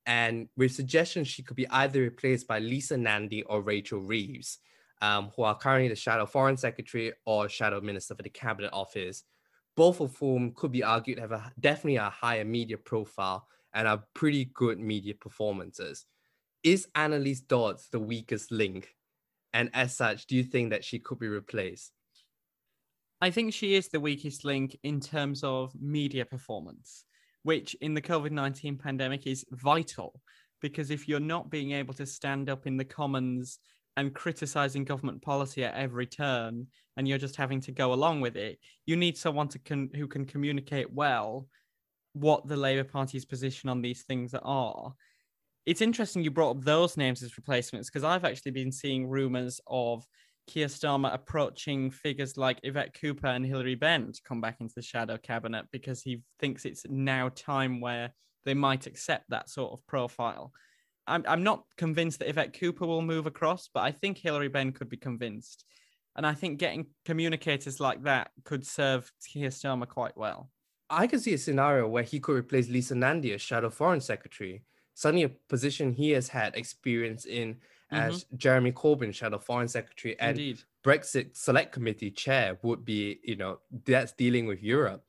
and 0.06 0.48
with 0.56 0.72
suggestions 0.72 1.28
she 1.28 1.44
could 1.44 1.58
be 1.58 1.68
either 1.70 2.02
replaced 2.02 2.48
by 2.48 2.60
Lisa 2.60 2.98
Nandy 2.98 3.44
or 3.44 3.62
Rachel 3.62 4.00
Reeves, 4.00 4.60
um, 5.02 5.32
who 5.36 5.44
are 5.44 5.58
currently 5.58 5.90
the 5.90 5.96
Shadow 5.96 6.26
Foreign 6.26 6.58
Secretary 6.58 7.14
or 7.26 7.50
Shadow 7.50 7.82
Minister 7.82 8.16
for 8.16 8.24
the 8.24 8.30
Cabinet 8.30 8.72
Office 8.72 9.24
both 9.78 10.02
of 10.02 10.18
whom 10.18 10.52
could 10.54 10.72
be 10.72 10.84
argued 10.84 11.20
have 11.20 11.32
a 11.32 11.54
definitely 11.60 11.98
a 11.98 12.10
higher 12.10 12.44
media 12.44 12.78
profile 12.78 13.48
and 13.74 13.88
are 13.88 14.04
pretty 14.16 14.46
good 14.46 14.80
media 14.80 15.14
performances. 15.14 16.06
Is 16.64 16.88
Anneliese 16.96 17.48
Dodds 17.48 17.88
the 17.92 18.00
weakest 18.00 18.52
link? 18.52 18.96
And 19.54 19.70
as 19.74 19.96
such, 19.96 20.26
do 20.26 20.36
you 20.36 20.44
think 20.44 20.72
that 20.72 20.84
she 20.84 20.98
could 20.98 21.20
be 21.20 21.28
replaced? 21.28 21.92
I 23.20 23.32
think 23.32 23.54
she 23.54 23.74
is 23.74 23.88
the 23.88 24.00
weakest 24.00 24.46
link 24.46 24.78
in 24.84 25.00
terms 25.00 25.44
of 25.44 25.74
media 25.80 26.26
performance, 26.26 27.06
which 27.44 27.76
in 27.82 27.94
the 27.94 28.02
COVID 28.02 28.32
19 28.32 28.78
pandemic 28.78 29.26
is 29.26 29.46
vital 29.52 30.22
because 30.62 30.92
if 30.92 31.08
you're 31.08 31.20
not 31.20 31.50
being 31.50 31.72
able 31.72 31.94
to 31.96 32.06
stand 32.06 32.50
up 32.50 32.68
in 32.68 32.78
the 32.78 32.86
Commons 32.86 33.60
and 33.96 34.14
criticizing 34.14 34.86
government 34.86 35.22
policy 35.22 35.64
at 35.64 35.74
every 35.74 36.06
turn 36.06 36.68
and 36.96 37.08
you're 37.08 37.18
just 37.18 37.36
having 37.36 37.60
to 37.62 37.72
go 37.72 37.94
along 37.94 38.22
with 38.22 38.36
it 38.36 38.60
you 38.86 38.96
need 38.96 39.18
someone 39.18 39.48
to 39.48 39.60
con- 39.60 39.90
who 39.96 40.08
can 40.08 40.26
communicate 40.26 40.92
well 40.94 41.48
what 42.14 42.48
the 42.48 42.56
labor 42.58 42.84
party's 42.84 43.26
position 43.26 43.70
on 43.70 43.82
these 43.82 44.04
things 44.04 44.34
are. 44.34 44.94
It's 45.66 45.82
interesting 45.82 46.24
you 46.24 46.32
brought 46.32 46.58
up 46.58 46.64
those 46.64 46.98
names 46.98 47.22
as 47.22 47.38
replacements 47.38 47.90
because 47.90 48.04
i've 48.04 48.24
actually 48.24 48.52
been 48.52 48.72
seeing 48.72 49.10
rumors 49.10 49.60
of 49.68 50.06
Keir 50.48 50.68
Starmer 50.68 51.14
approaching 51.14 51.92
figures 51.92 52.38
like 52.38 52.60
Yvette 52.64 53.00
Cooper 53.00 53.28
and 53.28 53.46
Hilary 53.46 53.76
Benn 53.76 54.12
to 54.12 54.22
come 54.24 54.42
back 54.42 54.58
into 54.62 54.74
the 54.76 54.82
shadow 54.82 55.18
cabinet 55.18 55.66
because 55.72 56.02
he 56.02 56.24
thinks 56.40 56.66
it's 56.66 56.86
now 56.90 57.30
time 57.30 57.82
where 57.82 58.14
they 58.46 58.54
might 58.54 58.88
accept 58.88 59.30
that 59.30 59.50
sort 59.50 59.74
of 59.74 59.86
profile. 59.88 60.54
I'm, 61.06 61.24
I'm 61.28 61.44
not 61.44 61.64
convinced 61.78 62.20
that 62.20 62.30
Yvette 62.30 62.58
Cooper 62.58 62.86
will 62.86 63.02
move 63.02 63.28
across, 63.28 63.70
but 63.74 63.82
I 63.82 63.92
think 63.92 64.18
Hilary 64.18 64.48
Benn 64.48 64.72
could 64.72 64.90
be 64.90 64.98
convinced. 64.98 65.66
And 66.16 66.26
I 66.26 66.34
think 66.34 66.60
getting 66.60 66.88
communicators 67.06 67.80
like 67.80 68.04
that 68.04 68.32
could 68.44 68.66
serve 68.66 69.12
Keir 69.32 69.50
Starmer 69.50 69.88
quite 69.88 70.18
well. 70.18 70.50
I 70.90 71.08
could 71.08 71.22
see 71.22 71.34
a 71.34 71.38
scenario 71.38 71.88
where 71.88 72.04
he 72.04 72.20
could 72.20 72.38
replace 72.38 72.70
Lisa 72.70 72.96
Nandy 72.96 73.34
as 73.34 73.42
Shadow 73.42 73.70
Foreign 73.70 74.02
Secretary, 74.02 74.64
suddenly 74.94 75.24
a 75.24 75.32
position 75.50 75.92
he 75.92 76.12
has 76.12 76.30
had 76.30 76.56
experience 76.56 77.26
in 77.26 77.58
as 77.92 78.26
mm-hmm. 78.26 78.38
Jeremy 78.38 78.72
Corbyn 78.72 79.14
Shadow 79.14 79.38
Foreign 79.38 79.68
Secretary 79.68 80.20
and 80.20 80.38
Indeed. 80.38 80.60
Brexit 80.84 81.36
Select 81.36 81.72
Committee 81.72 82.12
Chair 82.12 82.58
would 82.62 82.84
be, 82.84 83.20
you 83.24 83.36
know, 83.36 83.60
that's 83.86 84.12
dealing 84.14 84.46
with 84.46 84.62
Europe 84.62 85.04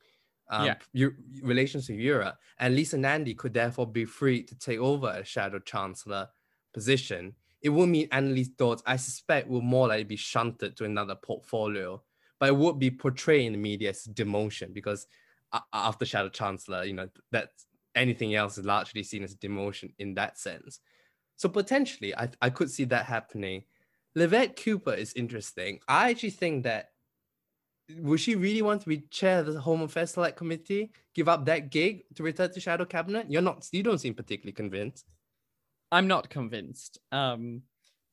um, 0.49 0.65
yeah. 0.65 0.75
U- 0.93 1.15
relations 1.41 1.89
with 1.89 1.99
Europe. 1.99 2.37
And 2.59 2.75
Lisa 2.75 2.97
Nandy 2.97 3.33
could 3.33 3.53
therefore 3.53 3.87
be 3.87 4.05
free 4.05 4.43
to 4.43 4.57
take 4.57 4.79
over 4.79 5.09
a 5.09 5.23
shadow 5.23 5.59
chancellor 5.59 6.29
position. 6.73 7.35
It 7.61 7.69
would 7.69 7.89
mean 7.89 8.07
Anneliese 8.09 8.55
Dodds, 8.57 8.83
I 8.85 8.95
suspect, 8.95 9.47
will 9.47 9.61
more 9.61 9.87
likely 9.87 10.05
be 10.05 10.15
shunted 10.15 10.75
to 10.77 10.85
another 10.85 11.15
portfolio, 11.15 12.01
but 12.39 12.49
it 12.49 12.55
would 12.55 12.79
be 12.79 12.91
portrayed 12.91 13.45
in 13.45 13.53
the 13.53 13.57
media 13.57 13.89
as 13.89 14.07
demotion 14.07 14.73
because 14.73 15.07
uh, 15.51 15.59
after 15.73 16.05
shadow 16.05 16.29
chancellor, 16.29 16.83
you 16.83 16.93
know, 16.93 17.09
that 17.31 17.49
anything 17.95 18.35
else 18.35 18.57
is 18.57 18.65
largely 18.65 19.03
seen 19.03 19.23
as 19.23 19.35
demotion 19.35 19.91
in 19.99 20.13
that 20.15 20.37
sense. 20.37 20.79
So 21.39 21.47
potentially, 21.47 22.13
I, 22.13 22.27
I 22.41 22.49
could 22.49 22.69
see 22.69 22.83
that 22.85 23.05
happening. 23.05 23.63
Yvette 24.13 24.61
Cooper 24.61 24.93
is 24.93 25.13
interesting. 25.13 25.79
I 25.87 26.09
actually 26.09 26.31
think 26.31 26.65
that 26.65 26.89
would 27.95 28.19
she 28.19 28.35
really 28.35 28.61
want 28.61 28.81
to 28.81 28.89
be 28.89 28.97
chair 29.09 29.39
of 29.39 29.45
the 29.45 29.61
Home 29.61 29.81
Affairs 29.81 30.11
Select 30.11 30.35
Committee? 30.35 30.91
Give 31.15 31.29
up 31.29 31.45
that 31.45 31.71
gig 31.71 32.03
to 32.15 32.23
return 32.23 32.51
to 32.51 32.59
Shadow 32.59 32.83
Cabinet? 32.83 33.27
You're 33.29 33.41
not. 33.41 33.65
You 33.71 33.83
don't 33.83 33.99
seem 33.99 34.15
particularly 34.15 34.51
convinced. 34.51 35.05
I'm 35.93 36.07
not 36.07 36.29
convinced. 36.29 36.99
Um, 37.13 37.61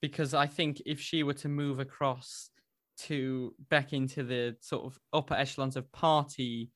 because 0.01 0.33
I 0.33 0.47
think 0.47 0.81
if 0.87 1.01
she 1.01 1.25
were 1.25 1.35
to 1.35 1.49
move 1.49 1.81
across 1.81 2.51
to 2.99 3.57
back 3.71 3.93
into 3.93 4.23
the 4.23 4.57
sort 4.61 4.85
of 4.85 5.01
upper 5.13 5.35
echelons 5.35 5.75
of 5.75 5.91
party 5.91 6.71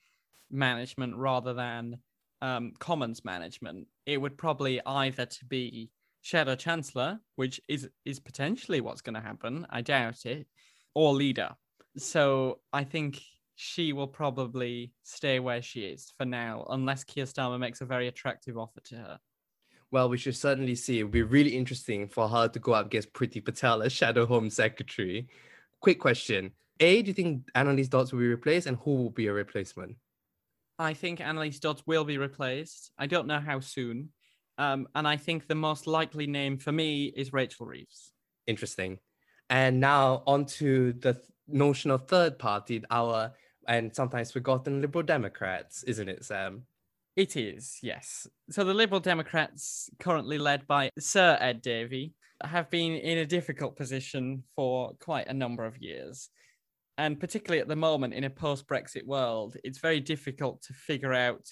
management 0.51 1.15
rather 1.15 1.55
than 1.55 1.99
um, 2.43 2.73
commons 2.81 3.25
management, 3.25 3.87
it 4.05 4.21
would 4.21 4.37
probably 4.37 4.81
either 4.85 5.27
to 5.27 5.45
be 5.45 5.93
shadow 6.23 6.55
chancellor, 6.55 7.21
which 7.37 7.61
is 7.69 7.89
is 8.05 8.21
potentially 8.21 8.81
what's 8.81 9.01
going 9.01 9.15
to 9.15 9.21
happen. 9.21 9.67
I 9.71 9.83
doubt 9.83 10.27
it, 10.27 10.47
or 10.95 11.13
leader, 11.15 11.51
so 11.97 12.61
I 12.73 12.85
think 12.85 13.21
she 13.55 13.93
will 13.93 14.09
probably 14.09 14.93
stay 15.03 15.39
where 15.39 15.61
she 15.61 15.83
is 15.83 16.13
for 16.17 16.25
now, 16.25 16.67
unless 16.71 17.05
Keir 17.05 17.27
Starmer 17.27 17.59
makes 17.59 17.83
a 17.83 17.85
very 17.85 18.09
attractive 18.09 18.57
offer 18.57 18.81
to 18.85 18.95
her. 18.97 19.21
Well, 19.91 20.09
we 20.09 20.19
should 20.19 20.37
certainly 20.37 20.77
see. 20.77 21.01
It 21.01 21.03
would 21.03 21.13
be 21.13 21.23
really 21.23 21.57
interesting 21.57 22.09
for 22.09 22.29
her 22.29 22.49
to 22.49 22.59
go 22.59 22.73
up 22.73 22.87
against 22.87 23.13
Priti 23.13 23.45
Patel 23.45 23.83
as 23.83 23.93
Shadow 23.93 24.25
Home 24.25 24.49
Secretary. 24.49 25.29
Quick 25.81 25.99
question. 25.99 26.53
A, 26.79 27.03
do 27.03 27.09
you 27.09 27.15
think 27.15 27.51
Anneliese 27.55 27.91
Dodds 27.91 28.13
will 28.13 28.21
be 28.21 28.29
replaced 28.29 28.67
and 28.67 28.79
who 28.79 28.95
will 28.95 29.11
be 29.11 29.27
a 29.27 29.33
replacement? 29.33 29.97
I 30.79 30.95
think 30.95 31.19
Anneliese 31.19 31.61
Dodds 31.61 31.83
will 31.87 32.05
be 32.05 32.17
replaced. 32.17 32.93
I 32.97 33.07
don't 33.07 33.27
know 33.27 33.41
how 33.41 33.61
soon. 33.61 34.11
Um, 34.61 34.89
and 34.95 35.09
I 35.09 35.17
think 35.17 35.49
the 35.49 35.55
most 35.55 35.87
likely 35.87 36.27
name 36.27 36.59
for 36.59 36.71
me 36.71 37.07
is 37.17 37.33
Rachel 37.33 37.65
Reeves. 37.65 38.13
Interesting. 38.47 38.99
And 39.49 39.81
now 39.81 40.23
on 40.27 40.45
to 40.61 40.93
the 40.93 41.19
notion 41.49 41.91
of 41.91 42.07
third 42.07 42.39
party, 42.39 42.83
our 42.91 43.33
and 43.67 43.95
sometimes 43.97 44.31
forgotten 44.31 44.83
Liberal 44.83 45.03
Democrats, 45.03 45.83
isn't 45.85 46.11
it, 46.11 46.27
Sam? 46.27 46.65
It 47.17 47.37
is, 47.37 47.79
yes. 47.83 48.27
So 48.51 48.63
the 48.63 48.75
Liberal 48.75 49.01
Democrats, 49.01 49.89
currently 49.99 50.37
led 50.37 50.67
by 50.67 50.91
Sir 50.99 51.39
Ed 51.41 51.63
Davey, 51.63 52.13
have 52.43 52.69
been 52.69 52.97
in 52.97 53.19
a 53.19 53.27
difficult 53.27 53.77
position 53.77 54.45
for 54.55 54.93
quite 55.01 55.29
a 55.29 55.35
number 55.35 55.65
of 55.65 55.79
years. 55.79 56.29
And 56.99 57.19
particularly 57.19 57.63
at 57.63 57.69
the 57.69 57.77
moment, 57.77 58.13
in 58.13 58.25
a 58.25 58.31
post 58.31 58.69
Brexit 58.69 59.07
world, 59.07 59.57
it's 59.65 59.79
very 59.79 60.01
difficult 60.01 60.61
to 60.65 60.75
figure 60.75 61.15
out 61.15 61.47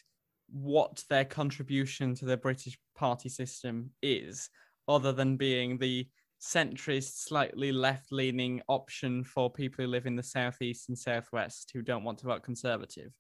what 0.51 1.05
their 1.11 1.25
contribution 1.25 2.15
to 2.17 2.25
the 2.25 2.37
British 2.37 2.79
party 2.97 3.29
system 3.29 3.91
is, 4.03 4.49
other 4.87 5.13
than 5.13 5.37
being 5.37 5.79
the 5.79 6.09
centrist, 6.41 7.25
slightly 7.25 7.73
left 7.73 8.13
leaning 8.13 8.63
option 8.69 9.25
for 9.25 9.51
people 9.51 9.85
who 9.85 9.91
live 9.91 10.07
in 10.07 10.17
the 10.17 10.23
southeast 10.23 10.89
and 10.89 10.99
southwest 10.99 11.71
who 11.73 11.83
don't 11.83 12.05
want 12.05 12.19
to 12.19 12.27
vote 12.27 12.43
conservative. 12.43 13.13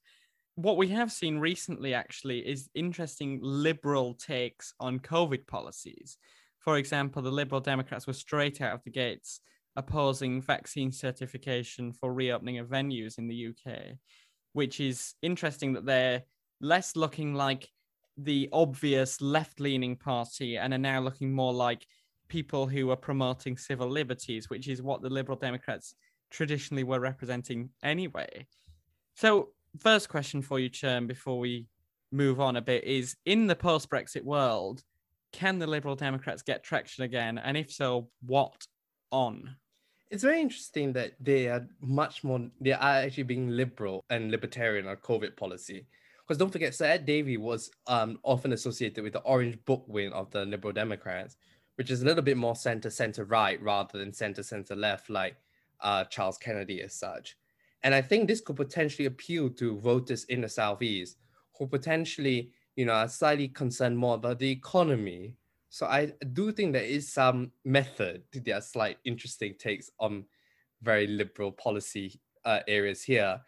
What 0.54 0.76
we 0.76 0.88
have 0.88 1.12
seen 1.12 1.38
recently, 1.38 1.94
actually, 1.94 2.40
is 2.40 2.68
interesting 2.74 3.38
liberal 3.42 4.14
takes 4.14 4.72
on 4.80 4.98
COVID 4.98 5.46
policies. 5.46 6.16
For 6.58 6.78
example, 6.78 7.22
the 7.22 7.30
Liberal 7.30 7.60
Democrats 7.60 8.06
were 8.06 8.12
straight 8.12 8.60
out 8.60 8.74
of 8.74 8.82
the 8.84 8.90
gates 8.90 9.40
opposing 9.76 10.42
vaccine 10.42 10.90
certification 10.90 11.92
for 11.92 12.12
reopening 12.12 12.58
of 12.58 12.66
venues 12.66 13.18
in 13.18 13.28
the 13.28 13.48
UK, 13.48 13.96
which 14.52 14.80
is 14.80 15.14
interesting 15.22 15.72
that 15.74 15.86
they're 15.86 16.24
less 16.60 16.96
looking 16.96 17.34
like 17.34 17.68
the 18.16 18.48
obvious 18.52 19.20
left 19.20 19.60
leaning 19.60 19.96
party 19.96 20.56
and 20.56 20.74
are 20.74 20.78
now 20.78 21.00
looking 21.00 21.32
more 21.32 21.52
like 21.52 21.86
people 22.28 22.66
who 22.66 22.90
are 22.90 22.96
promoting 22.96 23.56
civil 23.56 23.88
liberties, 23.88 24.50
which 24.50 24.68
is 24.68 24.82
what 24.82 25.02
the 25.02 25.08
Liberal 25.08 25.38
Democrats 25.38 25.94
traditionally 26.30 26.84
were 26.84 27.00
representing 27.00 27.70
anyway. 27.82 28.46
So, 29.14 29.50
first 29.78 30.08
question 30.08 30.42
for 30.42 30.58
you, 30.58 30.68
Churn, 30.68 31.06
before 31.06 31.38
we 31.38 31.66
move 32.10 32.40
on 32.40 32.56
a 32.56 32.62
bit 32.62 32.84
is 32.84 33.16
in 33.24 33.46
the 33.46 33.56
post 33.56 33.90
Brexit 33.90 34.24
world, 34.24 34.82
can 35.32 35.58
the 35.58 35.66
Liberal 35.66 35.96
Democrats 35.96 36.42
get 36.42 36.64
traction 36.64 37.04
again? 37.04 37.38
And 37.38 37.56
if 37.56 37.72
so, 37.72 38.08
what 38.24 38.66
on? 39.10 39.56
It's 40.10 40.22
very 40.22 40.40
interesting 40.40 40.92
that 40.94 41.12
they 41.20 41.48
are 41.48 41.66
much 41.80 42.24
more, 42.24 42.48
they 42.60 42.72
are 42.72 42.78
actually 42.78 43.24
being 43.24 43.48
liberal 43.48 44.04
and 44.08 44.30
libertarian 44.30 44.86
on 44.86 44.96
COVID 44.96 45.36
policy. 45.36 45.86
Because 46.28 46.38
don't 46.38 46.50
forget, 46.50 46.74
Sir 46.74 46.84
Ed 46.84 47.06
Davey 47.06 47.38
was 47.38 47.70
um, 47.86 48.18
often 48.22 48.52
associated 48.52 49.02
with 49.02 49.14
the 49.14 49.20
Orange 49.20 49.58
Book 49.64 49.84
wing 49.88 50.12
of 50.12 50.30
the 50.30 50.44
Liberal 50.44 50.74
Democrats, 50.74 51.38
which 51.76 51.90
is 51.90 52.02
a 52.02 52.04
little 52.04 52.22
bit 52.22 52.36
more 52.36 52.54
center 52.54 52.90
center 52.90 53.24
right 53.24 53.60
rather 53.62 53.98
than 53.98 54.12
center 54.12 54.42
center 54.42 54.76
left, 54.76 55.08
like 55.08 55.36
uh, 55.80 56.04
Charles 56.04 56.36
Kennedy 56.36 56.82
as 56.82 56.92
such. 56.92 57.38
And 57.82 57.94
I 57.94 58.02
think 58.02 58.28
this 58.28 58.42
could 58.42 58.56
potentially 58.56 59.06
appeal 59.06 59.48
to 59.50 59.78
voters 59.78 60.24
in 60.24 60.42
the 60.42 60.50
southeast 60.50 61.16
who 61.58 61.66
potentially, 61.66 62.52
you 62.76 62.84
know, 62.84 62.92
are 62.92 63.08
slightly 63.08 63.48
concerned 63.48 63.96
more 63.96 64.16
about 64.16 64.38
the 64.38 64.50
economy. 64.50 65.34
So 65.70 65.86
I 65.86 66.12
do 66.34 66.52
think 66.52 66.74
there 66.74 66.82
is 66.82 67.10
some 67.10 67.52
method 67.64 68.24
to 68.32 68.40
their 68.40 68.60
slight 68.60 68.98
interesting 69.06 69.54
takes 69.58 69.90
on 69.98 70.26
very 70.82 71.06
liberal 71.06 71.52
policy 71.52 72.20
uh, 72.44 72.60
areas 72.68 73.02
here. 73.02 73.40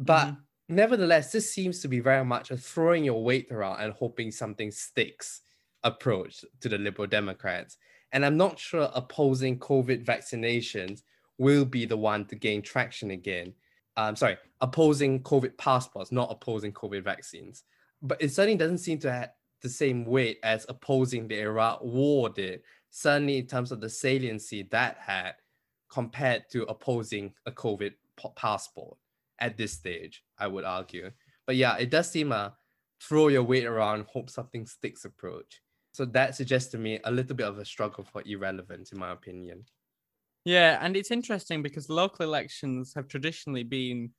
But 0.00 0.26
mm-hmm. 0.26 0.40
Nevertheless, 0.76 1.32
this 1.32 1.52
seems 1.52 1.80
to 1.80 1.88
be 1.88 2.00
very 2.00 2.24
much 2.24 2.50
a 2.50 2.56
throwing 2.56 3.04
your 3.04 3.22
weight 3.22 3.50
around 3.50 3.80
and 3.80 3.92
hoping 3.92 4.30
something 4.30 4.70
sticks 4.70 5.40
approach 5.82 6.44
to 6.60 6.68
the 6.68 6.78
Liberal 6.78 7.08
Democrats. 7.08 7.76
And 8.12 8.24
I'm 8.24 8.36
not 8.36 8.58
sure 8.58 8.90
opposing 8.94 9.58
COVID 9.58 10.04
vaccinations 10.04 11.02
will 11.38 11.64
be 11.64 11.86
the 11.86 11.96
one 11.96 12.26
to 12.26 12.36
gain 12.36 12.62
traction 12.62 13.10
again. 13.10 13.54
Um, 13.96 14.16
sorry, 14.16 14.36
opposing 14.60 15.22
COVID 15.22 15.56
passports, 15.56 16.12
not 16.12 16.30
opposing 16.30 16.72
COVID 16.72 17.02
vaccines. 17.02 17.64
But 18.00 18.20
it 18.20 18.30
certainly 18.30 18.58
doesn't 18.58 18.78
seem 18.78 18.98
to 19.00 19.12
have 19.12 19.30
the 19.62 19.68
same 19.68 20.04
weight 20.04 20.38
as 20.42 20.66
opposing 20.68 21.28
the 21.28 21.40
Iraq 21.40 21.82
war 21.82 22.28
did, 22.28 22.62
certainly 22.90 23.38
in 23.38 23.46
terms 23.46 23.72
of 23.72 23.80
the 23.80 23.88
saliency 23.88 24.68
that 24.70 24.98
had 24.98 25.34
compared 25.90 26.44
to 26.50 26.64
opposing 26.64 27.32
a 27.46 27.52
COVID 27.52 27.92
passport 28.36 28.96
at 29.42 29.56
this 29.58 29.72
stage, 29.72 30.22
I 30.38 30.46
would 30.46 30.64
argue. 30.64 31.10
But 31.46 31.56
yeah, 31.56 31.76
it 31.76 31.90
does 31.90 32.10
seem 32.10 32.32
a 32.32 32.54
throw 33.02 33.28
your 33.28 33.42
weight 33.42 33.66
around, 33.66 34.06
hope 34.06 34.30
something 34.30 34.64
sticks 34.64 35.04
approach. 35.04 35.60
So 35.92 36.04
that 36.06 36.36
suggests 36.36 36.70
to 36.70 36.78
me 36.78 37.00
a 37.04 37.10
little 37.10 37.36
bit 37.36 37.46
of 37.46 37.58
a 37.58 37.64
struggle 37.64 38.04
for 38.04 38.22
irrelevance, 38.24 38.92
in 38.92 38.98
my 38.98 39.10
opinion. 39.10 39.64
Yeah, 40.44 40.78
and 40.80 40.96
it's 40.96 41.10
interesting 41.10 41.62
because 41.62 41.88
local 41.88 42.24
elections 42.24 42.94
have 42.94 43.08
traditionally 43.08 43.64
been 43.64 44.10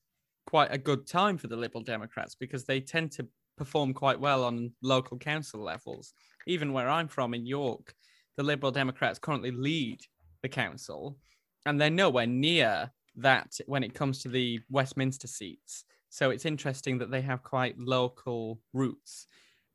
quite 0.45 0.73
a 0.73 0.77
good 0.77 1.07
time 1.07 1.37
for 1.37 1.47
the 1.47 1.55
Liberal 1.55 1.83
Democrats 1.83 2.35
because 2.35 2.65
they 2.65 2.79
tend 2.81 3.11
to 3.13 3.27
perform 3.57 3.93
quite 3.93 4.19
well 4.19 4.43
on 4.43 4.71
local 4.81 5.17
council 5.17 5.61
levels. 5.61 6.13
Even 6.45 6.73
where 6.73 6.89
I'm 6.89 7.07
from 7.07 7.33
in 7.33 7.45
York, 7.45 7.93
the 8.37 8.43
Liberal 8.43 8.71
Democrats 8.71 9.19
currently 9.19 9.51
lead 9.51 9.99
the 10.41 10.49
council, 10.49 11.17
and 11.65 11.79
they're 11.79 11.89
nowhere 11.89 12.27
near 12.27 12.91
that 13.15 13.59
when 13.65 13.83
it 13.83 13.93
comes 13.93 14.19
to 14.19 14.29
the 14.29 14.59
Westminster 14.69 15.27
seats. 15.27 15.85
So 16.09 16.29
it's 16.29 16.45
interesting 16.45 16.97
that 16.99 17.11
they 17.11 17.21
have 17.21 17.43
quite 17.43 17.79
local 17.79 18.59
roots. 18.73 19.27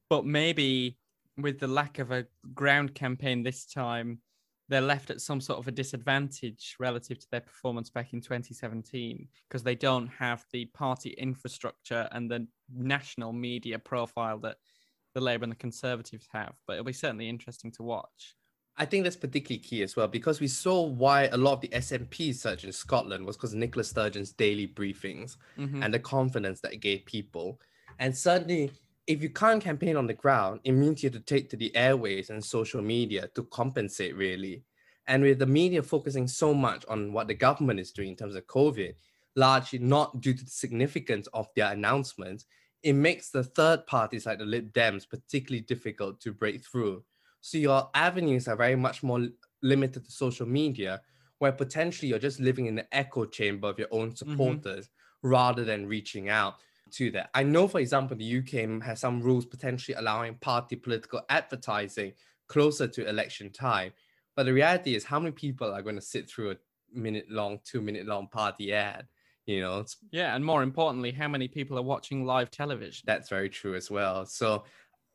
But 0.08 0.24
maybe 0.24 0.96
with 1.36 1.58
the 1.58 1.68
lack 1.68 1.98
of 1.98 2.10
a 2.10 2.26
ground 2.54 2.94
campaign 2.94 3.42
this 3.42 3.66
time, 3.66 4.20
they're 4.68 4.80
left 4.80 5.10
at 5.10 5.20
some 5.20 5.40
sort 5.40 5.58
of 5.58 5.66
a 5.66 5.72
disadvantage 5.72 6.76
relative 6.78 7.18
to 7.18 7.26
their 7.30 7.40
performance 7.40 7.88
back 7.88 8.12
in 8.12 8.20
2017 8.20 9.26
because 9.48 9.62
they 9.62 9.74
don't 9.74 10.08
have 10.08 10.44
the 10.52 10.66
party 10.66 11.10
infrastructure 11.10 12.06
and 12.12 12.30
the 12.30 12.46
national 12.74 13.32
media 13.32 13.78
profile 13.78 14.38
that 14.38 14.56
the 15.14 15.20
Labour 15.20 15.44
and 15.44 15.52
the 15.52 15.56
Conservatives 15.56 16.28
have. 16.32 16.54
But 16.66 16.74
it'll 16.74 16.84
be 16.84 16.92
certainly 16.92 17.28
interesting 17.28 17.72
to 17.72 17.82
watch. 17.82 18.36
I 18.78 18.84
think 18.84 19.04
that's 19.04 19.16
particularly 19.16 19.58
key 19.58 19.82
as 19.82 19.96
well 19.96 20.06
because 20.06 20.40
we 20.40 20.46
saw 20.46 20.82
why 20.82 21.24
a 21.24 21.36
lot 21.36 21.54
of 21.54 21.60
the 21.60 21.68
SNP 21.68 22.34
surge 22.34 22.64
in 22.64 22.72
Scotland 22.72 23.26
was 23.26 23.36
because 23.36 23.52
Nicola 23.52 23.82
Sturgeon's 23.82 24.32
daily 24.32 24.68
briefings 24.68 25.36
mm-hmm. 25.58 25.82
and 25.82 25.92
the 25.92 25.98
confidence 25.98 26.60
that 26.60 26.72
it 26.72 26.78
gave 26.78 27.04
people. 27.04 27.60
And 27.98 28.16
certainly 28.16 28.70
if 29.08 29.22
you 29.22 29.30
can't 29.30 29.64
campaign 29.64 29.96
on 29.96 30.06
the 30.06 30.12
ground, 30.12 30.60
it 30.64 30.72
means 30.72 31.02
you 31.02 31.08
have 31.08 31.18
to 31.18 31.24
take 31.24 31.48
to 31.50 31.56
the 31.56 31.74
airways 31.74 32.28
and 32.28 32.44
social 32.44 32.82
media 32.82 33.28
to 33.34 33.42
compensate, 33.44 34.14
really. 34.14 34.62
And 35.06 35.22
with 35.22 35.38
the 35.38 35.46
media 35.46 35.82
focusing 35.82 36.28
so 36.28 36.52
much 36.52 36.84
on 36.88 37.14
what 37.14 37.26
the 37.26 37.34
government 37.34 37.80
is 37.80 37.90
doing 37.90 38.10
in 38.10 38.16
terms 38.16 38.34
of 38.34 38.46
COVID, 38.46 38.92
largely 39.34 39.78
not 39.78 40.20
due 40.20 40.34
to 40.34 40.44
the 40.44 40.50
significance 40.50 41.26
of 41.32 41.48
their 41.56 41.72
announcements, 41.72 42.44
it 42.82 42.92
makes 42.92 43.30
the 43.30 43.42
third 43.42 43.86
parties 43.86 44.26
like 44.26 44.38
the 44.38 44.44
Lib 44.44 44.74
Dems 44.74 45.08
particularly 45.08 45.62
difficult 45.62 46.20
to 46.20 46.32
break 46.32 46.62
through. 46.62 47.02
So 47.40 47.58
your 47.58 47.90
avenues 47.94 48.48
are 48.48 48.56
very 48.56 48.76
much 48.76 49.02
more 49.02 49.28
limited 49.62 50.04
to 50.04 50.10
social 50.10 50.46
media, 50.46 51.00
where 51.38 51.52
potentially 51.52 52.08
you're 52.08 52.18
just 52.18 52.40
living 52.40 52.66
in 52.66 52.74
the 52.74 52.96
echo 52.96 53.24
chamber 53.24 53.68
of 53.68 53.78
your 53.78 53.88
own 53.90 54.10
mm-hmm. 54.10 54.30
supporters 54.30 54.86
mm-hmm. 54.86 55.28
rather 55.28 55.64
than 55.64 55.86
reaching 55.86 56.28
out 56.28 56.56
to 56.92 57.10
that. 57.12 57.30
I 57.34 57.42
know, 57.42 57.68
for 57.68 57.80
example, 57.80 58.16
the 58.16 58.38
UK 58.38 58.82
has 58.82 59.00
some 59.00 59.20
rules 59.20 59.44
potentially 59.44 59.94
allowing 59.94 60.34
party 60.36 60.76
political 60.76 61.22
advertising 61.28 62.12
closer 62.48 62.88
to 62.88 63.08
election 63.08 63.50
time. 63.50 63.92
But 64.34 64.46
the 64.46 64.52
reality 64.52 64.94
is, 64.94 65.04
how 65.04 65.18
many 65.18 65.32
people 65.32 65.72
are 65.72 65.82
going 65.82 65.96
to 65.96 66.02
sit 66.02 66.30
through 66.30 66.52
a 66.52 66.56
minute 66.92 67.26
long, 67.30 67.58
two 67.64 67.80
minute 67.80 68.06
long 68.06 68.28
party 68.28 68.72
ad? 68.72 69.06
You 69.46 69.62
know, 69.62 69.84
yeah, 70.10 70.36
and 70.36 70.44
more 70.44 70.62
importantly, 70.62 71.10
how 71.10 71.26
many 71.26 71.48
people 71.48 71.78
are 71.78 71.82
watching 71.82 72.26
live 72.26 72.50
television? 72.50 73.04
That's 73.06 73.30
very 73.30 73.48
true 73.48 73.74
as 73.74 73.90
well. 73.90 74.26
So 74.26 74.64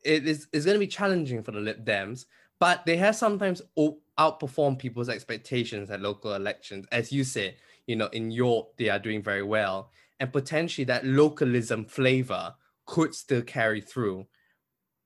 it 0.04 0.28
is 0.28 0.48
it's 0.54 0.66
going 0.66 0.76
to 0.76 0.80
be 0.80 0.88
challenging 0.88 1.44
for 1.44 1.52
the 1.52 1.60
Lib 1.60 1.86
Dems, 1.86 2.26
but 2.60 2.86
they 2.86 2.98
have 2.98 3.16
sometimes 3.16 3.62
outperformed 4.20 4.80
people's 4.80 5.10
expectations 5.10 5.90
at 5.90 6.02
local 6.02 6.34
elections. 6.34 6.86
As 6.92 7.12
you 7.12 7.24
said, 7.24 7.56
you 7.88 7.96
know, 7.96 8.08
in 8.08 8.32
York, 8.32 8.68
they 8.78 8.90
are 8.90 9.00
doing 9.00 9.22
very 9.22 9.44
well 9.44 9.92
and 10.20 10.32
potentially 10.32 10.86
that 10.86 11.06
localism 11.06 11.84
flavor 11.84 12.56
could 12.86 13.14
still 13.14 13.42
carry 13.42 13.82
through. 13.82 14.26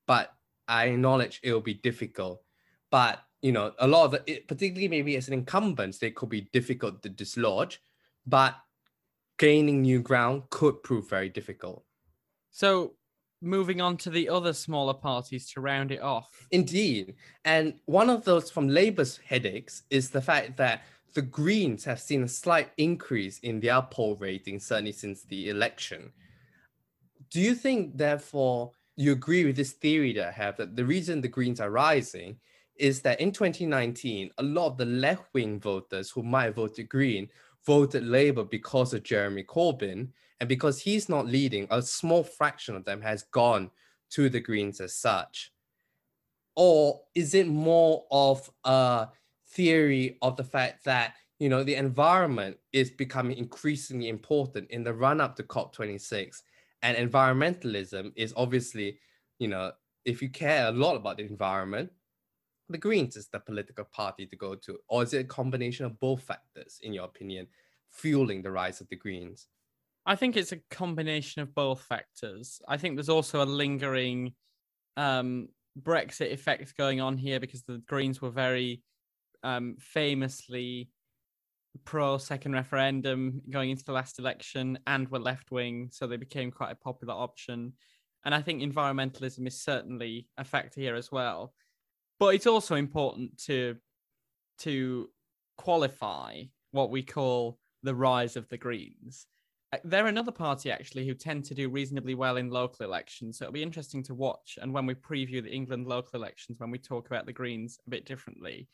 But 0.05 0.31
I 0.67 0.85
acknowledge 0.85 1.39
it 1.41 1.51
will 1.51 1.61
be 1.61 1.73
difficult. 1.73 2.43
But 2.91 3.23
you 3.41 3.51
know, 3.51 3.71
a 3.79 3.87
lot 3.87 4.05
of 4.05 4.21
it, 4.27 4.47
particularly 4.47 4.87
maybe 4.87 5.15
as 5.15 5.27
an 5.27 5.33
incumbent, 5.33 5.99
they 5.99 6.11
could 6.11 6.29
be 6.29 6.49
difficult 6.53 7.01
to 7.03 7.09
dislodge. 7.09 7.81
But 8.25 8.55
gaining 9.39 9.81
new 9.81 10.01
ground 10.01 10.43
could 10.49 10.83
prove 10.83 11.09
very 11.09 11.29
difficult. 11.29 11.83
So 12.51 12.93
moving 13.41 13.81
on 13.81 13.97
to 13.97 14.09
the 14.09 14.29
other 14.29 14.53
smaller 14.53 14.93
parties 14.93 15.49
to 15.51 15.61
round 15.61 15.91
it 15.91 16.01
off. 16.01 16.47
Indeed. 16.51 17.15
And 17.45 17.75
one 17.85 18.09
of 18.09 18.23
those 18.23 18.49
from 18.49 18.67
Labour's 18.67 19.17
headaches 19.17 19.83
is 19.89 20.09
the 20.09 20.21
fact 20.21 20.57
that 20.57 20.83
the 21.13 21.21
Greens 21.21 21.83
have 21.85 21.99
seen 21.99 22.23
a 22.23 22.27
slight 22.27 22.71
increase 22.77 23.39
in 23.39 23.59
their 23.59 23.81
poll 23.81 24.15
rating, 24.15 24.59
certainly 24.59 24.91
since 24.91 25.23
the 25.23 25.49
election. 25.49 26.11
Do 27.29 27.41
you 27.41 27.55
think, 27.55 27.97
therefore, 27.97 28.71
you 28.95 29.11
agree 29.11 29.45
with 29.45 29.55
this 29.55 29.73
theory 29.73 30.13
that 30.13 30.27
I 30.27 30.31
have 30.31 30.57
that 30.57 30.75
the 30.75 30.85
reason 30.85 31.21
the 31.21 31.27
Greens 31.27 31.59
are 31.59 31.69
rising 31.69 32.37
is 32.75 33.01
that 33.01 33.19
in 33.19 33.31
2019, 33.31 34.31
a 34.37 34.43
lot 34.43 34.67
of 34.67 34.77
the 34.77 34.85
left 34.85 35.23
wing 35.33 35.59
voters 35.59 36.09
who 36.09 36.23
might 36.23 36.45
have 36.45 36.55
voted 36.55 36.89
Green 36.89 37.27
voted 37.65 38.05
Labour 38.05 38.43
because 38.43 38.93
of 38.93 39.03
Jeremy 39.03 39.43
Corbyn. 39.43 40.09
And 40.39 40.47
because 40.47 40.79
he's 40.79 41.09
not 41.09 41.25
leading, 41.25 41.67
a 41.69 41.81
small 41.81 42.23
fraction 42.23 42.75
of 42.75 42.85
them 42.85 43.01
has 43.01 43.23
gone 43.23 43.71
to 44.11 44.29
the 44.29 44.39
Greens 44.39 44.79
as 44.79 44.93
such. 44.93 45.51
Or 46.55 47.01
is 47.15 47.33
it 47.33 47.47
more 47.47 48.05
of 48.11 48.49
a 48.63 49.09
theory 49.49 50.17
of 50.21 50.37
the 50.37 50.43
fact 50.43 50.85
that 50.85 51.15
you 51.39 51.49
know 51.49 51.63
the 51.63 51.75
environment 51.75 52.57
is 52.73 52.89
becoming 52.89 53.37
increasingly 53.37 54.09
important 54.09 54.69
in 54.71 54.83
the 54.83 54.93
run 54.93 55.21
up 55.21 55.35
to 55.35 55.43
COP26 55.43 56.41
and 56.81 56.97
environmentalism 56.97 58.11
is 58.15 58.33
obviously 58.35 58.97
you 59.37 59.47
know 59.47 59.71
if 60.03 60.21
you 60.21 60.29
care 60.29 60.67
a 60.67 60.71
lot 60.71 60.95
about 60.95 61.17
the 61.17 61.23
environment 61.23 61.91
the 62.69 62.77
Greens 62.77 63.15
is 63.15 63.27
the 63.27 63.39
political 63.39 63.85
party 63.85 64.25
to 64.25 64.35
go 64.35 64.55
to? 64.55 64.77
Or 64.87 65.03
is 65.03 65.13
it 65.13 65.19
a 65.19 65.23
combination 65.23 65.85
of 65.85 65.99
both 65.99 66.23
factors, 66.23 66.79
in 66.83 66.93
your 66.93 67.05
opinion, 67.05 67.47
fueling 67.89 68.41
the 68.41 68.51
rise 68.51 68.81
of 68.81 68.89
the 68.89 68.95
Greens? 68.95 69.47
I 70.07 70.15
think 70.15 70.37
it's 70.37 70.53
a 70.53 70.61
combination 70.71 71.41
of 71.41 71.53
both 71.53 71.81
factors. 71.81 72.61
I 72.65 72.77
think 72.77 72.95
there's 72.95 73.09
also 73.09 73.43
a 73.43 73.45
lingering 73.45 74.33
um, 74.95 75.49
Brexit 75.79 76.31
effect 76.31 76.77
going 76.77 77.01
on 77.01 77.17
here 77.17 77.41
because 77.41 77.63
the 77.63 77.83
Greens 77.87 78.21
were 78.21 78.29
very 78.29 78.81
um, 79.43 79.75
famously 79.79 80.89
pro 81.83 82.17
second 82.17 82.53
referendum 82.53 83.41
going 83.49 83.69
into 83.69 83.83
the 83.83 83.91
last 83.91 84.17
election 84.17 84.79
and 84.87 85.09
were 85.09 85.19
left 85.19 85.51
wing, 85.51 85.89
so 85.91 86.07
they 86.07 86.15
became 86.15 86.51
quite 86.51 86.71
a 86.71 86.75
popular 86.75 87.13
option. 87.13 87.73
And 88.23 88.33
I 88.33 88.41
think 88.41 88.61
environmentalism 88.61 89.45
is 89.45 89.61
certainly 89.61 90.29
a 90.37 90.45
factor 90.45 90.79
here 90.79 90.95
as 90.95 91.11
well. 91.11 91.53
But 92.17 92.33
it's 92.33 92.47
also 92.47 92.75
important 92.75 93.37
to 93.43 93.75
to 94.59 95.09
qualify 95.57 96.43
what 96.71 96.91
we 96.91 97.03
call 97.03 97.59
the 97.83 97.93
rise 97.93 98.37
of 98.37 98.47
the 98.47 98.57
Greens. 98.57 99.27
Uh, 99.73 99.77
they're 99.83 100.07
another 100.07 100.31
party 100.31 100.71
actually 100.71 101.05
who 101.05 101.13
tend 101.13 101.43
to 101.45 101.53
do 101.53 101.69
reasonably 101.69 102.15
well 102.15 102.37
in 102.37 102.49
local 102.49 102.85
elections. 102.85 103.37
So 103.37 103.45
it'll 103.45 103.53
be 103.53 103.63
interesting 103.63 104.03
to 104.03 104.15
watch. 104.15 104.57
And 104.61 104.73
when 104.73 104.85
we 104.85 104.95
preview 104.95 105.43
the 105.43 105.53
England 105.53 105.87
local 105.87 106.19
elections, 106.19 106.59
when 106.59 106.71
we 106.71 106.77
talk 106.77 107.07
about 107.07 107.25
the 107.25 107.33
Greens 107.33 107.79
a 107.85 107.89
bit 107.89 108.05
differently. 108.05 108.67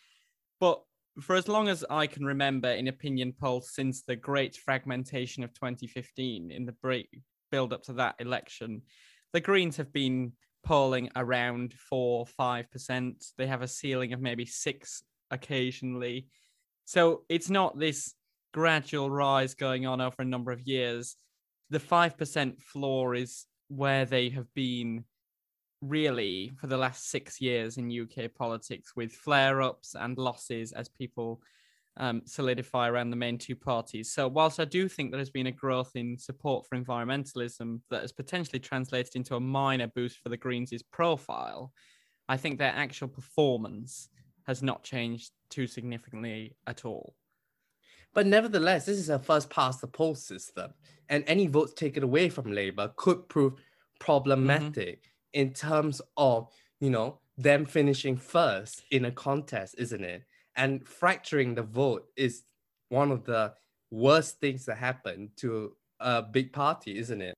But 0.60 0.82
for 1.22 1.36
as 1.36 1.48
long 1.48 1.68
as 1.68 1.86
I 1.90 2.08
can 2.08 2.26
remember 2.26 2.70
in 2.70 2.88
opinion 2.88 3.34
polls 3.34 3.72
since 3.74 4.02
the 4.02 4.16
great 4.16 4.56
fragmentation 4.56 5.44
of 5.44 5.54
2015 5.54 6.52
in 6.52 6.66
the 6.66 6.72
break 6.72 7.10
build 7.52 7.74
up 7.74 7.84
to 7.84 7.94
that 7.94 8.16
election, 8.20 8.82
the 9.32 9.42
Greens 9.42 9.78
have 9.78 9.94
been 9.94 10.34
polling 10.64 11.10
around 11.16 11.74
four, 11.74 12.26
five 12.26 12.72
percent. 12.72 13.26
They 13.38 13.48
have 13.48 13.62
a 13.62 13.68
ceiling 13.68 14.14
of 14.14 14.22
maybe 14.22 14.46
six 14.46 15.04
occasionally. 15.30 16.28
So 16.86 17.24
it's 17.30 17.50
not 17.50 17.78
this 17.78 18.14
gradual 18.54 19.10
rise 19.10 19.54
going 19.54 19.86
on 19.86 20.00
over 20.00 20.22
a 20.22 20.26
number 20.26 20.52
of 20.52 20.62
years. 20.62 21.18
The 21.70 21.80
5% 21.80 22.62
floor 22.62 23.16
is 23.16 23.46
where 23.68 24.06
they 24.06 24.30
have 24.30 24.54
been 24.54 25.04
really 25.82 26.52
for 26.58 26.68
the 26.68 26.78
last 26.78 27.10
six 27.10 27.42
years 27.42 27.78
in 27.78 27.92
UK 27.92 28.34
politics 28.34 28.96
with 28.96 29.12
flare 29.12 29.62
ups 29.62 29.96
and 30.00 30.18
losses 30.18 30.72
as 30.72 30.88
people 30.88 31.42
um, 31.98 32.22
solidify 32.26 32.90
around 32.90 33.10
the 33.10 33.16
main 33.16 33.38
two 33.38 33.56
parties. 33.56 34.12
So, 34.12 34.28
whilst 34.28 34.60
I 34.60 34.66
do 34.66 34.88
think 34.88 35.12
there 35.12 35.20
has 35.20 35.30
been 35.30 35.48
a 35.48 35.52
growth 35.52 35.92
in 35.96 36.18
support 36.18 36.66
for 36.68 36.78
environmentalism 36.78 37.82
that 37.92 38.02
has 38.02 38.12
potentially 38.12 38.60
translated 38.60 39.16
into 39.16 39.36
a 39.36 39.40
minor 39.40 39.88
boost 39.88 40.20
for 40.20 40.30
the 40.30 40.38
Greens' 40.38 40.82
profile, 40.92 41.72
I 42.28 42.38
think 42.38 42.58
their 42.58 42.74
actual 42.74 43.10
performance 43.10 44.10
has 44.48 44.64
not 44.64 44.84
changed 44.84 45.32
too 45.50 45.68
significantly 45.68 46.56
at 46.66 46.84
all. 46.84 47.16
But 48.14 48.28
nevertheless, 48.28 48.86
this 48.86 48.98
is 48.98 49.10
a 49.10 49.20
first 49.20 49.50
past 49.50 49.82
the 49.82 49.88
post 49.88 50.28
system, 50.28 50.74
and 51.10 51.24
any 51.28 51.48
votes 51.48 51.74
taken 51.74 52.04
away 52.04 52.30
from 52.30 52.52
Labour 52.52 52.92
could 52.96 53.28
prove 53.28 53.54
problematic 54.00 55.02
mm-hmm. 55.02 55.42
in 55.42 55.54
terms 55.54 56.02
of, 56.18 56.50
you 56.80 56.90
know, 56.90 57.20
them 57.38 57.66
finishing 57.66 58.18
first 58.18 58.84
in 58.92 59.06
a 59.06 59.12
contest, 59.12 59.76
isn't 59.78 60.04
it? 60.04 60.24
And 60.56 60.88
fracturing 60.88 61.56
the 61.56 61.64
vote 61.64 62.06
is 62.16 62.44
one 62.90 63.12
of 63.12 63.24
the 63.24 63.54
worst 63.90 64.40
things 64.40 64.66
that 64.66 64.78
happen 64.78 65.32
to 65.38 65.76
a 66.00 66.22
big 66.22 66.54
party, 66.54 66.98
isn't 67.00 67.22
it? 67.22 67.34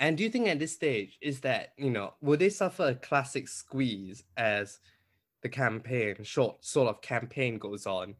And 0.00 0.16
do 0.16 0.22
you 0.22 0.30
think 0.30 0.48
at 0.48 0.58
this 0.58 0.72
stage 0.72 1.18
is 1.20 1.40
that, 1.40 1.72
you 1.76 1.90
know, 1.90 2.14
will 2.20 2.36
they 2.36 2.50
suffer 2.50 2.88
a 2.88 2.94
classic 2.94 3.48
squeeze 3.48 4.22
as 4.36 4.80
the 5.42 5.48
campaign, 5.48 6.16
short 6.22 6.64
sort 6.64 6.88
of 6.88 7.00
campaign 7.00 7.58
goes 7.58 7.86
on? 7.86 8.14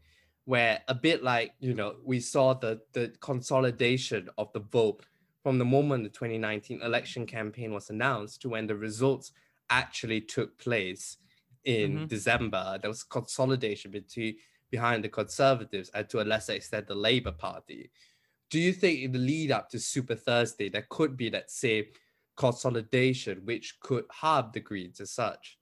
Where 0.49 0.81
a 0.89 0.95
bit 0.95 1.23
like 1.23 1.53
you 1.61 1.75
know 1.75 1.97
we 2.03 2.19
saw 2.19 2.55
the 2.55 2.81
the 2.95 3.13
consolidation 3.21 4.31
of 4.39 4.51
the 4.55 4.61
vote 4.61 5.05
from 5.43 5.59
the 5.59 5.65
moment 5.65 6.05
the 6.05 6.09
2019 6.09 6.81
election 6.81 7.27
campaign 7.27 7.71
was 7.75 7.91
announced 7.91 8.41
to 8.41 8.49
when 8.49 8.67
the 8.67 8.75
results 8.75 9.33
actually 9.69 10.23
took 10.23 10.59
place 10.59 11.19
in 11.65 11.93
mm-hmm. 11.93 12.07
December. 12.07 12.79
There 12.81 12.89
was 12.89 13.03
consolidation 13.03 13.91
between 13.91 14.37
behind 14.71 15.05
the 15.05 15.11
Conservatives 15.11 15.91
and 15.93 16.09
to 16.09 16.23
a 16.23 16.25
lesser 16.25 16.55
extent 16.55 16.87
the 16.87 16.95
Labour 16.95 17.33
Party. 17.33 17.91
Do 18.49 18.59
you 18.59 18.73
think 18.73 19.01
in 19.01 19.13
the 19.13 19.19
lead 19.19 19.53
up 19.53 19.69
to 19.71 19.79
Super 19.79 20.15
Thursday 20.15 20.71
there 20.71 20.87
could 20.89 21.15
be 21.15 21.29
that 21.29 21.51
same 21.51 21.85
consolidation 22.39 23.43
which 23.45 23.79
could 23.81 24.07
harm 24.11 24.49
the 24.55 24.61
Greens 24.61 24.99
as 24.99 25.11
such? 25.11 25.58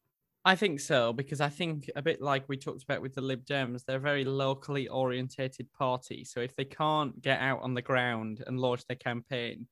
I 0.46 0.54
think 0.54 0.78
so 0.78 1.12
because 1.12 1.40
I 1.40 1.48
think 1.48 1.90
a 1.96 2.02
bit 2.02 2.22
like 2.22 2.48
we 2.48 2.56
talked 2.56 2.84
about 2.84 3.02
with 3.02 3.16
the 3.16 3.20
Lib 3.20 3.44
Dems, 3.44 3.84
they're 3.84 3.96
a 3.96 4.00
very 4.00 4.24
locally 4.24 4.86
orientated 4.86 5.66
party. 5.72 6.22
So 6.22 6.38
if 6.38 6.54
they 6.54 6.64
can't 6.64 7.20
get 7.20 7.40
out 7.40 7.62
on 7.62 7.74
the 7.74 7.82
ground 7.82 8.44
and 8.46 8.60
launch 8.60 8.86
their 8.86 8.96
campaign, 8.96 9.66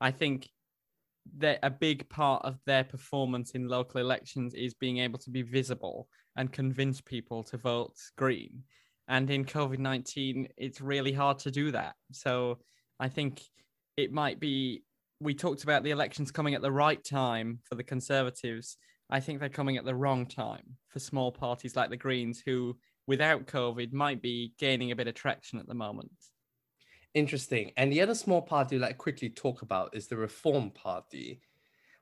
I 0.00 0.12
think 0.12 0.48
that 1.36 1.58
a 1.62 1.68
big 1.68 2.08
part 2.08 2.42
of 2.42 2.58
their 2.64 2.84
performance 2.84 3.50
in 3.50 3.68
local 3.68 4.00
elections 4.00 4.54
is 4.54 4.72
being 4.72 4.96
able 4.96 5.18
to 5.18 5.30
be 5.30 5.42
visible 5.42 6.08
and 6.36 6.50
convince 6.50 7.02
people 7.02 7.42
to 7.44 7.58
vote 7.58 7.92
green. 8.16 8.62
And 9.08 9.30
in 9.30 9.44
COVID 9.44 9.78
19, 9.78 10.48
it's 10.56 10.80
really 10.80 11.12
hard 11.12 11.38
to 11.40 11.50
do 11.50 11.70
that. 11.72 11.96
So 12.12 12.60
I 12.98 13.08
think 13.10 13.42
it 13.98 14.10
might 14.10 14.40
be. 14.40 14.84
We 15.20 15.34
talked 15.34 15.64
about 15.64 15.84
the 15.84 15.90
elections 15.90 16.30
coming 16.30 16.54
at 16.54 16.62
the 16.62 16.72
right 16.72 17.02
time 17.04 17.58
for 17.68 17.74
the 17.74 17.84
Conservatives 17.84 18.78
I 19.10 19.20
think 19.20 19.38
they're 19.38 19.48
coming 19.48 19.76
at 19.76 19.84
the 19.84 19.94
wrong 19.94 20.26
time 20.26 20.76
for 20.88 20.98
small 20.98 21.30
parties 21.30 21.76
like 21.76 21.90
the 21.90 21.96
Greens, 21.96 22.42
who 22.44 22.76
without 23.06 23.46
COVID 23.46 23.92
might 23.92 24.22
be 24.22 24.54
gaining 24.58 24.90
a 24.90 24.96
bit 24.96 25.08
of 25.08 25.14
traction 25.14 25.58
at 25.58 25.68
the 25.68 25.74
moment. 25.74 26.10
Interesting. 27.12 27.70
And 27.76 27.92
the 27.92 28.00
other 28.00 28.14
small 28.14 28.42
party 28.42 28.78
like 28.78 28.98
quickly 28.98 29.28
talk 29.28 29.62
about 29.62 29.94
is 29.94 30.08
the 30.08 30.16
Reform 30.16 30.70
Party, 30.70 31.40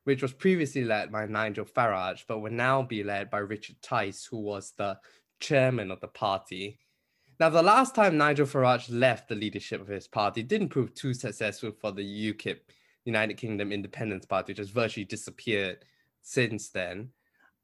which 0.04 0.22
was 0.22 0.32
previously 0.32 0.84
led 0.84 1.12
by 1.12 1.26
Nigel 1.26 1.66
Farage, 1.66 2.24
but 2.26 2.38
will 2.38 2.52
now 2.52 2.82
be 2.82 3.04
led 3.04 3.30
by 3.30 3.38
Richard 3.38 3.76
Tice, 3.82 4.24
who 4.24 4.38
was 4.38 4.72
the 4.78 4.98
chairman 5.40 5.90
of 5.90 6.00
the 6.00 6.08
party. 6.08 6.78
Now, 7.40 7.50
the 7.50 7.62
last 7.62 7.94
time 7.94 8.16
Nigel 8.16 8.46
Farage 8.46 8.86
left 8.88 9.28
the 9.28 9.34
leadership 9.34 9.80
of 9.80 9.88
his 9.88 10.06
party 10.06 10.42
didn't 10.42 10.68
prove 10.68 10.94
too 10.94 11.12
successful 11.12 11.72
for 11.72 11.90
the 11.92 12.32
UKIP, 12.32 12.60
United 13.04 13.34
Kingdom 13.36 13.72
Independence 13.72 14.24
Party, 14.24 14.52
which 14.52 14.58
has 14.58 14.70
virtually 14.70 15.04
disappeared 15.04 15.84
since 16.22 16.70
then. 16.70 17.10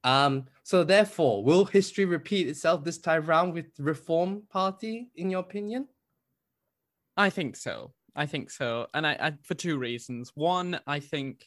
Um, 0.04 0.46
so 0.62 0.84
therefore, 0.84 1.42
will 1.42 1.64
history 1.64 2.04
repeat 2.04 2.48
itself 2.48 2.84
this 2.84 2.98
time 2.98 3.26
round 3.26 3.54
with 3.54 3.66
Reform 3.78 4.42
Party, 4.50 5.10
in 5.16 5.30
your 5.30 5.40
opinion? 5.40 5.88
I 7.16 7.30
think 7.30 7.56
so. 7.56 7.92
I 8.14 8.26
think 8.26 8.50
so, 8.50 8.86
and 8.94 9.06
I, 9.06 9.12
I 9.12 9.32
for 9.42 9.54
two 9.54 9.78
reasons. 9.78 10.32
One, 10.34 10.80
I 10.86 10.98
think 10.98 11.46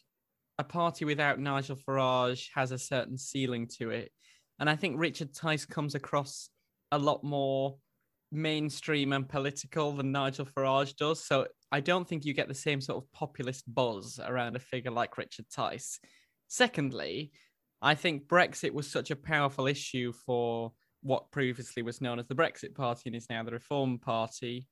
a 0.58 0.64
party 0.64 1.06
without 1.06 1.40
Nigel 1.40 1.76
Farage 1.76 2.48
has 2.56 2.72
a 2.72 2.78
certain 2.78 3.18
ceiling 3.18 3.68
to 3.80 3.90
it, 3.90 4.12
and 4.60 4.70
I 4.70 4.76
think 4.76 4.98
Richard 4.98 5.34
Tice 5.34 5.66
comes 5.66 5.96
across 5.96 6.50
a 6.92 6.98
lot 6.98 7.24
more 7.24 7.78
mainstream 8.32 9.12
and 9.12 9.28
political 9.28 9.92
than 9.92 10.12
Nigel 10.12 10.46
Farage 10.46 10.96
does. 10.96 11.24
So 11.24 11.48
I 11.72 11.80
don't 11.82 12.08
think 12.08 12.26
you 12.26 12.34
get 12.34 12.48
the 12.48 12.54
same 12.54 12.80
sort 12.80 13.04
of 13.04 13.12
populist 13.12 13.64
buzz 13.74 14.20
around 14.24 14.56
a 14.56 14.60
figure 14.60 14.92
like 14.92 15.18
Richard 15.18 15.46
Tice. 15.54 16.00
Secondly, 16.52 17.32
I 17.82 17.96
think 17.96 18.28
Brexit 18.28 18.74
was 18.74 18.86
such 18.86 19.10
a 19.10 19.16
powerful 19.16 19.68
issue 19.68 20.12
for 20.12 20.74
what 21.02 21.32
previously 21.32 21.82
was 21.82 22.02
known 22.02 22.20
as 22.20 22.28
the 22.28 22.36
Brexit 22.36 22.76
Party 22.76 23.04
and 23.06 23.16
is 23.16 23.30
now 23.30 23.42
the 23.42 23.54
Reform 23.54 24.00
Party. 24.00 24.68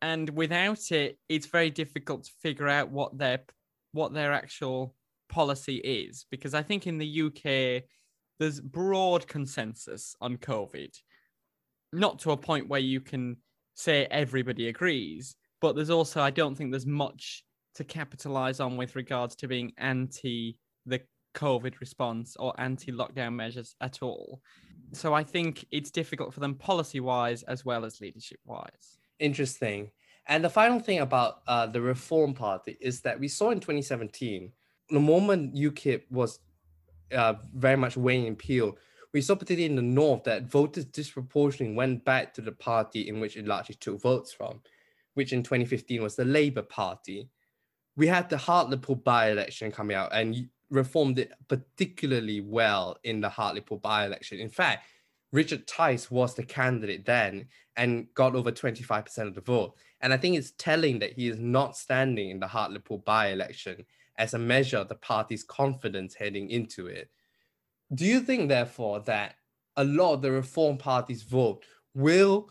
And 0.00 0.28
without 0.30 0.90
it, 0.90 1.20
it's 1.28 1.46
very 1.46 1.70
difficult 1.70 2.24
to 2.24 2.32
figure 2.42 2.66
out 2.66 2.90
what 2.90 3.16
their 3.16 3.38
what 3.92 4.12
their 4.12 4.32
actual 4.32 4.96
policy 5.28 5.76
is. 5.76 6.26
Because 6.28 6.54
I 6.54 6.62
think 6.64 6.88
in 6.88 6.98
the 6.98 7.22
UK, 7.22 7.84
there's 8.40 8.60
broad 8.60 9.28
consensus 9.28 10.16
on 10.20 10.38
COVID, 10.38 10.92
not 11.92 12.18
to 12.18 12.32
a 12.32 12.36
point 12.36 12.68
where 12.68 12.80
you 12.80 13.00
can 13.00 13.36
say 13.74 14.06
everybody 14.06 14.66
agrees, 14.66 15.36
but 15.60 15.76
there's 15.76 15.88
also 15.88 16.20
I 16.20 16.30
don't 16.30 16.56
think 16.56 16.72
there's 16.72 16.84
much 16.84 17.44
to 17.76 17.84
capitalize 17.84 18.58
on 18.58 18.76
with 18.76 18.96
regards 18.96 19.36
to 19.36 19.46
being 19.46 19.70
anti 19.78 20.58
the 20.86 21.00
COVID 21.34 21.80
response 21.80 22.36
or 22.38 22.54
anti 22.58 22.92
lockdown 22.92 23.34
measures 23.34 23.74
at 23.80 24.02
all. 24.02 24.40
So 24.92 25.14
I 25.14 25.24
think 25.24 25.64
it's 25.70 25.90
difficult 25.90 26.34
for 26.34 26.40
them 26.40 26.54
policy 26.54 27.00
wise 27.00 27.42
as 27.44 27.64
well 27.64 27.84
as 27.84 28.00
leadership 28.00 28.40
wise. 28.44 28.98
Interesting. 29.18 29.90
And 30.28 30.44
the 30.44 30.50
final 30.50 30.78
thing 30.78 31.00
about 31.00 31.38
uh, 31.46 31.66
the 31.66 31.80
Reform 31.80 32.34
Party 32.34 32.76
is 32.80 33.00
that 33.00 33.18
we 33.18 33.28
saw 33.28 33.50
in 33.50 33.60
2017, 33.60 34.52
the 34.90 35.00
moment 35.00 35.54
UKIP 35.54 36.02
was 36.10 36.38
uh, 37.12 37.34
very 37.54 37.76
much 37.76 37.96
weighing 37.96 38.36
Peel, 38.36 38.76
we 39.12 39.20
saw 39.20 39.34
particularly 39.34 39.66
in 39.66 39.76
the 39.76 39.82
north 39.82 40.24
that 40.24 40.44
voters 40.44 40.84
disproportionately 40.86 41.76
went 41.76 42.04
back 42.04 42.32
to 42.34 42.40
the 42.40 42.52
party 42.52 43.08
in 43.08 43.20
which 43.20 43.36
it 43.36 43.46
largely 43.46 43.74
took 43.74 44.00
votes 44.00 44.32
from, 44.32 44.60
which 45.14 45.32
in 45.32 45.42
2015 45.42 46.02
was 46.02 46.16
the 46.16 46.24
Labour 46.24 46.62
Party. 46.62 47.28
We 47.96 48.06
had 48.06 48.30
the 48.30 48.38
Hartlepool 48.38 48.96
by-election 48.96 49.70
coming 49.70 49.96
out, 49.96 50.14
and 50.14 50.48
reform 50.72 51.14
it 51.18 51.32
particularly 51.48 52.40
well 52.40 52.96
in 53.04 53.20
the 53.20 53.28
Hartlepool 53.28 53.78
by-election. 53.78 54.38
In 54.38 54.48
fact, 54.48 54.86
Richard 55.30 55.66
Tice 55.66 56.10
was 56.10 56.34
the 56.34 56.42
candidate 56.42 57.04
then 57.04 57.46
and 57.76 58.06
got 58.14 58.34
over 58.34 58.50
25% 58.50 59.18
of 59.28 59.34
the 59.34 59.40
vote. 59.40 59.74
And 60.00 60.12
I 60.12 60.16
think 60.16 60.36
it's 60.36 60.52
telling 60.58 60.98
that 60.98 61.12
he 61.12 61.28
is 61.28 61.38
not 61.38 61.76
standing 61.76 62.30
in 62.30 62.40
the 62.40 62.46
Hartlepool 62.46 62.98
by 62.98 63.28
election 63.28 63.84
as 64.18 64.34
a 64.34 64.38
measure 64.38 64.78
of 64.78 64.88
the 64.88 64.94
party's 64.96 65.44
confidence 65.44 66.14
heading 66.14 66.50
into 66.50 66.86
it. 66.86 67.08
Do 67.94 68.04
you 68.04 68.20
think, 68.20 68.48
therefore, 68.48 69.00
that 69.00 69.36
a 69.76 69.84
lot 69.84 70.14
of 70.14 70.22
the 70.22 70.32
Reform 70.32 70.76
Party's 70.76 71.22
vote 71.22 71.64
will 71.94 72.50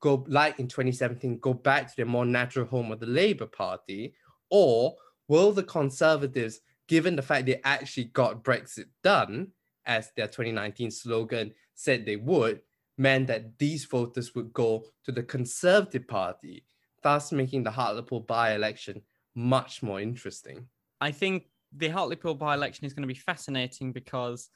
go, 0.00 0.24
like 0.28 0.58
in 0.58 0.68
2017, 0.68 1.38
go 1.38 1.54
back 1.54 1.88
to 1.88 1.96
their 1.96 2.06
more 2.06 2.26
natural 2.26 2.66
home 2.66 2.92
of 2.92 3.00
the 3.00 3.06
Labour 3.06 3.46
Party? 3.46 4.14
Or 4.50 4.96
will 5.28 5.52
the 5.52 5.62
Conservatives, 5.62 6.60
given 6.88 7.14
the 7.14 7.22
fact 7.22 7.46
they 7.46 7.60
actually 7.64 8.04
got 8.04 8.42
Brexit 8.42 8.86
done, 9.04 9.48
as 9.86 10.10
their 10.16 10.26
2019 10.26 10.90
slogan 10.90 11.52
said 11.74 12.04
they 12.04 12.16
would, 12.16 12.60
meant 12.96 13.28
that 13.28 13.58
these 13.58 13.84
voters 13.84 14.34
would 14.34 14.52
go 14.52 14.84
to 15.04 15.12
the 15.12 15.22
Conservative 15.22 16.08
Party, 16.08 16.64
thus 17.02 17.30
making 17.30 17.62
the 17.62 17.70
Hartlepool 17.70 18.20
by 18.20 18.54
election 18.54 19.02
much 19.34 19.82
more 19.82 20.00
interesting? 20.00 20.66
I 21.00 21.12
think 21.12 21.44
the 21.76 21.88
Hartlepool 21.88 22.34
by 22.34 22.54
election 22.54 22.86
is 22.86 22.92
going 22.92 23.02
to 23.02 23.14
be 23.14 23.14
fascinating 23.14 23.92
because 23.92 24.48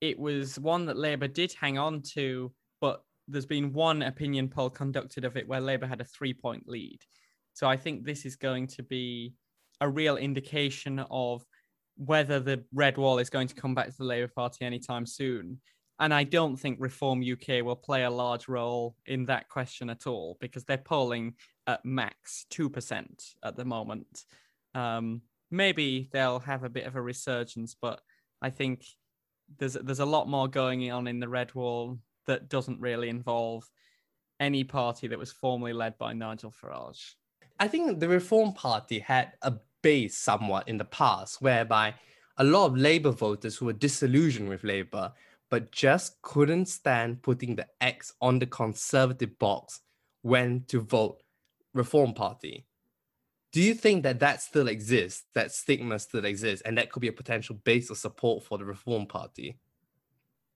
it 0.00 0.18
was 0.18 0.58
one 0.58 0.84
that 0.86 0.98
Labour 0.98 1.28
did 1.28 1.54
hang 1.54 1.78
on 1.78 2.02
to, 2.02 2.52
but 2.80 3.02
there's 3.26 3.46
been 3.46 3.72
one 3.72 4.02
opinion 4.02 4.48
poll 4.48 4.68
conducted 4.68 5.24
of 5.24 5.36
it 5.36 5.48
where 5.48 5.60
Labour 5.60 5.86
had 5.86 6.00
a 6.00 6.04
three 6.04 6.34
point 6.34 6.68
lead. 6.68 6.98
So 7.54 7.66
I 7.66 7.76
think 7.76 8.04
this 8.04 8.26
is 8.26 8.36
going 8.36 8.66
to 8.68 8.82
be 8.82 9.34
a 9.80 9.88
real 9.88 10.16
indication 10.16 11.04
of 11.10 11.44
whether 11.96 12.40
the 12.40 12.64
red 12.72 12.96
wall 12.96 13.18
is 13.18 13.30
going 13.30 13.48
to 13.48 13.54
come 13.54 13.74
back 13.74 13.86
to 13.86 13.96
the 13.96 14.04
Labour 14.04 14.30
Party 14.34 14.64
anytime 14.64 15.06
soon. 15.06 15.60
And 16.00 16.12
I 16.12 16.24
don't 16.24 16.56
think 16.56 16.78
Reform 16.80 17.22
UK 17.22 17.64
will 17.64 17.76
play 17.76 18.02
a 18.02 18.10
large 18.10 18.48
role 18.48 18.96
in 19.06 19.26
that 19.26 19.48
question 19.48 19.88
at 19.90 20.06
all 20.06 20.36
because 20.40 20.64
they're 20.64 20.76
polling 20.76 21.34
at 21.66 21.84
max 21.84 22.46
2% 22.50 23.06
at 23.44 23.56
the 23.56 23.64
moment. 23.64 24.24
Um, 24.74 25.22
maybe 25.50 26.08
they'll 26.12 26.40
have 26.40 26.64
a 26.64 26.68
bit 26.68 26.86
of 26.86 26.96
a 26.96 27.02
resurgence, 27.02 27.76
but 27.80 28.00
I 28.42 28.50
think 28.50 28.84
there's 29.58 29.74
there's 29.74 30.00
a 30.00 30.06
lot 30.06 30.28
more 30.28 30.48
going 30.48 30.90
on 30.90 31.06
in 31.06 31.20
the 31.20 31.28
red 31.28 31.54
wall 31.54 31.98
that 32.26 32.48
doesn't 32.48 32.80
really 32.80 33.08
involve 33.08 33.62
any 34.40 34.64
party 34.64 35.06
that 35.08 35.18
was 35.18 35.32
formerly 35.32 35.72
led 35.72 35.96
by 35.98 36.12
Nigel 36.12 36.52
Farage. 36.52 37.12
I 37.58 37.68
think 37.68 38.00
the 38.00 38.08
Reform 38.08 38.52
Party 38.52 38.98
had 38.98 39.32
a 39.42 39.54
base 39.82 40.16
somewhat 40.16 40.68
in 40.68 40.78
the 40.78 40.84
past, 40.84 41.40
whereby 41.40 41.94
a 42.36 42.44
lot 42.44 42.66
of 42.66 42.76
Labour 42.76 43.12
voters 43.12 43.56
who 43.56 43.66
were 43.66 43.72
disillusioned 43.72 44.48
with 44.48 44.64
Labour 44.64 45.12
but 45.50 45.70
just 45.70 46.20
couldn't 46.22 46.66
stand 46.66 47.22
putting 47.22 47.54
the 47.54 47.68
X 47.80 48.12
on 48.20 48.40
the 48.40 48.46
Conservative 48.46 49.38
box 49.38 49.82
when 50.22 50.64
to 50.66 50.80
vote 50.80 51.22
Reform 51.74 52.12
Party. 52.12 52.66
Do 53.52 53.62
you 53.62 53.74
think 53.74 54.02
that 54.02 54.18
that 54.18 54.42
still 54.42 54.66
exists, 54.66 55.24
that 55.34 55.52
stigma 55.52 56.00
still 56.00 56.24
exists, 56.24 56.62
and 56.62 56.76
that 56.76 56.90
could 56.90 57.00
be 57.00 57.08
a 57.08 57.12
potential 57.12 57.54
base 57.62 57.88
of 57.88 57.98
support 57.98 58.42
for 58.42 58.58
the 58.58 58.64
Reform 58.64 59.06
Party? 59.06 59.56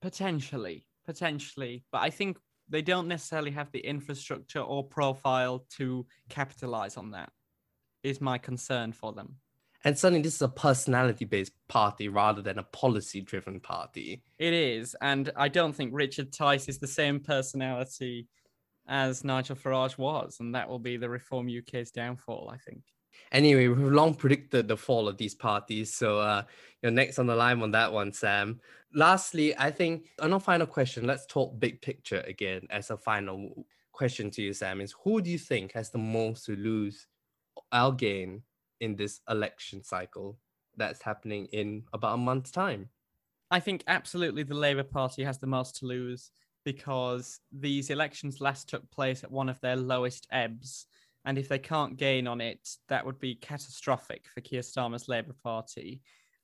Potentially, 0.01 0.85
potentially. 1.07 1.85
But 1.93 2.03
I 2.03 2.11
think 2.11 2.39
they 2.69 2.83
don't 2.83 3.09
necessarily 3.09 3.51
have 3.53 3.71
the 3.73 3.81
infrastructure 3.81 4.61
or 4.61 4.85
profile 4.85 5.65
to 5.77 6.07
capitalize 6.29 6.97
on 6.97 7.13
that, 7.13 7.31
is 8.03 8.21
my 8.21 8.39
concern 8.39 8.93
for 8.93 9.13
them. 9.13 9.37
And 9.85 9.97
suddenly, 9.97 10.23
this 10.23 10.35
is 10.35 10.43
a 10.43 10.49
personality 10.49 11.25
based 11.25 11.53
party 11.69 12.09
rather 12.09 12.43
than 12.43 12.59
a 12.59 12.65
policy 12.65 13.21
driven 13.21 13.61
party. 13.61 14.23
It 14.39 14.53
is. 14.53 14.97
And 15.01 15.31
I 15.37 15.49
don't 15.49 15.73
think 15.73 15.93
Richard 15.95 16.33
Tice 16.33 16.69
is 16.69 16.79
the 16.79 16.87
same 16.87 17.21
personality 17.21 18.27
as 18.89 19.23
Nigel 19.23 19.55
Farage 19.55 19.99
was, 19.99 20.39
and 20.41 20.55
that 20.55 20.69
will 20.69 20.79
be 20.79 20.97
the 20.97 21.09
Reform 21.09 21.49
UK's 21.49 21.91
downfall, 21.91 22.51
I 22.53 22.57
think. 22.57 22.83
Anyway, 23.33 23.69
we've 23.69 23.93
long 23.93 24.15
predicted 24.15 24.69
the 24.69 24.77
fall 24.77 25.09
of 25.09 25.19
these 25.19 25.35
parties, 25.35 25.93
so 25.95 26.19
uh, 26.19 26.43
you're 26.83 26.93
next 26.93 27.19
on 27.19 27.27
the 27.27 27.35
line 27.35 27.61
on 27.63 27.71
that 27.73 27.93
one, 27.93 28.13
Sam. 28.13 28.61
Lastly, 28.95 29.57
I 29.59 29.71
think 29.71 30.11
on 30.21 30.33
a 30.33 30.41
final 30.41 30.67
question, 30.67 31.07
let's 31.07 31.27
talk 31.27 31.59
big 31.59 31.83
picture 31.83 32.25
again 32.27 32.67
as 32.71 32.91
a 32.91 32.97
final 32.97 33.67
question 33.93 34.31
to 34.31 34.43
you, 34.43 34.53
Sam. 34.53 34.81
Is 34.81 34.95
who 35.05 35.21
do 35.21 35.31
you 35.31 35.39
think 35.39 35.73
has 35.73 35.91
the 35.91 35.99
most 35.99 36.47
to 36.47 36.57
lose 36.57 37.07
or 37.73 37.93
gain 37.93 38.43
in 38.81 38.97
this 38.97 39.21
election 39.29 39.83
cycle 39.83 40.39
that's 40.77 41.03
happening 41.03 41.47
in 41.53 41.85
about 41.93 42.15
a 42.15 42.19
month's 42.19 42.51
time? 42.51 42.89
I 43.51 43.61
think 43.61 43.83
absolutely 43.87 44.43
the 44.43 44.55
Labour 44.55 44.85
Party 44.85 45.25
has 45.25 45.39
the 45.39 45.47
most 45.47 45.77
to 45.77 45.87
lose 45.87 46.31
because 46.65 47.41
these 47.51 47.91
elections 47.91 48.41
last 48.41 48.69
took 48.69 48.89
place 48.91 49.25
at 49.25 49.31
one 49.31 49.49
of 49.49 49.61
their 49.61 49.77
lowest 49.77 50.27
ebbs. 50.31 50.87
And 51.25 51.39
if 51.39 51.49
they 51.49 51.59
can't 51.59 51.97
gain 51.97 52.27
on 52.27 52.41
it, 52.41 52.69
that 52.89 53.05
would 53.05 53.19
be 53.19 53.35
catastrophic 53.35 54.25
for 54.33 54.41
Keir 54.41 54.63
Starmer's 54.63 55.09
Labour 55.09 55.35
Party. 55.43 56.01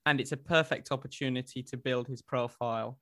And 0.06 0.20
it's 0.20 0.32
a 0.32 0.36
perfect 0.36 0.92
opportunity 0.92 1.62
to 1.62 1.76
build 1.76 2.06
his 2.06 2.22
profile. 2.22 2.98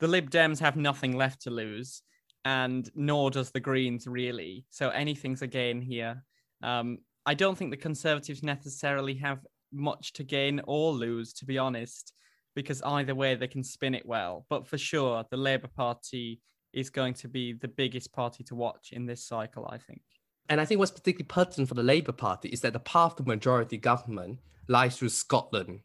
The 0.00 0.08
Lib 0.08 0.30
Dems 0.30 0.58
have 0.60 0.76
nothing 0.76 1.16
left 1.16 1.42
to 1.42 1.50
lose, 1.50 2.02
and 2.44 2.90
nor 2.94 3.30
does 3.30 3.50
the 3.50 3.60
Greens 3.60 4.06
really. 4.06 4.66
So 4.70 4.88
anything's 4.88 5.42
a 5.42 5.46
gain 5.46 5.80
here. 5.80 6.24
Um, 6.62 6.98
I 7.26 7.34
don't 7.34 7.56
think 7.56 7.70
the 7.70 7.76
Conservatives 7.76 8.42
necessarily 8.42 9.14
have 9.14 9.46
much 9.72 10.12
to 10.14 10.24
gain 10.24 10.60
or 10.66 10.92
lose, 10.92 11.32
to 11.34 11.44
be 11.44 11.58
honest 11.58 12.12
because 12.54 12.82
either 12.82 13.14
way 13.14 13.34
they 13.34 13.48
can 13.48 13.64
spin 13.64 13.94
it 13.94 14.06
well. 14.06 14.46
But 14.48 14.66
for 14.66 14.78
sure, 14.78 15.24
the 15.30 15.36
Labour 15.36 15.68
Party 15.68 16.40
is 16.72 16.90
going 16.90 17.14
to 17.14 17.28
be 17.28 17.52
the 17.52 17.68
biggest 17.68 18.12
party 18.12 18.44
to 18.44 18.54
watch 18.54 18.90
in 18.92 19.06
this 19.06 19.26
cycle, 19.26 19.68
I 19.70 19.78
think. 19.78 20.02
And 20.48 20.60
I 20.60 20.64
think 20.64 20.78
what's 20.78 20.90
particularly 20.90 21.26
pertinent 21.26 21.68
for 21.68 21.74
the 21.74 21.82
Labour 21.82 22.12
Party 22.12 22.48
is 22.48 22.60
that 22.60 22.72
the 22.72 22.80
path 22.80 23.16
to 23.16 23.22
majority 23.22 23.78
government 23.78 24.40
lies 24.68 24.96
through 24.96 25.08
Scotland. 25.10 25.80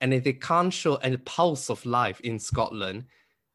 And 0.00 0.12
if 0.12 0.24
they 0.24 0.32
can't 0.32 0.72
show 0.72 0.96
any 0.96 1.16
pulse 1.16 1.70
of 1.70 1.86
life 1.86 2.20
in 2.20 2.38
Scotland, 2.38 3.04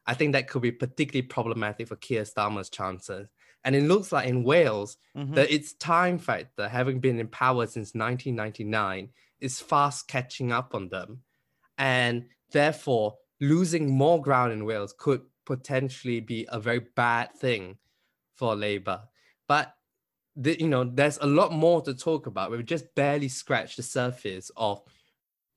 I 0.06 0.14
think 0.14 0.32
that 0.32 0.48
could 0.48 0.62
be 0.62 0.72
particularly 0.72 1.26
problematic 1.26 1.88
for 1.88 1.96
Keir 1.96 2.22
Starmer's 2.22 2.70
chances. 2.70 3.28
And 3.64 3.76
it 3.76 3.82
looks 3.82 4.12
like 4.12 4.28
in 4.28 4.44
Wales, 4.44 4.96
mm-hmm. 5.16 5.34
that 5.34 5.52
its 5.52 5.74
time 5.74 6.18
factor, 6.18 6.68
having 6.68 7.00
been 7.00 7.20
in 7.20 7.28
power 7.28 7.66
since 7.66 7.94
1999, 7.94 9.10
is 9.40 9.60
fast 9.60 10.08
catching 10.08 10.50
up 10.50 10.74
on 10.74 10.88
them. 10.88 11.22
And 11.76 12.24
Therefore, 12.50 13.16
losing 13.40 13.90
more 13.90 14.20
ground 14.20 14.52
in 14.52 14.64
Wales 14.64 14.94
could 14.96 15.22
potentially 15.44 16.20
be 16.20 16.46
a 16.50 16.58
very 16.58 16.80
bad 16.80 17.34
thing 17.34 17.76
for 18.34 18.54
Labour. 18.54 19.02
But 19.46 19.74
the, 20.38 20.58
you 20.58 20.68
know, 20.68 20.84
there's 20.84 21.18
a 21.18 21.26
lot 21.26 21.52
more 21.52 21.82
to 21.82 21.92
talk 21.92 22.26
about. 22.26 22.50
We've 22.52 22.64
just 22.64 22.94
barely 22.94 23.28
scratched 23.28 23.76
the 23.76 23.82
surface 23.82 24.50
of 24.56 24.80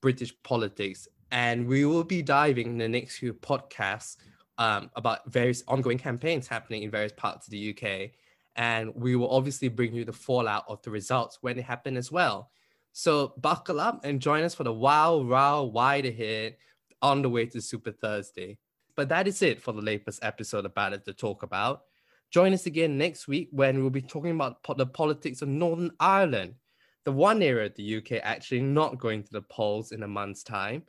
British 0.02 0.34
politics, 0.42 1.08
and 1.32 1.68
we 1.68 1.86
will 1.86 2.04
be 2.04 2.24
diving 2.24 2.68
in 2.68 2.78
the 2.80 2.90
next 2.90 3.20
few 3.20 3.34
podcasts 3.34 4.18
um, 4.58 4.90
about 4.96 5.32
various 5.32 5.64
ongoing 5.68 6.00
campaigns 6.00 6.48
happening 6.48 6.82
in 6.82 6.90
various 6.90 7.14
parts 7.16 7.48
of 7.48 7.52
the 7.52 7.70
UK. 7.70 8.12
And 8.56 8.94
we 8.96 9.16
will 9.16 9.30
obviously 9.30 9.70
bring 9.70 9.94
you 9.94 10.04
the 10.04 10.12
fallout 10.12 10.66
of 10.68 10.82
the 10.82 10.92
results 10.92 11.38
when 11.42 11.56
they 11.56 11.62
happen 11.62 11.96
as 11.96 12.12
well. 12.12 12.50
So 12.92 13.34
buckle 13.38 13.80
up 13.80 14.04
and 14.04 14.20
join 14.20 14.44
us 14.44 14.56
for 14.56 14.64
the 14.64 14.74
wow, 14.74 15.18
wow, 15.18 15.64
wide 15.64 16.06
ahead 16.06 16.58
on 17.02 17.22
the 17.22 17.30
way 17.30 17.46
to 17.46 17.62
Super 17.62 17.92
Thursday. 17.92 18.58
But 18.96 19.10
that 19.10 19.28
is 19.28 19.42
it 19.42 19.62
for 19.62 19.72
the 19.72 19.82
latest 19.82 20.24
episode 20.24 20.66
about 20.66 20.94
it 20.94 21.06
to 21.06 21.14
talk 21.14 21.44
about. 21.44 21.84
Join 22.32 22.54
us 22.54 22.66
again 22.66 22.98
next 22.98 23.28
week 23.28 23.50
when 23.52 23.82
we'll 23.82 23.90
be 23.90 24.02
talking 24.02 24.32
about 24.32 24.64
the 24.78 24.86
politics 24.86 25.42
of 25.42 25.50
Northern 25.50 25.92
Ireland, 26.00 26.56
the 27.04 27.12
one 27.12 27.42
area 27.42 27.66
of 27.66 27.76
the 27.76 27.98
UK 27.98 28.22
actually 28.24 28.62
not 28.62 29.00
going 29.00 29.24
to 29.24 29.32
the 29.34 29.42
polls 29.42 29.92
in 29.92 30.04
a 30.04 30.08
month's 30.08 30.42
time. 30.42 30.84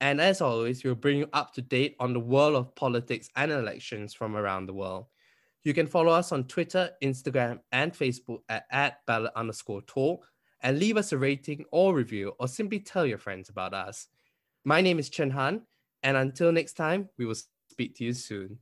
And 0.00 0.18
as 0.18 0.40
always, 0.40 0.82
we'll 0.82 0.94
bring 0.94 1.18
you 1.18 1.28
up 1.34 1.52
to 1.54 1.62
date 1.62 1.94
on 2.00 2.14
the 2.14 2.20
world 2.20 2.54
of 2.54 2.74
politics 2.74 3.28
and 3.36 3.52
elections 3.52 4.14
from 4.14 4.34
around 4.34 4.64
the 4.64 4.72
world. 4.72 5.06
You 5.62 5.74
can 5.74 5.86
follow 5.86 6.12
us 6.12 6.32
on 6.32 6.44
Twitter, 6.44 6.90
Instagram, 7.02 7.58
and 7.70 7.92
Facebook 7.92 8.38
at, 8.48 8.64
at 8.70 9.04
ballot 9.06 9.32
underscore 9.36 9.82
talk 9.82 10.26
and 10.62 10.78
leave 10.78 10.96
us 10.96 11.12
a 11.12 11.18
rating 11.18 11.66
or 11.70 11.94
review 11.94 12.32
or 12.38 12.48
simply 12.48 12.80
tell 12.80 13.04
your 13.04 13.18
friends 13.18 13.50
about 13.50 13.74
us. 13.74 14.06
My 14.64 14.80
name 14.80 14.98
is 14.98 15.10
Chen 15.10 15.30
Han, 15.30 15.62
and 16.02 16.16
until 16.16 16.50
next 16.50 16.74
time, 16.74 17.10
we 17.18 17.26
will 17.26 17.36
speak 17.68 17.96
to 17.96 18.04
you 18.04 18.14
soon. 18.14 18.58